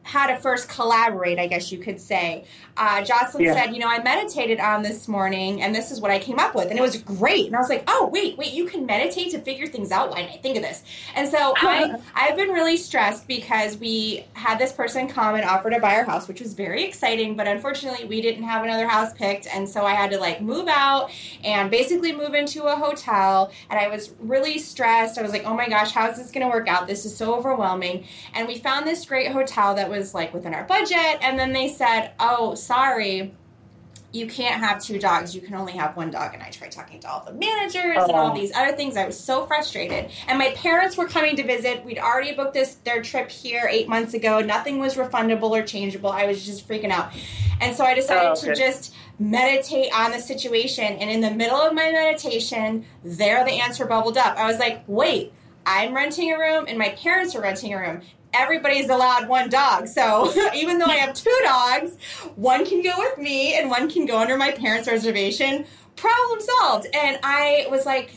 how 0.08 0.26
to 0.26 0.38
first 0.38 0.70
collaborate, 0.70 1.38
I 1.38 1.48
guess 1.48 1.70
you 1.70 1.78
could 1.78 2.00
say. 2.00 2.46
Uh, 2.78 3.04
Jocelyn 3.04 3.44
yeah. 3.44 3.54
said, 3.54 3.74
you 3.74 3.80
know, 3.80 3.90
I 3.90 4.02
meditated 4.02 4.60
on 4.60 4.82
this 4.82 5.08
morning 5.08 5.62
and 5.62 5.76
this 5.76 5.92
is 5.92 6.00
what 6.00 6.12
I 6.12 6.20
came 6.20 6.40
up 6.40 6.56
with. 6.56 6.70
And 6.70 6.80
it 6.80 6.82
was 6.82 7.02
great. 7.02 7.48
And 7.48 7.56
I 7.56 7.60
was 7.60 7.68
like, 7.68 7.84
oh, 7.88 8.10
wait, 8.14 8.38
wait, 8.38 8.54
you 8.54 8.68
can 8.68 8.86
meditate 8.86 9.32
to 9.32 9.40
figure 9.40 9.68
things 9.68 9.92
out? 9.92 10.12
Why 10.12 10.22
didn't 10.22 10.36
I 10.36 10.38
think 10.38 10.56
of 10.56 10.64
this? 10.64 10.84
And 11.14 11.28
so 11.28 11.54
I, 11.58 12.00
I've 12.16 12.38
been 12.38 12.50
really 12.50 12.78
stressed 12.78 13.28
because 13.28 13.78
we 13.78 14.24
had 14.34 14.60
this 14.60 14.72
person 14.72 15.10
come 15.10 15.36
and 15.36 15.44
offer 15.44 15.70
to 15.70 15.80
buy 15.80 15.96
our 15.96 16.06
house, 16.06 16.30
which 16.30 16.40
was 16.40 16.54
very 16.54 16.86
exciting. 16.86 17.36
But 17.36 17.48
unfortunately, 17.48 18.08
we 18.08 18.22
didn't 18.22 18.44
have 18.44 18.64
another 18.64 18.88
house 18.88 19.14
picked. 19.14 19.48
And 19.48 19.68
so 19.68 19.86
I 19.86 19.94
had 19.94 20.12
to 20.12 20.20
like 20.20 20.40
move 20.40 20.70
out 20.70 21.12
and 21.44 21.70
basically 21.70 22.14
move 22.14 22.34
into 22.34 22.64
a 22.64 22.78
hotel. 22.78 23.52
And 23.70 23.78
I 23.78 23.90
was 23.90 24.14
really 24.20 24.58
stressed. 24.58 25.18
I 25.18 25.22
was 25.22 25.34
like, 25.34 25.46
oh 25.46 25.54
my 25.54 25.68
gosh, 25.68 25.92
how 25.92 26.10
is 26.10 26.18
this 26.18 26.32
going 26.32 26.48
to 26.48 26.50
work 26.50 26.70
out? 26.70 26.88
This 26.88 27.04
is 27.04 27.18
so 27.18 27.36
overwhelming. 27.36 28.06
And 28.34 28.48
we 28.48 28.58
found 28.58 28.88
this 28.88 29.04
great 29.06 29.32
hotel 29.32 29.76
that 29.76 29.90
was 29.90 29.97
was 29.98 30.14
like 30.14 30.34
within 30.34 30.54
our 30.54 30.64
budget. 30.64 31.18
And 31.22 31.38
then 31.38 31.54
they 31.54 31.70
said, 31.70 32.12
oh, 32.20 32.56
sorry, 32.56 33.34
you 34.14 34.28
can't 34.28 34.64
have 34.64 34.82
two 34.82 35.00
dogs. 35.00 35.36
You 35.36 35.42
can 35.42 35.54
only 35.56 35.74
have 35.74 35.98
one 35.98 36.12
dog. 36.12 36.34
And 36.34 36.42
I 36.42 36.50
tried 36.50 36.72
talking 36.72 37.00
to 37.02 37.10
all 37.10 37.24
the 37.26 37.34
managers 37.34 37.98
and 37.98 38.12
all 38.12 38.32
oh. 38.32 38.36
these 38.36 38.54
other 38.56 38.76
things. 38.76 38.96
I 38.96 39.06
was 39.06 39.20
so 39.20 39.46
frustrated. 39.46 40.10
And 40.28 40.40
my 40.40 40.52
parents 40.52 40.98
were 40.98 41.08
coming 41.08 41.36
to 41.36 41.44
visit. 41.44 41.84
We'd 41.84 42.00
already 42.00 42.34
booked 42.34 42.54
this 42.54 42.76
their 42.84 43.02
trip 43.02 43.30
here 43.30 43.68
eight 43.70 43.90
months 43.90 44.14
ago. 44.14 44.42
Nothing 44.42 44.80
was 44.80 44.96
refundable 44.96 45.52
or 45.52 45.64
changeable. 45.64 46.10
I 46.10 46.26
was 46.26 46.46
just 46.46 46.68
freaking 46.68 46.92
out. 46.92 47.12
And 47.60 47.76
so 47.76 47.84
I 47.84 47.94
decided 47.94 48.30
oh, 48.30 48.32
okay. 48.34 48.48
to 48.48 48.56
just 48.56 48.94
meditate 49.20 49.92
on 49.94 50.12
the 50.12 50.20
situation. 50.20 50.86
And 50.86 51.10
in 51.10 51.22
the 51.22 51.32
middle 51.32 51.58
of 51.58 51.74
my 51.74 51.92
meditation, 51.92 52.86
there 53.04 53.44
the 53.44 53.60
answer 53.60 53.86
bubbled 53.86 54.18
up. 54.18 54.38
I 54.38 54.48
was 54.48 54.60
like, 54.60 54.84
wait, 54.88 55.34
I'm 55.66 55.94
renting 55.94 56.32
a 56.32 56.38
room 56.38 56.66
and 56.68 56.78
my 56.78 56.90
parents 56.90 57.36
are 57.36 57.42
renting 57.42 57.74
a 57.74 57.80
room 57.80 58.02
everybody's 58.38 58.90
allowed 58.90 59.28
one 59.28 59.50
dog. 59.50 59.88
So 59.88 60.34
even 60.56 60.78
though 60.78 60.86
I 60.86 60.96
have 60.96 61.14
two 61.14 61.38
dogs, 61.44 61.98
one 62.36 62.66
can 62.66 62.82
go 62.82 62.94
with 62.98 63.18
me 63.18 63.56
and 63.56 63.70
one 63.70 63.90
can 63.90 64.06
go 64.06 64.18
under 64.18 64.38
my 64.38 64.52
parents' 64.52 64.88
reservation. 64.88 65.66
Problem 65.96 66.40
solved. 66.42 66.88
And 66.94 67.20
I 67.24 67.68
was 67.70 67.86
like, 67.86 68.12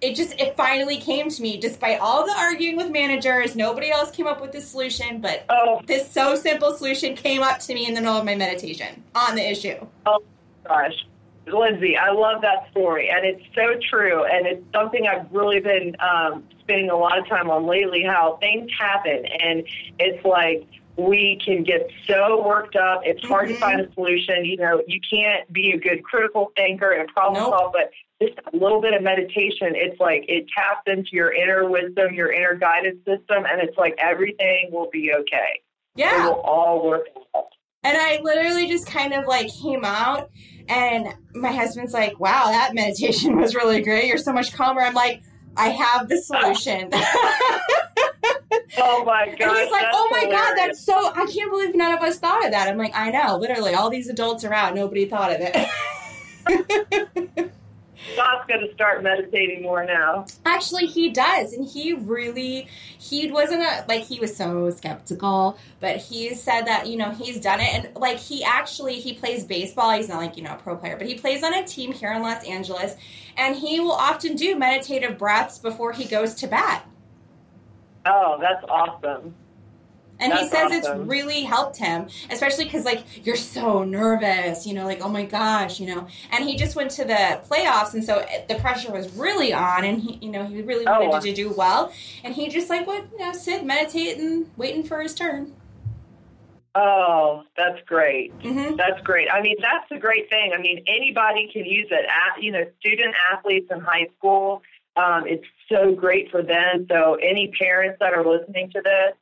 it 0.00 0.14
just 0.14 0.38
it 0.38 0.54
finally 0.56 0.98
came 0.98 1.30
to 1.30 1.40
me 1.40 1.56
despite 1.56 1.98
all 1.98 2.26
the 2.26 2.32
arguing 2.32 2.76
with 2.76 2.90
managers 2.90 3.56
nobody 3.56 3.90
else 3.90 4.10
came 4.10 4.26
up 4.26 4.40
with 4.40 4.52
this 4.52 4.68
solution 4.68 5.18
but 5.20 5.46
oh. 5.48 5.80
this 5.86 6.10
so 6.10 6.34
simple 6.34 6.74
solution 6.74 7.16
came 7.16 7.42
up 7.42 7.58
to 7.58 7.72
me 7.72 7.86
in 7.86 7.94
the 7.94 8.00
middle 8.00 8.16
of 8.16 8.24
my 8.24 8.34
meditation 8.34 9.02
on 9.14 9.34
the 9.34 9.42
issue 9.42 9.76
oh 10.04 10.22
gosh 10.66 11.06
lindsay 11.46 11.96
i 11.96 12.10
love 12.10 12.40
that 12.42 12.68
story 12.70 13.10
and 13.10 13.24
it's 13.24 13.44
so 13.54 13.78
true 13.90 14.24
and 14.24 14.46
it's 14.46 14.64
something 14.72 15.06
i've 15.06 15.30
really 15.30 15.60
been 15.60 15.94
um, 16.00 16.44
spending 16.60 16.90
a 16.90 16.96
lot 16.96 17.18
of 17.18 17.28
time 17.28 17.50
on 17.50 17.66
lately 17.66 18.02
how 18.02 18.36
things 18.40 18.70
happen 18.78 19.24
and 19.40 19.64
it's 19.98 20.24
like 20.24 20.66
we 20.96 21.40
can 21.44 21.64
get 21.64 21.90
so 22.06 22.46
worked 22.46 22.76
up. 22.76 23.00
It's 23.04 23.24
hard 23.26 23.46
mm-hmm. 23.46 23.54
to 23.54 23.60
find 23.60 23.80
a 23.80 23.92
solution. 23.94 24.44
You 24.44 24.56
know, 24.58 24.82
you 24.86 25.00
can't 25.10 25.50
be 25.52 25.72
a 25.72 25.78
good 25.78 26.04
critical 26.04 26.52
thinker 26.56 26.92
and 26.92 27.08
problem 27.08 27.42
nope. 27.42 27.58
solve, 27.58 27.72
but 27.72 27.90
just 28.22 28.38
a 28.52 28.56
little 28.56 28.80
bit 28.80 28.94
of 28.94 29.02
meditation, 29.02 29.72
it's 29.74 29.98
like 29.98 30.24
it 30.28 30.46
taps 30.56 30.82
into 30.86 31.10
your 31.12 31.32
inner 31.32 31.68
wisdom, 31.68 32.14
your 32.14 32.32
inner 32.32 32.54
guidance 32.54 32.98
system, 32.98 33.44
and 33.44 33.60
it's 33.60 33.76
like 33.76 33.94
everything 33.98 34.68
will 34.70 34.88
be 34.92 35.12
okay. 35.12 35.60
Yeah. 35.96 36.26
It 36.26 36.30
will 36.30 36.40
all 36.40 36.86
work 36.86 37.06
out. 37.34 37.46
And 37.84 37.96
I 37.96 38.20
literally 38.22 38.66
just 38.66 38.86
kind 38.86 39.12
of 39.12 39.26
like 39.26 39.48
came 39.52 39.84
out 39.84 40.30
and 40.68 41.14
my 41.34 41.52
husband's 41.52 41.92
like, 41.92 42.18
wow, 42.18 42.46
that 42.46 42.74
meditation 42.74 43.36
was 43.36 43.54
really 43.54 43.82
great. 43.82 44.06
You're 44.06 44.16
so 44.18 44.32
much 44.32 44.54
calmer. 44.54 44.80
I'm 44.80 44.94
like, 44.94 45.22
I 45.56 45.68
have 45.68 46.08
the 46.08 46.20
solution. 46.20 46.88
oh 48.78 49.04
my 49.04 49.26
god! 49.26 49.40
And 49.40 49.56
he's 49.56 49.70
like, 49.70 49.86
"Oh 49.92 50.08
my 50.10 50.20
hilarious. 50.20 50.48
god, 50.48 50.54
that's 50.56 50.84
so! 50.84 51.12
I 51.14 51.26
can't 51.26 51.50
believe 51.50 51.76
none 51.76 51.94
of 51.94 52.00
us 52.00 52.18
thought 52.18 52.44
of 52.44 52.50
that." 52.50 52.68
I'm 52.68 52.76
like, 52.76 52.92
"I 52.94 53.10
know, 53.10 53.36
literally, 53.36 53.72
all 53.74 53.88
these 53.88 54.08
adults 54.08 54.42
around, 54.44 54.74
nobody 54.74 55.06
thought 55.06 55.30
of 55.30 55.36
it." 55.40 55.68
Scott's 58.12 58.46
going 58.46 58.60
to 58.66 58.72
start 58.74 59.02
meditating 59.02 59.62
more 59.62 59.84
now. 59.84 60.26
Actually, 60.44 60.86
he 60.86 61.10
does, 61.10 61.52
and 61.52 61.66
he 61.66 61.94
really 61.94 62.68
he 62.98 63.30
wasn't 63.30 63.62
a 63.62 63.84
like 63.88 64.02
he 64.02 64.20
was 64.20 64.36
so 64.36 64.70
skeptical, 64.70 65.58
but 65.80 65.96
he 65.96 66.34
said 66.34 66.62
that 66.66 66.86
you 66.86 66.96
know 66.96 67.10
he's 67.10 67.40
done 67.40 67.60
it, 67.60 67.74
and 67.74 67.96
like 67.96 68.18
he 68.18 68.44
actually 68.44 69.00
he 69.00 69.14
plays 69.14 69.44
baseball. 69.44 69.90
He's 69.92 70.08
not 70.08 70.18
like 70.18 70.36
you 70.36 70.42
know 70.42 70.52
a 70.52 70.56
pro 70.56 70.76
player, 70.76 70.96
but 70.96 71.06
he 71.06 71.14
plays 71.14 71.42
on 71.42 71.54
a 71.54 71.64
team 71.64 71.92
here 71.92 72.12
in 72.12 72.22
Los 72.22 72.44
Angeles, 72.44 72.96
and 73.36 73.56
he 73.56 73.80
will 73.80 73.92
often 73.92 74.36
do 74.36 74.56
meditative 74.56 75.16
breaths 75.16 75.58
before 75.58 75.92
he 75.92 76.04
goes 76.04 76.34
to 76.34 76.46
bat. 76.46 76.86
Oh, 78.06 78.36
that's 78.40 78.64
awesome. 78.68 79.34
And 80.24 80.32
That's 80.32 80.44
he 80.44 80.48
says 80.48 80.72
awesome. 80.72 81.00
it's 81.02 81.08
really 81.08 81.42
helped 81.42 81.76
him, 81.76 82.08
especially 82.30 82.64
because 82.64 82.86
like 82.86 83.26
you're 83.26 83.36
so 83.36 83.84
nervous, 83.84 84.66
you 84.66 84.72
know, 84.72 84.86
like 84.86 85.02
oh 85.02 85.10
my 85.10 85.26
gosh, 85.26 85.78
you 85.78 85.94
know. 85.94 86.06
And 86.32 86.48
he 86.48 86.56
just 86.56 86.74
went 86.74 86.90
to 86.92 87.04
the 87.04 87.40
playoffs, 87.50 87.92
and 87.92 88.02
so 88.02 88.24
the 88.48 88.54
pressure 88.54 88.90
was 88.90 89.12
really 89.12 89.52
on, 89.52 89.84
and 89.84 90.00
he, 90.00 90.18
you 90.22 90.30
know, 90.30 90.46
he 90.46 90.62
really 90.62 90.86
wanted 90.86 91.12
oh. 91.12 91.20
to 91.20 91.34
do 91.34 91.52
well, 91.52 91.92
and 92.24 92.34
he 92.34 92.48
just 92.48 92.70
like 92.70 92.86
would 92.86 93.10
you 93.12 93.18
know 93.18 93.34
sit, 93.34 93.66
meditate, 93.66 94.16
and 94.16 94.50
waiting 94.56 94.82
for 94.82 95.02
his 95.02 95.14
turn. 95.14 95.52
Oh, 96.74 97.44
that's 97.56 97.80
great. 97.86 98.36
Mm-hmm. 98.40 98.76
That's 98.76 99.00
great. 99.02 99.28
I 99.30 99.42
mean, 99.42 99.56
that's 99.60 99.88
a 99.92 99.98
great 99.98 100.28
thing. 100.30 100.52
I 100.56 100.60
mean, 100.60 100.82
anybody 100.88 101.48
can 101.52 101.64
use 101.64 101.86
it. 101.90 102.04
At, 102.06 102.42
you 102.42 102.50
know, 102.50 102.64
student 102.80 103.14
athletes 103.30 103.68
in 103.70 103.78
high 103.78 104.08
school, 104.18 104.60
um, 104.96 105.24
it's 105.26 105.44
so 105.68 105.94
great 105.94 106.30
for 106.32 106.42
them. 106.42 106.86
So, 106.90 107.16
any 107.22 107.52
parents 107.58 107.98
that 108.00 108.12
are 108.12 108.24
listening 108.24 108.70
to 108.70 108.80
this, 108.82 109.14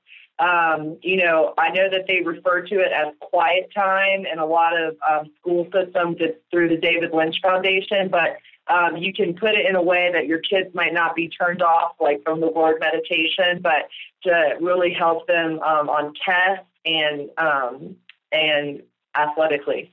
um, 0.42 0.98
you 1.02 1.16
know, 1.16 1.54
I 1.56 1.70
know 1.70 1.88
that 1.88 2.06
they 2.08 2.20
refer 2.20 2.62
to 2.62 2.74
it 2.80 2.90
as 2.92 3.14
quiet 3.20 3.70
time 3.72 4.26
in 4.26 4.40
a 4.40 4.46
lot 4.46 4.72
of 4.76 4.96
um, 5.08 5.30
school 5.38 5.68
systems. 5.72 6.16
It's 6.18 6.36
through 6.50 6.68
the 6.68 6.76
David 6.76 7.12
Lynch 7.14 7.36
Foundation, 7.40 8.08
but 8.10 8.38
um, 8.66 8.96
you 8.96 9.12
can 9.12 9.34
put 9.34 9.50
it 9.50 9.66
in 9.66 9.76
a 9.76 9.82
way 9.82 10.10
that 10.12 10.26
your 10.26 10.40
kids 10.40 10.74
might 10.74 10.92
not 10.92 11.14
be 11.14 11.28
turned 11.28 11.62
off, 11.62 11.92
like 12.00 12.24
from 12.24 12.40
the 12.40 12.48
word 12.48 12.80
meditation, 12.80 13.62
but 13.62 13.88
to 14.24 14.56
really 14.60 14.92
help 14.92 15.28
them 15.28 15.60
um, 15.60 15.88
on 15.88 16.12
tests 16.24 16.66
and 16.84 17.30
um, 17.38 17.96
and 18.32 18.82
athletically. 19.14 19.92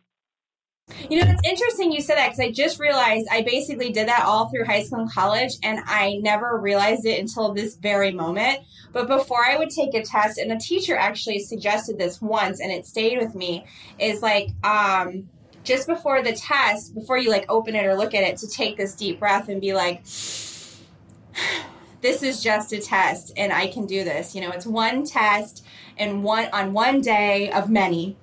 You 1.10 1.20
know, 1.20 1.32
it's 1.32 1.48
interesting 1.48 1.92
you 1.92 2.02
said 2.02 2.18
that 2.18 2.28
because 2.28 2.40
I 2.40 2.52
just 2.52 2.80
realized 2.80 3.28
I 3.32 3.42
basically 3.42 3.92
did 3.92 4.08
that 4.08 4.26
all 4.26 4.50
through 4.50 4.66
high 4.66 4.84
school 4.84 5.00
and 5.00 5.12
college, 5.12 5.54
and 5.64 5.80
I 5.86 6.20
never 6.22 6.58
realized 6.58 7.06
it 7.06 7.20
until 7.20 7.54
this 7.54 7.76
very 7.76 8.12
moment. 8.12 8.60
But 8.92 9.08
before 9.08 9.46
I 9.46 9.58
would 9.58 9.70
take 9.70 9.94
a 9.94 10.04
test, 10.04 10.38
and 10.38 10.52
a 10.52 10.58
teacher 10.58 10.96
actually 10.96 11.40
suggested 11.40 11.98
this 11.98 12.22
once, 12.22 12.60
and 12.60 12.72
it 12.72 12.86
stayed 12.86 13.20
with 13.20 13.36
me, 13.36 13.66
is 14.00 14.22
like, 14.22 14.50
um, 14.64 15.30
just 15.64 15.88
before 15.88 16.22
the 16.24 16.34
test, 16.34 16.96
before 16.96 17.18
you 17.18 17.30
like 17.30 17.46
open 17.50 17.76
it 17.76 17.86
or 17.86 17.96
look 17.96 18.14
at 18.14 18.24
it, 18.24 18.38
to 18.38 18.48
take 18.48 18.78
this 18.78 18.96
deep 18.96 19.20
breath 19.20 19.50
and 19.50 19.62
be 19.62 19.74
like, 19.74 20.04
this 22.02 22.24
is 22.24 22.42
just 22.42 22.72
a 22.74 22.80
test 22.80 23.34
and 23.36 23.52
I 23.52 23.68
can 23.68 23.86
do 23.86 24.04
this. 24.04 24.34
You 24.34 24.42
know, 24.42 24.52
it's 24.52 24.66
one 24.66 25.06
test 25.06 25.66
and 25.98 26.24
one 26.24 26.48
on 26.54 26.74
one 26.74 27.02
day 27.02 27.52
of 27.52 27.70
many. 27.70 28.18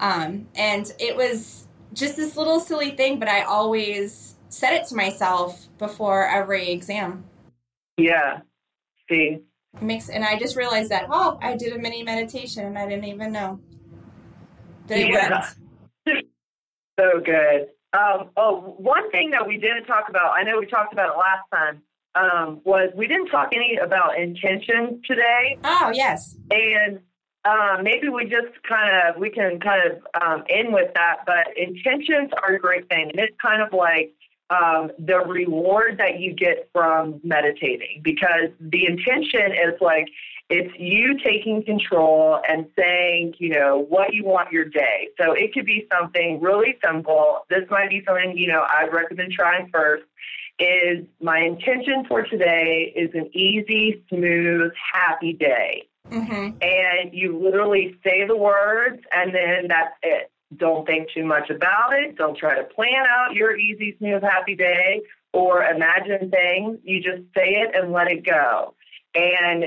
Um, 0.00 0.48
and 0.54 0.90
it 0.98 1.16
was 1.16 1.66
just 1.92 2.16
this 2.16 2.36
little 2.36 2.60
silly 2.60 2.90
thing, 2.90 3.18
but 3.18 3.28
I 3.28 3.42
always 3.42 4.36
said 4.48 4.72
it 4.74 4.86
to 4.88 4.94
myself 4.94 5.66
before 5.78 6.26
every 6.26 6.70
exam. 6.70 7.24
Yeah. 7.96 8.40
See. 9.08 9.38
makes 9.80 10.08
and 10.08 10.24
I 10.24 10.38
just 10.38 10.56
realized 10.56 10.90
that, 10.90 11.06
oh, 11.10 11.38
I 11.42 11.56
did 11.56 11.72
a 11.72 11.78
mini 11.78 12.02
meditation 12.02 12.66
and 12.66 12.78
I 12.78 12.88
didn't 12.88 13.06
even 13.06 13.32
know. 13.32 13.60
That 14.86 15.08
yeah. 15.08 15.50
so 16.98 17.20
good. 17.24 17.68
Um, 17.92 18.30
oh, 18.36 18.74
one 18.78 19.10
thing 19.10 19.30
that 19.30 19.46
we 19.46 19.56
didn't 19.56 19.84
talk 19.84 20.08
about, 20.08 20.32
I 20.38 20.44
know 20.44 20.58
we 20.58 20.66
talked 20.66 20.92
about 20.92 21.14
it 21.14 21.18
last 21.18 21.48
time, 21.52 21.82
um, 22.14 22.60
was 22.64 22.90
we 22.94 23.06
didn't 23.06 23.28
talk 23.28 23.50
any 23.52 23.78
about 23.82 24.18
intention 24.18 25.00
today. 25.06 25.58
Oh, 25.64 25.90
yes. 25.92 26.36
And 26.50 27.00
um, 27.44 27.82
maybe 27.82 28.08
we 28.08 28.24
just 28.24 28.62
kind 28.68 29.08
of 29.08 29.20
we 29.20 29.30
can 29.30 29.60
kind 29.60 29.90
of 29.90 30.22
um, 30.22 30.44
end 30.48 30.72
with 30.72 30.92
that. 30.94 31.18
But 31.26 31.56
intentions 31.56 32.30
are 32.42 32.54
a 32.54 32.58
great 32.58 32.88
thing, 32.88 33.10
and 33.10 33.18
it's 33.18 33.36
kind 33.40 33.62
of 33.62 33.72
like 33.72 34.12
um, 34.50 34.90
the 34.98 35.20
reward 35.20 35.98
that 35.98 36.20
you 36.20 36.34
get 36.34 36.68
from 36.72 37.20
meditating 37.22 38.02
because 38.02 38.50
the 38.60 38.86
intention 38.86 39.52
is 39.52 39.80
like 39.80 40.08
it's 40.50 40.74
you 40.78 41.16
taking 41.24 41.62
control 41.64 42.40
and 42.48 42.66
saying, 42.76 43.34
you 43.38 43.50
know, 43.50 43.86
what 43.88 44.12
you 44.12 44.24
want 44.24 44.50
your 44.50 44.64
day. 44.64 45.08
So 45.18 45.32
it 45.32 45.54
could 45.54 45.64
be 45.64 45.86
something 45.92 46.40
really 46.40 46.76
simple. 46.84 47.46
This 47.48 47.62
might 47.70 47.88
be 47.88 48.02
something, 48.04 48.36
you 48.36 48.48
know, 48.48 48.66
I'd 48.68 48.92
recommend 48.92 49.32
trying 49.32 49.70
first 49.72 50.02
is 50.58 51.06
my 51.22 51.38
intention 51.38 52.04
for 52.06 52.22
today 52.22 52.92
is 52.94 53.10
an 53.14 53.30
easy, 53.32 54.02
smooth, 54.08 54.72
happy 54.92 55.32
day. 55.32 55.86
Mm-hmm. 56.10 56.56
You 57.20 57.38
literally 57.38 57.96
say 58.04 58.26
the 58.26 58.36
words, 58.36 59.02
and 59.12 59.34
then 59.34 59.68
that's 59.68 59.94
it. 60.02 60.30
Don't 60.56 60.86
think 60.86 61.08
too 61.14 61.24
much 61.24 61.50
about 61.50 61.92
it. 61.92 62.16
Don't 62.16 62.36
try 62.36 62.56
to 62.56 62.64
plan 62.64 63.04
out 63.08 63.34
your 63.34 63.56
easy, 63.56 63.94
smooth, 63.98 64.22
happy 64.22 64.56
day 64.56 65.02
or 65.32 65.62
imagine 65.62 66.30
things. 66.30 66.78
You 66.82 67.00
just 67.00 67.22
say 67.36 67.62
it 67.62 67.74
and 67.74 67.92
let 67.92 68.10
it 68.10 68.24
go. 68.24 68.74
And 69.14 69.64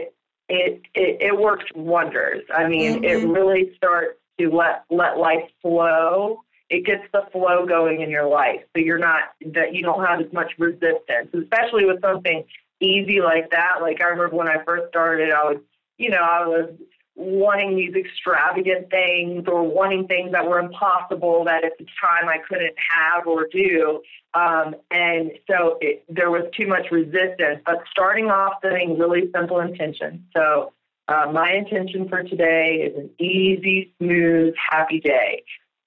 it, 0.49 0.81
it, 0.93 1.21
it 1.21 1.39
works 1.39 1.65
wonders. 1.73 2.43
I 2.53 2.67
mean, 2.67 2.95
mm-hmm. 2.95 3.03
it 3.05 3.27
really 3.27 3.71
starts 3.77 4.17
to 4.39 4.49
let, 4.49 4.83
let 4.89 5.17
life 5.17 5.49
flow 5.61 6.43
it 6.73 6.85
gets 6.85 7.03
the 7.13 7.21
flow 7.31 7.67
going 7.67 8.01
in 8.01 8.09
your 8.09 8.27
life. 8.27 8.61
So 8.75 8.81
you're 8.81 8.97
not 8.97 9.33
that 9.53 9.75
you 9.75 9.83
don't 9.83 10.03
have 10.03 10.19
as 10.19 10.33
much 10.33 10.53
resistance, 10.57 11.29
especially 11.31 11.85
with 11.85 12.01
something 12.01 12.43
easy 12.79 13.21
like 13.21 13.51
that. 13.51 13.75
Like 13.79 14.01
I 14.01 14.05
remember 14.05 14.35
when 14.35 14.47
I 14.47 14.63
first 14.65 14.89
started, 14.89 15.31
I 15.31 15.43
was, 15.43 15.57
you 15.99 16.09
know, 16.09 16.17
I 16.17 16.47
was 16.47 16.71
wanting 17.15 17.75
these 17.75 17.93
extravagant 17.95 18.89
things 18.89 19.45
or 19.47 19.63
wanting 19.63 20.07
things 20.07 20.31
that 20.31 20.45
were 20.45 20.59
impossible 20.59 21.43
that 21.45 21.63
at 21.63 21.77
the 21.77 21.85
time 22.01 22.27
I 22.27 22.37
couldn't 22.47 22.75
have 22.95 23.27
or 23.27 23.47
do. 23.51 24.01
Um, 24.33 24.75
and 24.89 25.31
so 25.49 25.77
it, 25.79 26.03
there 26.09 26.31
was 26.31 26.45
too 26.57 26.67
much 26.67 26.87
resistance. 26.91 27.61
But 27.65 27.83
starting 27.91 28.31
off 28.31 28.53
setting 28.63 28.97
really 28.97 29.29
simple 29.35 29.59
intentions. 29.59 30.21
So 30.35 30.73
uh, 31.07 31.31
my 31.31 31.51
intention 31.51 32.09
for 32.09 32.23
today 32.23 32.91
is 32.91 32.97
an 32.97 33.09
easy, 33.19 33.93
smooth, 33.99 34.55
happy 34.71 34.99
day 34.99 35.43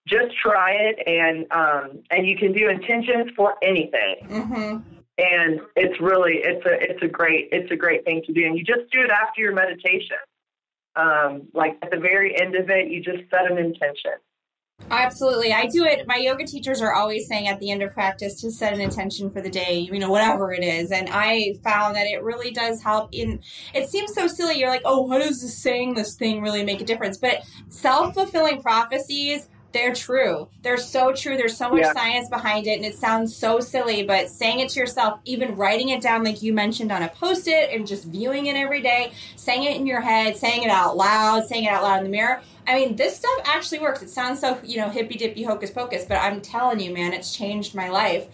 just 0.07 0.37
try 0.41 0.73
it 0.73 0.99
and 1.07 1.47
um, 1.51 2.03
and 2.11 2.27
you 2.27 2.37
can 2.37 2.53
do 2.53 2.69
intentions 2.69 3.31
for 3.37 3.55
anything. 3.63 4.17
Mm-hmm. 4.29 4.77
And 5.19 5.61
it's 5.75 6.01
really 6.01 6.41
it's 6.45 6.65
a 6.65 6.91
it's 6.91 7.03
a 7.03 7.09
great 7.09 7.49
it's 7.51 7.71
a 7.71 7.77
great 7.77 8.05
thing 8.05 8.23
to 8.27 8.33
do. 8.33 8.45
And 8.45 8.57
you 8.57 8.65
just 8.65 8.91
do 8.93 9.01
it 9.01 9.11
after 9.11 9.41
your 9.41 9.53
meditation. 9.53 10.19
Um, 10.97 11.49
like 11.53 11.77
at 11.83 11.91
the 11.91 11.99
very 11.99 12.41
end 12.41 12.55
of 12.57 12.71
it, 12.71 12.91
you 12.91 13.03
just 13.03 13.29
set 13.31 13.51
an 13.51 13.59
intention. 13.59 14.13
Absolutely. 14.91 15.53
I 15.53 15.67
do 15.67 15.85
it. 15.85 16.07
My 16.07 16.17
yoga 16.17 16.45
teachers 16.45 16.81
are 16.81 16.93
always 16.93 17.27
saying 17.27 17.49
at 17.49 17.59
the 17.61 17.71
end 17.71 17.83
of 17.83 17.93
practice 17.93 18.41
to 18.43 18.51
set 18.51 18.73
an 18.73 18.81
intention 18.81 19.31
for 19.31 19.41
the 19.41 19.51
day, 19.51 19.79
you 19.79 19.99
know, 19.99 20.11
whatever 20.11 20.53
it 20.53 20.63
is. 20.63 20.93
And 20.93 21.09
I 21.11 21.55
found 21.65 21.97
that 21.97 22.07
it 22.07 22.23
really 22.23 22.51
does 22.51 22.83
help 22.83 23.09
in 23.13 23.41
it 23.75 23.89
seems 23.89 24.15
so 24.15 24.29
silly. 24.29 24.59
You're 24.59 24.69
like, 24.69 24.83
oh, 24.85 25.01
what 25.03 25.23
is 25.23 25.43
this 25.43 25.59
saying 25.59 25.95
this 25.95 26.15
thing 26.15 26.41
really 26.41 26.63
make 26.63 26.81
a 26.81 26.85
difference? 26.85 27.19
But 27.19 27.43
self 27.69 28.15
fulfilling 28.15 28.63
prophecies 28.63 29.49
they're 29.77 29.95
true. 29.95 30.49
They're 30.63 30.79
so 30.79 31.13
true. 31.13 31.37
There's 31.37 31.57
so 31.57 31.69
much 31.69 31.83
yeah. 31.83 31.93
science 31.93 32.31
behind 32.31 32.67
it, 32.67 32.77
and 32.77 32.85
it 32.85 32.97
sounds 32.97 33.37
so 33.37 33.61
silly, 33.61 34.05
but 34.05 34.31
saying 34.31 34.61
it 34.61 34.71
to 34.71 34.81
yourself, 34.81 35.21
even 35.27 35.55
writing 35.55 35.91
it 35.91 36.01
down, 36.01 36.25
like 36.25 36.41
you 36.41 36.55
mentioned 36.55 36.91
on 36.91 37.03
a 37.03 37.09
post 37.09 37.47
it, 37.47 37.71
and 37.71 37.87
just 37.87 38.07
viewing 38.07 38.47
it 38.47 38.57
every 38.57 38.81
day, 38.81 39.13
saying 39.37 39.65
it 39.65 39.77
in 39.77 39.87
your 39.87 40.01
head, 40.01 40.35
saying 40.35 40.63
it 40.63 40.71
out 40.71 40.97
loud, 40.97 41.47
saying 41.47 41.65
it 41.65 41.69
out 41.69 41.83
loud 41.83 41.99
in 41.99 42.05
the 42.05 42.11
mirror. 42.11 42.41
I 42.67 42.75
mean, 42.75 42.97
this 42.97 43.17
stuff 43.17 43.39
actually 43.45 43.81
works. 43.81 44.01
It 44.01 44.09
sounds 44.09 44.41
so, 44.41 44.59
you 44.65 44.79
know, 44.79 44.89
hippy 44.89 45.17
dippy 45.19 45.43
hocus 45.43 45.71
pocus, 45.71 46.07
but 46.07 46.17
I'm 46.17 46.41
telling 46.41 46.81
you, 46.81 46.95
man, 46.95 47.13
it's 47.13 47.37
changed 47.37 47.75
my 47.75 47.91
life. 47.91 48.27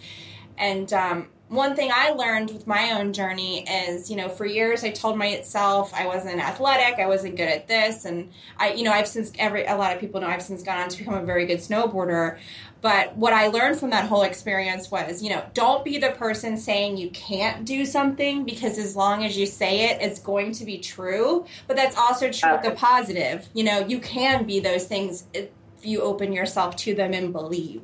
And 0.57 0.93
um, 0.93 1.27
one 1.53 1.75
thing 1.75 1.91
I 1.93 2.11
learned 2.11 2.51
with 2.51 2.65
my 2.65 2.91
own 2.91 3.13
journey 3.13 3.67
is, 3.67 4.09
you 4.09 4.15
know, 4.15 4.27
for 4.27 4.45
years 4.45 4.83
I 4.83 4.91
told 4.91 5.17
myself 5.17 5.93
I 5.93 6.07
wasn't 6.07 6.39
athletic, 6.39 6.99
I 6.99 7.05
wasn't 7.05 7.35
good 7.35 7.47
at 7.47 7.67
this, 7.67 8.05
and 8.05 8.31
I, 8.57 8.73
you 8.73 8.83
know, 8.83 8.91
I've 8.91 9.07
since 9.07 9.31
every 9.37 9.65
a 9.65 9.75
lot 9.75 9.93
of 9.93 9.99
people 9.99 10.19
know 10.21 10.27
I've 10.27 10.41
since 10.41 10.63
gone 10.63 10.79
on 10.79 10.89
to 10.89 10.97
become 10.97 11.13
a 11.13 11.23
very 11.23 11.45
good 11.45 11.59
snowboarder. 11.59 12.37
But 12.81 13.15
what 13.15 13.31
I 13.31 13.47
learned 13.47 13.79
from 13.79 13.91
that 13.91 14.09
whole 14.09 14.23
experience 14.23 14.91
was, 14.91 15.23
you 15.23 15.29
know, 15.29 15.45
don't 15.53 15.85
be 15.85 15.97
the 15.99 16.11
person 16.11 16.57
saying 16.57 16.97
you 16.97 17.09
can't 17.11 17.63
do 17.65 17.85
something 17.85 18.43
because 18.43 18.77
as 18.77 18.93
long 18.93 19.23
as 19.23 19.37
you 19.37 19.45
say 19.45 19.89
it, 19.91 20.01
it's 20.01 20.19
going 20.19 20.51
to 20.53 20.65
be 20.65 20.79
true. 20.79 21.45
But 21.65 21.77
that's 21.77 21.95
also 21.95 22.29
true 22.29 22.51
with 22.51 22.63
the 22.63 22.71
positive. 22.71 23.47
You 23.53 23.63
know, 23.63 23.79
you 23.79 23.99
can 23.99 24.45
be 24.45 24.59
those 24.59 24.85
things 24.85 25.25
if 25.33 25.49
you 25.81 26.01
open 26.01 26.33
yourself 26.33 26.75
to 26.77 26.93
them 26.93 27.13
and 27.13 27.31
believe. 27.31 27.83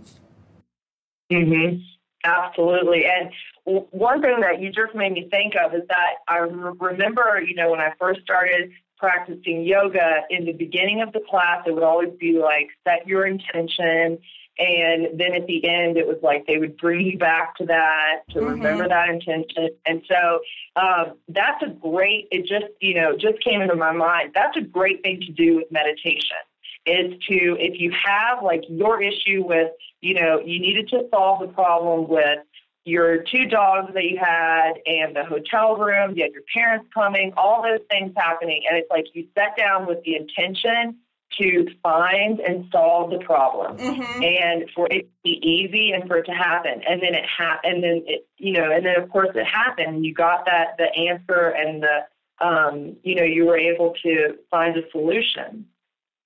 Mm-hmm. 1.31 1.77
Absolutely. 2.25 3.05
And 3.05 3.31
one 3.91 4.21
thing 4.21 4.39
that 4.41 4.61
you 4.61 4.71
just 4.71 4.95
made 4.95 5.13
me 5.13 5.27
think 5.29 5.53
of 5.55 5.73
is 5.73 5.83
that 5.89 6.15
I 6.27 6.37
remember, 6.37 7.41
you 7.41 7.55
know, 7.55 7.71
when 7.71 7.79
I 7.79 7.93
first 7.99 8.21
started 8.21 8.71
practicing 8.97 9.63
yoga 9.63 10.21
in 10.29 10.45
the 10.45 10.53
beginning 10.53 11.01
of 11.01 11.13
the 11.13 11.21
class, 11.29 11.63
it 11.65 11.71
would 11.71 11.83
always 11.83 12.13
be 12.19 12.39
like, 12.39 12.69
set 12.83 13.07
your 13.07 13.25
intention. 13.25 14.17
And 14.57 15.17
then 15.17 15.35
at 15.35 15.47
the 15.47 15.63
end, 15.69 15.95
it 15.97 16.05
was 16.05 16.17
like 16.21 16.45
they 16.45 16.57
would 16.57 16.75
bring 16.77 17.05
you 17.05 17.17
back 17.17 17.55
to 17.57 17.65
that, 17.67 18.23
to 18.31 18.39
mm-hmm. 18.39 18.49
remember 18.49 18.89
that 18.89 19.09
intention. 19.09 19.69
And 19.85 20.01
so 20.09 20.39
um, 20.75 21.13
that's 21.29 21.63
a 21.63 21.69
great, 21.69 22.27
it 22.31 22.41
just, 22.41 22.73
you 22.81 22.95
know, 22.95 23.13
just 23.15 23.41
came 23.41 23.61
into 23.61 23.75
my 23.75 23.93
mind. 23.93 24.31
That's 24.33 24.57
a 24.57 24.61
great 24.61 25.01
thing 25.01 25.21
to 25.21 25.31
do 25.31 25.55
with 25.57 25.71
meditation 25.71 26.37
is 26.85 27.13
to, 27.29 27.57
if 27.59 27.79
you 27.79 27.91
have 27.91 28.43
like 28.43 28.63
your 28.67 29.01
issue 29.01 29.43
with, 29.45 29.71
you 30.01 30.15
know, 30.15 30.39
you 30.39 30.59
needed 30.59 30.89
to 30.89 31.07
solve 31.11 31.39
the 31.41 31.53
problem 31.53 32.09
with 32.09 32.39
your 32.85 33.23
two 33.23 33.45
dogs 33.45 33.93
that 33.93 34.03
you 34.03 34.17
had 34.19 34.73
and 34.85 35.15
the 35.15 35.25
hotel 35.25 35.75
room, 35.75 36.15
you 36.15 36.23
had 36.23 36.31
your 36.31 36.43
parents 36.53 36.87
coming, 36.93 37.33
all 37.37 37.61
those 37.61 37.85
things 37.89 38.13
happening. 38.15 38.63
And 38.69 38.77
it's 38.77 38.89
like 38.89 39.05
you 39.13 39.27
sat 39.37 39.55
down 39.57 39.85
with 39.85 40.03
the 40.03 40.15
intention 40.15 40.97
to 41.39 41.67
find 41.83 42.39
and 42.39 42.65
solve 42.71 43.11
the 43.11 43.19
problem 43.19 43.77
mm-hmm. 43.77 44.23
and 44.23 44.69
for 44.75 44.87
it 44.89 45.01
to 45.03 45.07
be 45.23 45.39
easy 45.47 45.91
and 45.91 46.07
for 46.07 46.17
it 46.17 46.25
to 46.25 46.31
happen. 46.31 46.81
And 46.87 47.01
then 47.01 47.13
it 47.13 47.25
happened, 47.25 47.75
and 47.75 47.83
then 47.83 48.03
it, 48.07 48.27
you 48.37 48.53
know, 48.53 48.71
and 48.71 48.85
then 48.85 48.99
of 48.99 49.09
course 49.11 49.29
it 49.35 49.45
happened. 49.45 50.05
You 50.05 50.13
got 50.13 50.45
that, 50.45 50.77
the 50.77 50.87
answer 50.95 51.49
and 51.49 51.83
the, 51.83 52.45
um, 52.45 52.95
you 53.03 53.15
know, 53.15 53.23
you 53.23 53.45
were 53.45 53.57
able 53.57 53.93
to 54.01 54.37
find 54.49 54.75
a 54.77 54.89
solution. 54.91 55.65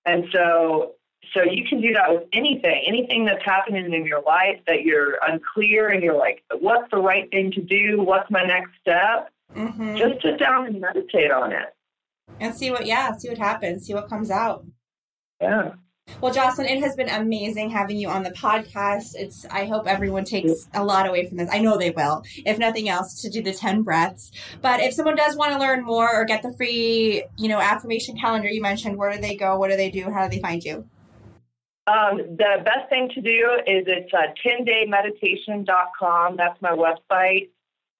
And 0.05 0.25
so 0.31 0.93
so 1.33 1.43
you 1.43 1.63
can 1.67 1.81
do 1.81 1.93
that 1.93 2.13
with 2.13 2.23
anything, 2.33 2.83
anything 2.87 3.25
that's 3.25 3.43
happening 3.43 3.93
in 3.93 4.05
your 4.05 4.21
life 4.21 4.59
that 4.67 4.81
you're 4.83 5.17
unclear 5.27 5.89
and 5.89 6.03
you're 6.03 6.17
like, 6.17 6.43
what's 6.59 6.89
the 6.91 6.97
right 6.97 7.29
thing 7.31 7.51
to 7.51 7.61
do? 7.61 8.01
What's 8.01 8.29
my 8.29 8.43
next 8.43 8.71
step? 8.81 9.31
Mm-hmm. 9.55 9.97
Just 9.97 10.21
sit 10.21 10.39
down 10.39 10.67
and 10.67 10.81
meditate 10.81 11.31
on 11.31 11.51
it. 11.51 11.75
And 12.39 12.55
see 12.55 12.71
what, 12.71 12.85
yeah, 12.85 13.11
see 13.13 13.29
what 13.29 13.37
happens, 13.37 13.85
see 13.85 13.93
what 13.93 14.09
comes 14.09 14.31
out. 14.31 14.65
Yeah. 15.41 15.73
Well, 16.19 16.33
Jocelyn, 16.33 16.67
it 16.67 16.81
has 16.81 16.95
been 16.95 17.09
amazing 17.09 17.69
having 17.69 17.97
you 17.97 18.09
on 18.09 18.23
the 18.23 18.31
podcast. 18.31 19.15
It's 19.15 19.45
I 19.45 19.65
hope 19.65 19.87
everyone 19.87 20.25
takes 20.25 20.67
a 20.73 20.83
lot 20.83 21.07
away 21.07 21.27
from 21.27 21.37
this. 21.37 21.49
I 21.51 21.59
know 21.59 21.77
they 21.77 21.91
will, 21.91 22.23
if 22.45 22.57
nothing 22.57 22.89
else, 22.89 23.21
to 23.21 23.29
do 23.29 23.41
the 23.41 23.53
10 23.53 23.83
breaths. 23.83 24.31
But 24.61 24.81
if 24.81 24.93
someone 24.93 25.15
does 25.15 25.35
want 25.35 25.53
to 25.53 25.59
learn 25.59 25.83
more 25.83 26.13
or 26.13 26.25
get 26.25 26.41
the 26.41 26.53
free, 26.57 27.23
you 27.37 27.47
know, 27.47 27.59
affirmation 27.59 28.17
calendar 28.17 28.49
you 28.49 28.61
mentioned, 28.61 28.97
where 28.97 29.13
do 29.13 29.21
they 29.21 29.35
go? 29.35 29.57
What 29.57 29.69
do 29.69 29.77
they 29.77 29.89
do? 29.89 30.11
How 30.11 30.27
do 30.27 30.35
they 30.35 30.41
find 30.41 30.63
you? 30.63 30.85
Um, 31.85 32.17
the 32.37 32.63
best 32.63 32.89
thing 32.89 33.09
to 33.13 33.21
do 33.21 33.59
is 33.67 33.85
it's 33.87 34.13
uh, 34.13 34.33
10daymeditation.com. 34.45 36.37
That's 36.37 36.61
my 36.61 36.71
website. 36.71 37.49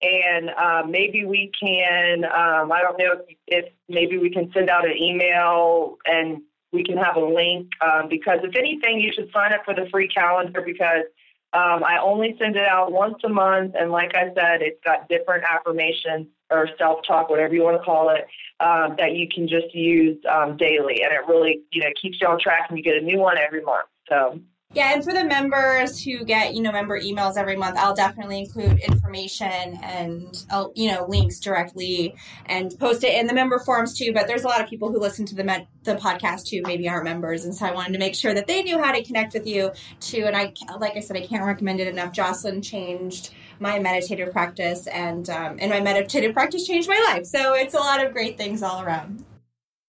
And 0.02 0.50
uh, 0.50 0.84
maybe 0.88 1.26
we 1.26 1.52
can, 1.60 2.26
um, 2.26 2.72
I 2.72 2.82
don't 2.82 2.98
know 2.98 3.14
if, 3.28 3.38
if, 3.48 3.74
maybe 3.88 4.18
we 4.18 4.30
can 4.30 4.52
send 4.54 4.70
out 4.70 4.86
an 4.86 4.98
email 4.98 5.98
and 6.06 6.42
we 6.74 6.84
can 6.84 6.98
have 6.98 7.16
a 7.16 7.26
link 7.26 7.70
um, 7.82 8.10
because 8.10 8.40
if 8.44 8.56
anything, 8.56 9.00
you 9.00 9.14
should 9.14 9.32
sign 9.32 9.54
up 9.54 9.64
for 9.64 9.74
the 9.74 9.88
free 9.92 10.08
calendar 10.08 10.62
because 10.66 11.06
um, 11.54 11.84
I 11.84 12.00
only 12.02 12.36
send 12.40 12.56
it 12.56 12.68
out 12.68 12.92
once 12.92 13.16
a 13.24 13.30
month. 13.30 13.76
And 13.80 13.92
like 13.92 14.16
I 14.16 14.34
said, 14.34 14.62
it's 14.62 14.80
got 14.84 15.08
different 15.08 15.44
affirmations 15.50 16.28
or 16.50 16.68
self 16.78 17.00
talk, 17.06 17.30
whatever 17.30 17.54
you 17.54 17.64
want 17.64 17.78
to 17.78 17.84
call 17.84 18.10
it, 18.10 18.26
um, 18.60 18.96
that 18.98 19.14
you 19.14 19.28
can 19.28 19.48
just 19.48 19.74
use 19.74 20.18
um, 20.30 20.58
daily. 20.58 21.04
And 21.04 21.14
it 21.14 21.28
really, 21.28 21.62
you 21.72 21.82
know, 21.82 21.90
keeps 22.02 22.18
you 22.20 22.28
on 22.28 22.40
track 22.40 22.68
and 22.70 22.78
you 22.78 22.84
get 22.84 22.96
a 22.96 23.02
new 23.02 23.20
one 23.20 23.38
every 23.38 23.62
month. 23.62 23.88
So. 24.10 24.40
Yeah, 24.76 24.94
and 24.96 25.04
for 25.04 25.14
the 25.14 25.24
members 25.24 26.04
who 26.04 26.24
get, 26.24 26.56
you 26.56 26.62
know, 26.64 26.72
member 26.72 27.00
emails 27.00 27.38
every 27.38 27.56
month, 27.56 27.78
I'll 27.78 27.94
definitely 27.94 28.40
include 28.40 28.80
information 28.80 29.78
and, 29.84 30.46
uh, 30.50 30.70
you 30.74 30.92
know, 30.92 31.06
links 31.08 31.40
directly 31.40 32.16
and 32.48 32.76
post 32.80 33.04
it 33.04 33.14
in 33.14 33.28
the 33.28 33.36
member 33.36 33.60
forums 33.60 33.96
too. 33.96 34.12
But 34.14 34.26
there's 34.26 34.44
a 34.44 34.48
lot 34.48 34.62
of 34.62 34.68
people 34.68 34.92
who 34.92 35.00
listen 35.00 35.28
to 35.28 35.36
the 35.36 35.44
med- 35.44 35.68
the 35.84 35.94
podcast 35.96 36.46
too, 36.46 36.64
maybe 36.66 36.90
aren't 36.90 37.04
members, 37.04 37.46
and 37.46 37.54
so 37.54 37.68
I 37.68 37.72
wanted 37.72 37.94
to 37.94 38.00
make 38.00 38.16
sure 38.16 38.34
that 38.34 38.48
they 38.48 38.64
knew 38.64 38.82
how 38.82 38.92
to 38.92 39.04
connect 39.04 39.34
with 39.34 39.46
you 39.46 39.72
too. 40.00 40.24
And 40.26 40.36
I, 40.36 40.54
like 40.80 40.98
I 40.98 41.02
said, 41.02 41.18
I 41.18 41.28
can't 41.28 41.46
recommend 41.46 41.80
it 41.80 41.88
enough. 41.88 42.12
Jocelyn 42.12 42.64
changed 42.64 43.30
my 43.60 43.78
meditative 43.78 44.32
practice, 44.32 44.88
and 44.88 45.30
um, 45.30 45.58
and 45.60 45.70
my 45.70 45.82
meditative 45.82 46.34
practice 46.34 46.66
changed 46.66 46.90
my 46.90 47.14
life. 47.14 47.26
So 47.26 47.54
it's 47.54 47.76
a 47.76 47.80
lot 47.80 48.04
of 48.04 48.12
great 48.12 48.40
things 48.40 48.64
all 48.64 48.82
around. 48.82 49.24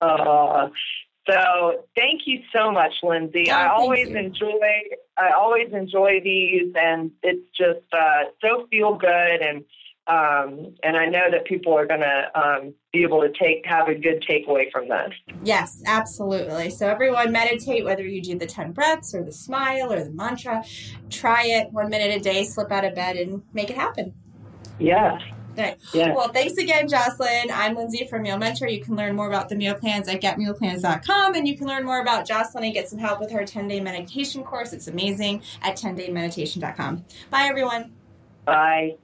Uh, 0.02 0.68
so 1.28 1.84
thank 1.96 2.22
you 2.26 2.40
so 2.54 2.70
much, 2.70 2.92
Lindsay. 3.02 3.50
Oh, 3.50 3.54
I 3.54 3.68
always 3.68 4.08
you. 4.08 4.16
enjoy 4.16 4.60
I 5.16 5.32
always 5.32 5.72
enjoy 5.72 6.20
these, 6.22 6.72
and 6.74 7.10
it's 7.22 7.46
just 7.56 7.86
uh, 7.92 8.24
so 8.40 8.66
feel 8.70 8.96
good, 8.96 9.40
and 9.40 9.64
um, 10.06 10.74
and 10.82 10.98
I 10.98 11.06
know 11.06 11.30
that 11.30 11.46
people 11.46 11.72
are 11.78 11.86
going 11.86 12.00
to 12.00 12.30
um, 12.38 12.74
be 12.92 13.04
able 13.04 13.22
to 13.22 13.32
take 13.32 13.64
have 13.64 13.88
a 13.88 13.94
good 13.94 14.22
takeaway 14.28 14.70
from 14.70 14.88
this. 14.88 15.12
Yes, 15.42 15.82
absolutely. 15.86 16.68
So 16.70 16.88
everyone 16.88 17.32
meditate, 17.32 17.84
whether 17.84 18.06
you 18.06 18.20
do 18.20 18.38
the 18.38 18.46
ten 18.46 18.72
breaths 18.72 19.14
or 19.14 19.22
the 19.22 19.32
smile 19.32 19.92
or 19.92 20.04
the 20.04 20.10
mantra. 20.10 20.62
Try 21.08 21.46
it 21.46 21.72
one 21.72 21.88
minute 21.88 22.14
a 22.14 22.20
day. 22.20 22.44
Slip 22.44 22.70
out 22.70 22.84
of 22.84 22.94
bed 22.94 23.16
and 23.16 23.42
make 23.54 23.70
it 23.70 23.76
happen. 23.76 24.12
Yes. 24.78 25.22
Right. 25.56 25.78
Yes. 25.92 26.16
Well, 26.16 26.28
thanks 26.28 26.56
again, 26.56 26.88
Jocelyn. 26.88 27.50
I'm 27.52 27.74
Lindsay 27.74 28.06
from 28.06 28.22
Meal 28.22 28.38
Mentor. 28.38 28.68
You 28.68 28.82
can 28.82 28.96
learn 28.96 29.14
more 29.14 29.28
about 29.28 29.48
the 29.48 29.56
meal 29.56 29.74
plans 29.74 30.08
at 30.08 30.20
getmealplans.com, 30.20 31.34
and 31.34 31.46
you 31.46 31.56
can 31.56 31.66
learn 31.66 31.84
more 31.84 32.00
about 32.00 32.26
Jocelyn 32.26 32.64
and 32.64 32.74
get 32.74 32.88
some 32.88 32.98
help 32.98 33.20
with 33.20 33.30
her 33.30 33.44
10 33.44 33.68
day 33.68 33.80
meditation 33.80 34.42
course. 34.42 34.72
It's 34.72 34.88
amazing 34.88 35.42
at 35.62 35.76
10daymeditation.com. 35.76 37.04
Bye, 37.30 37.44
everyone. 37.44 37.92
Bye. 38.44 38.96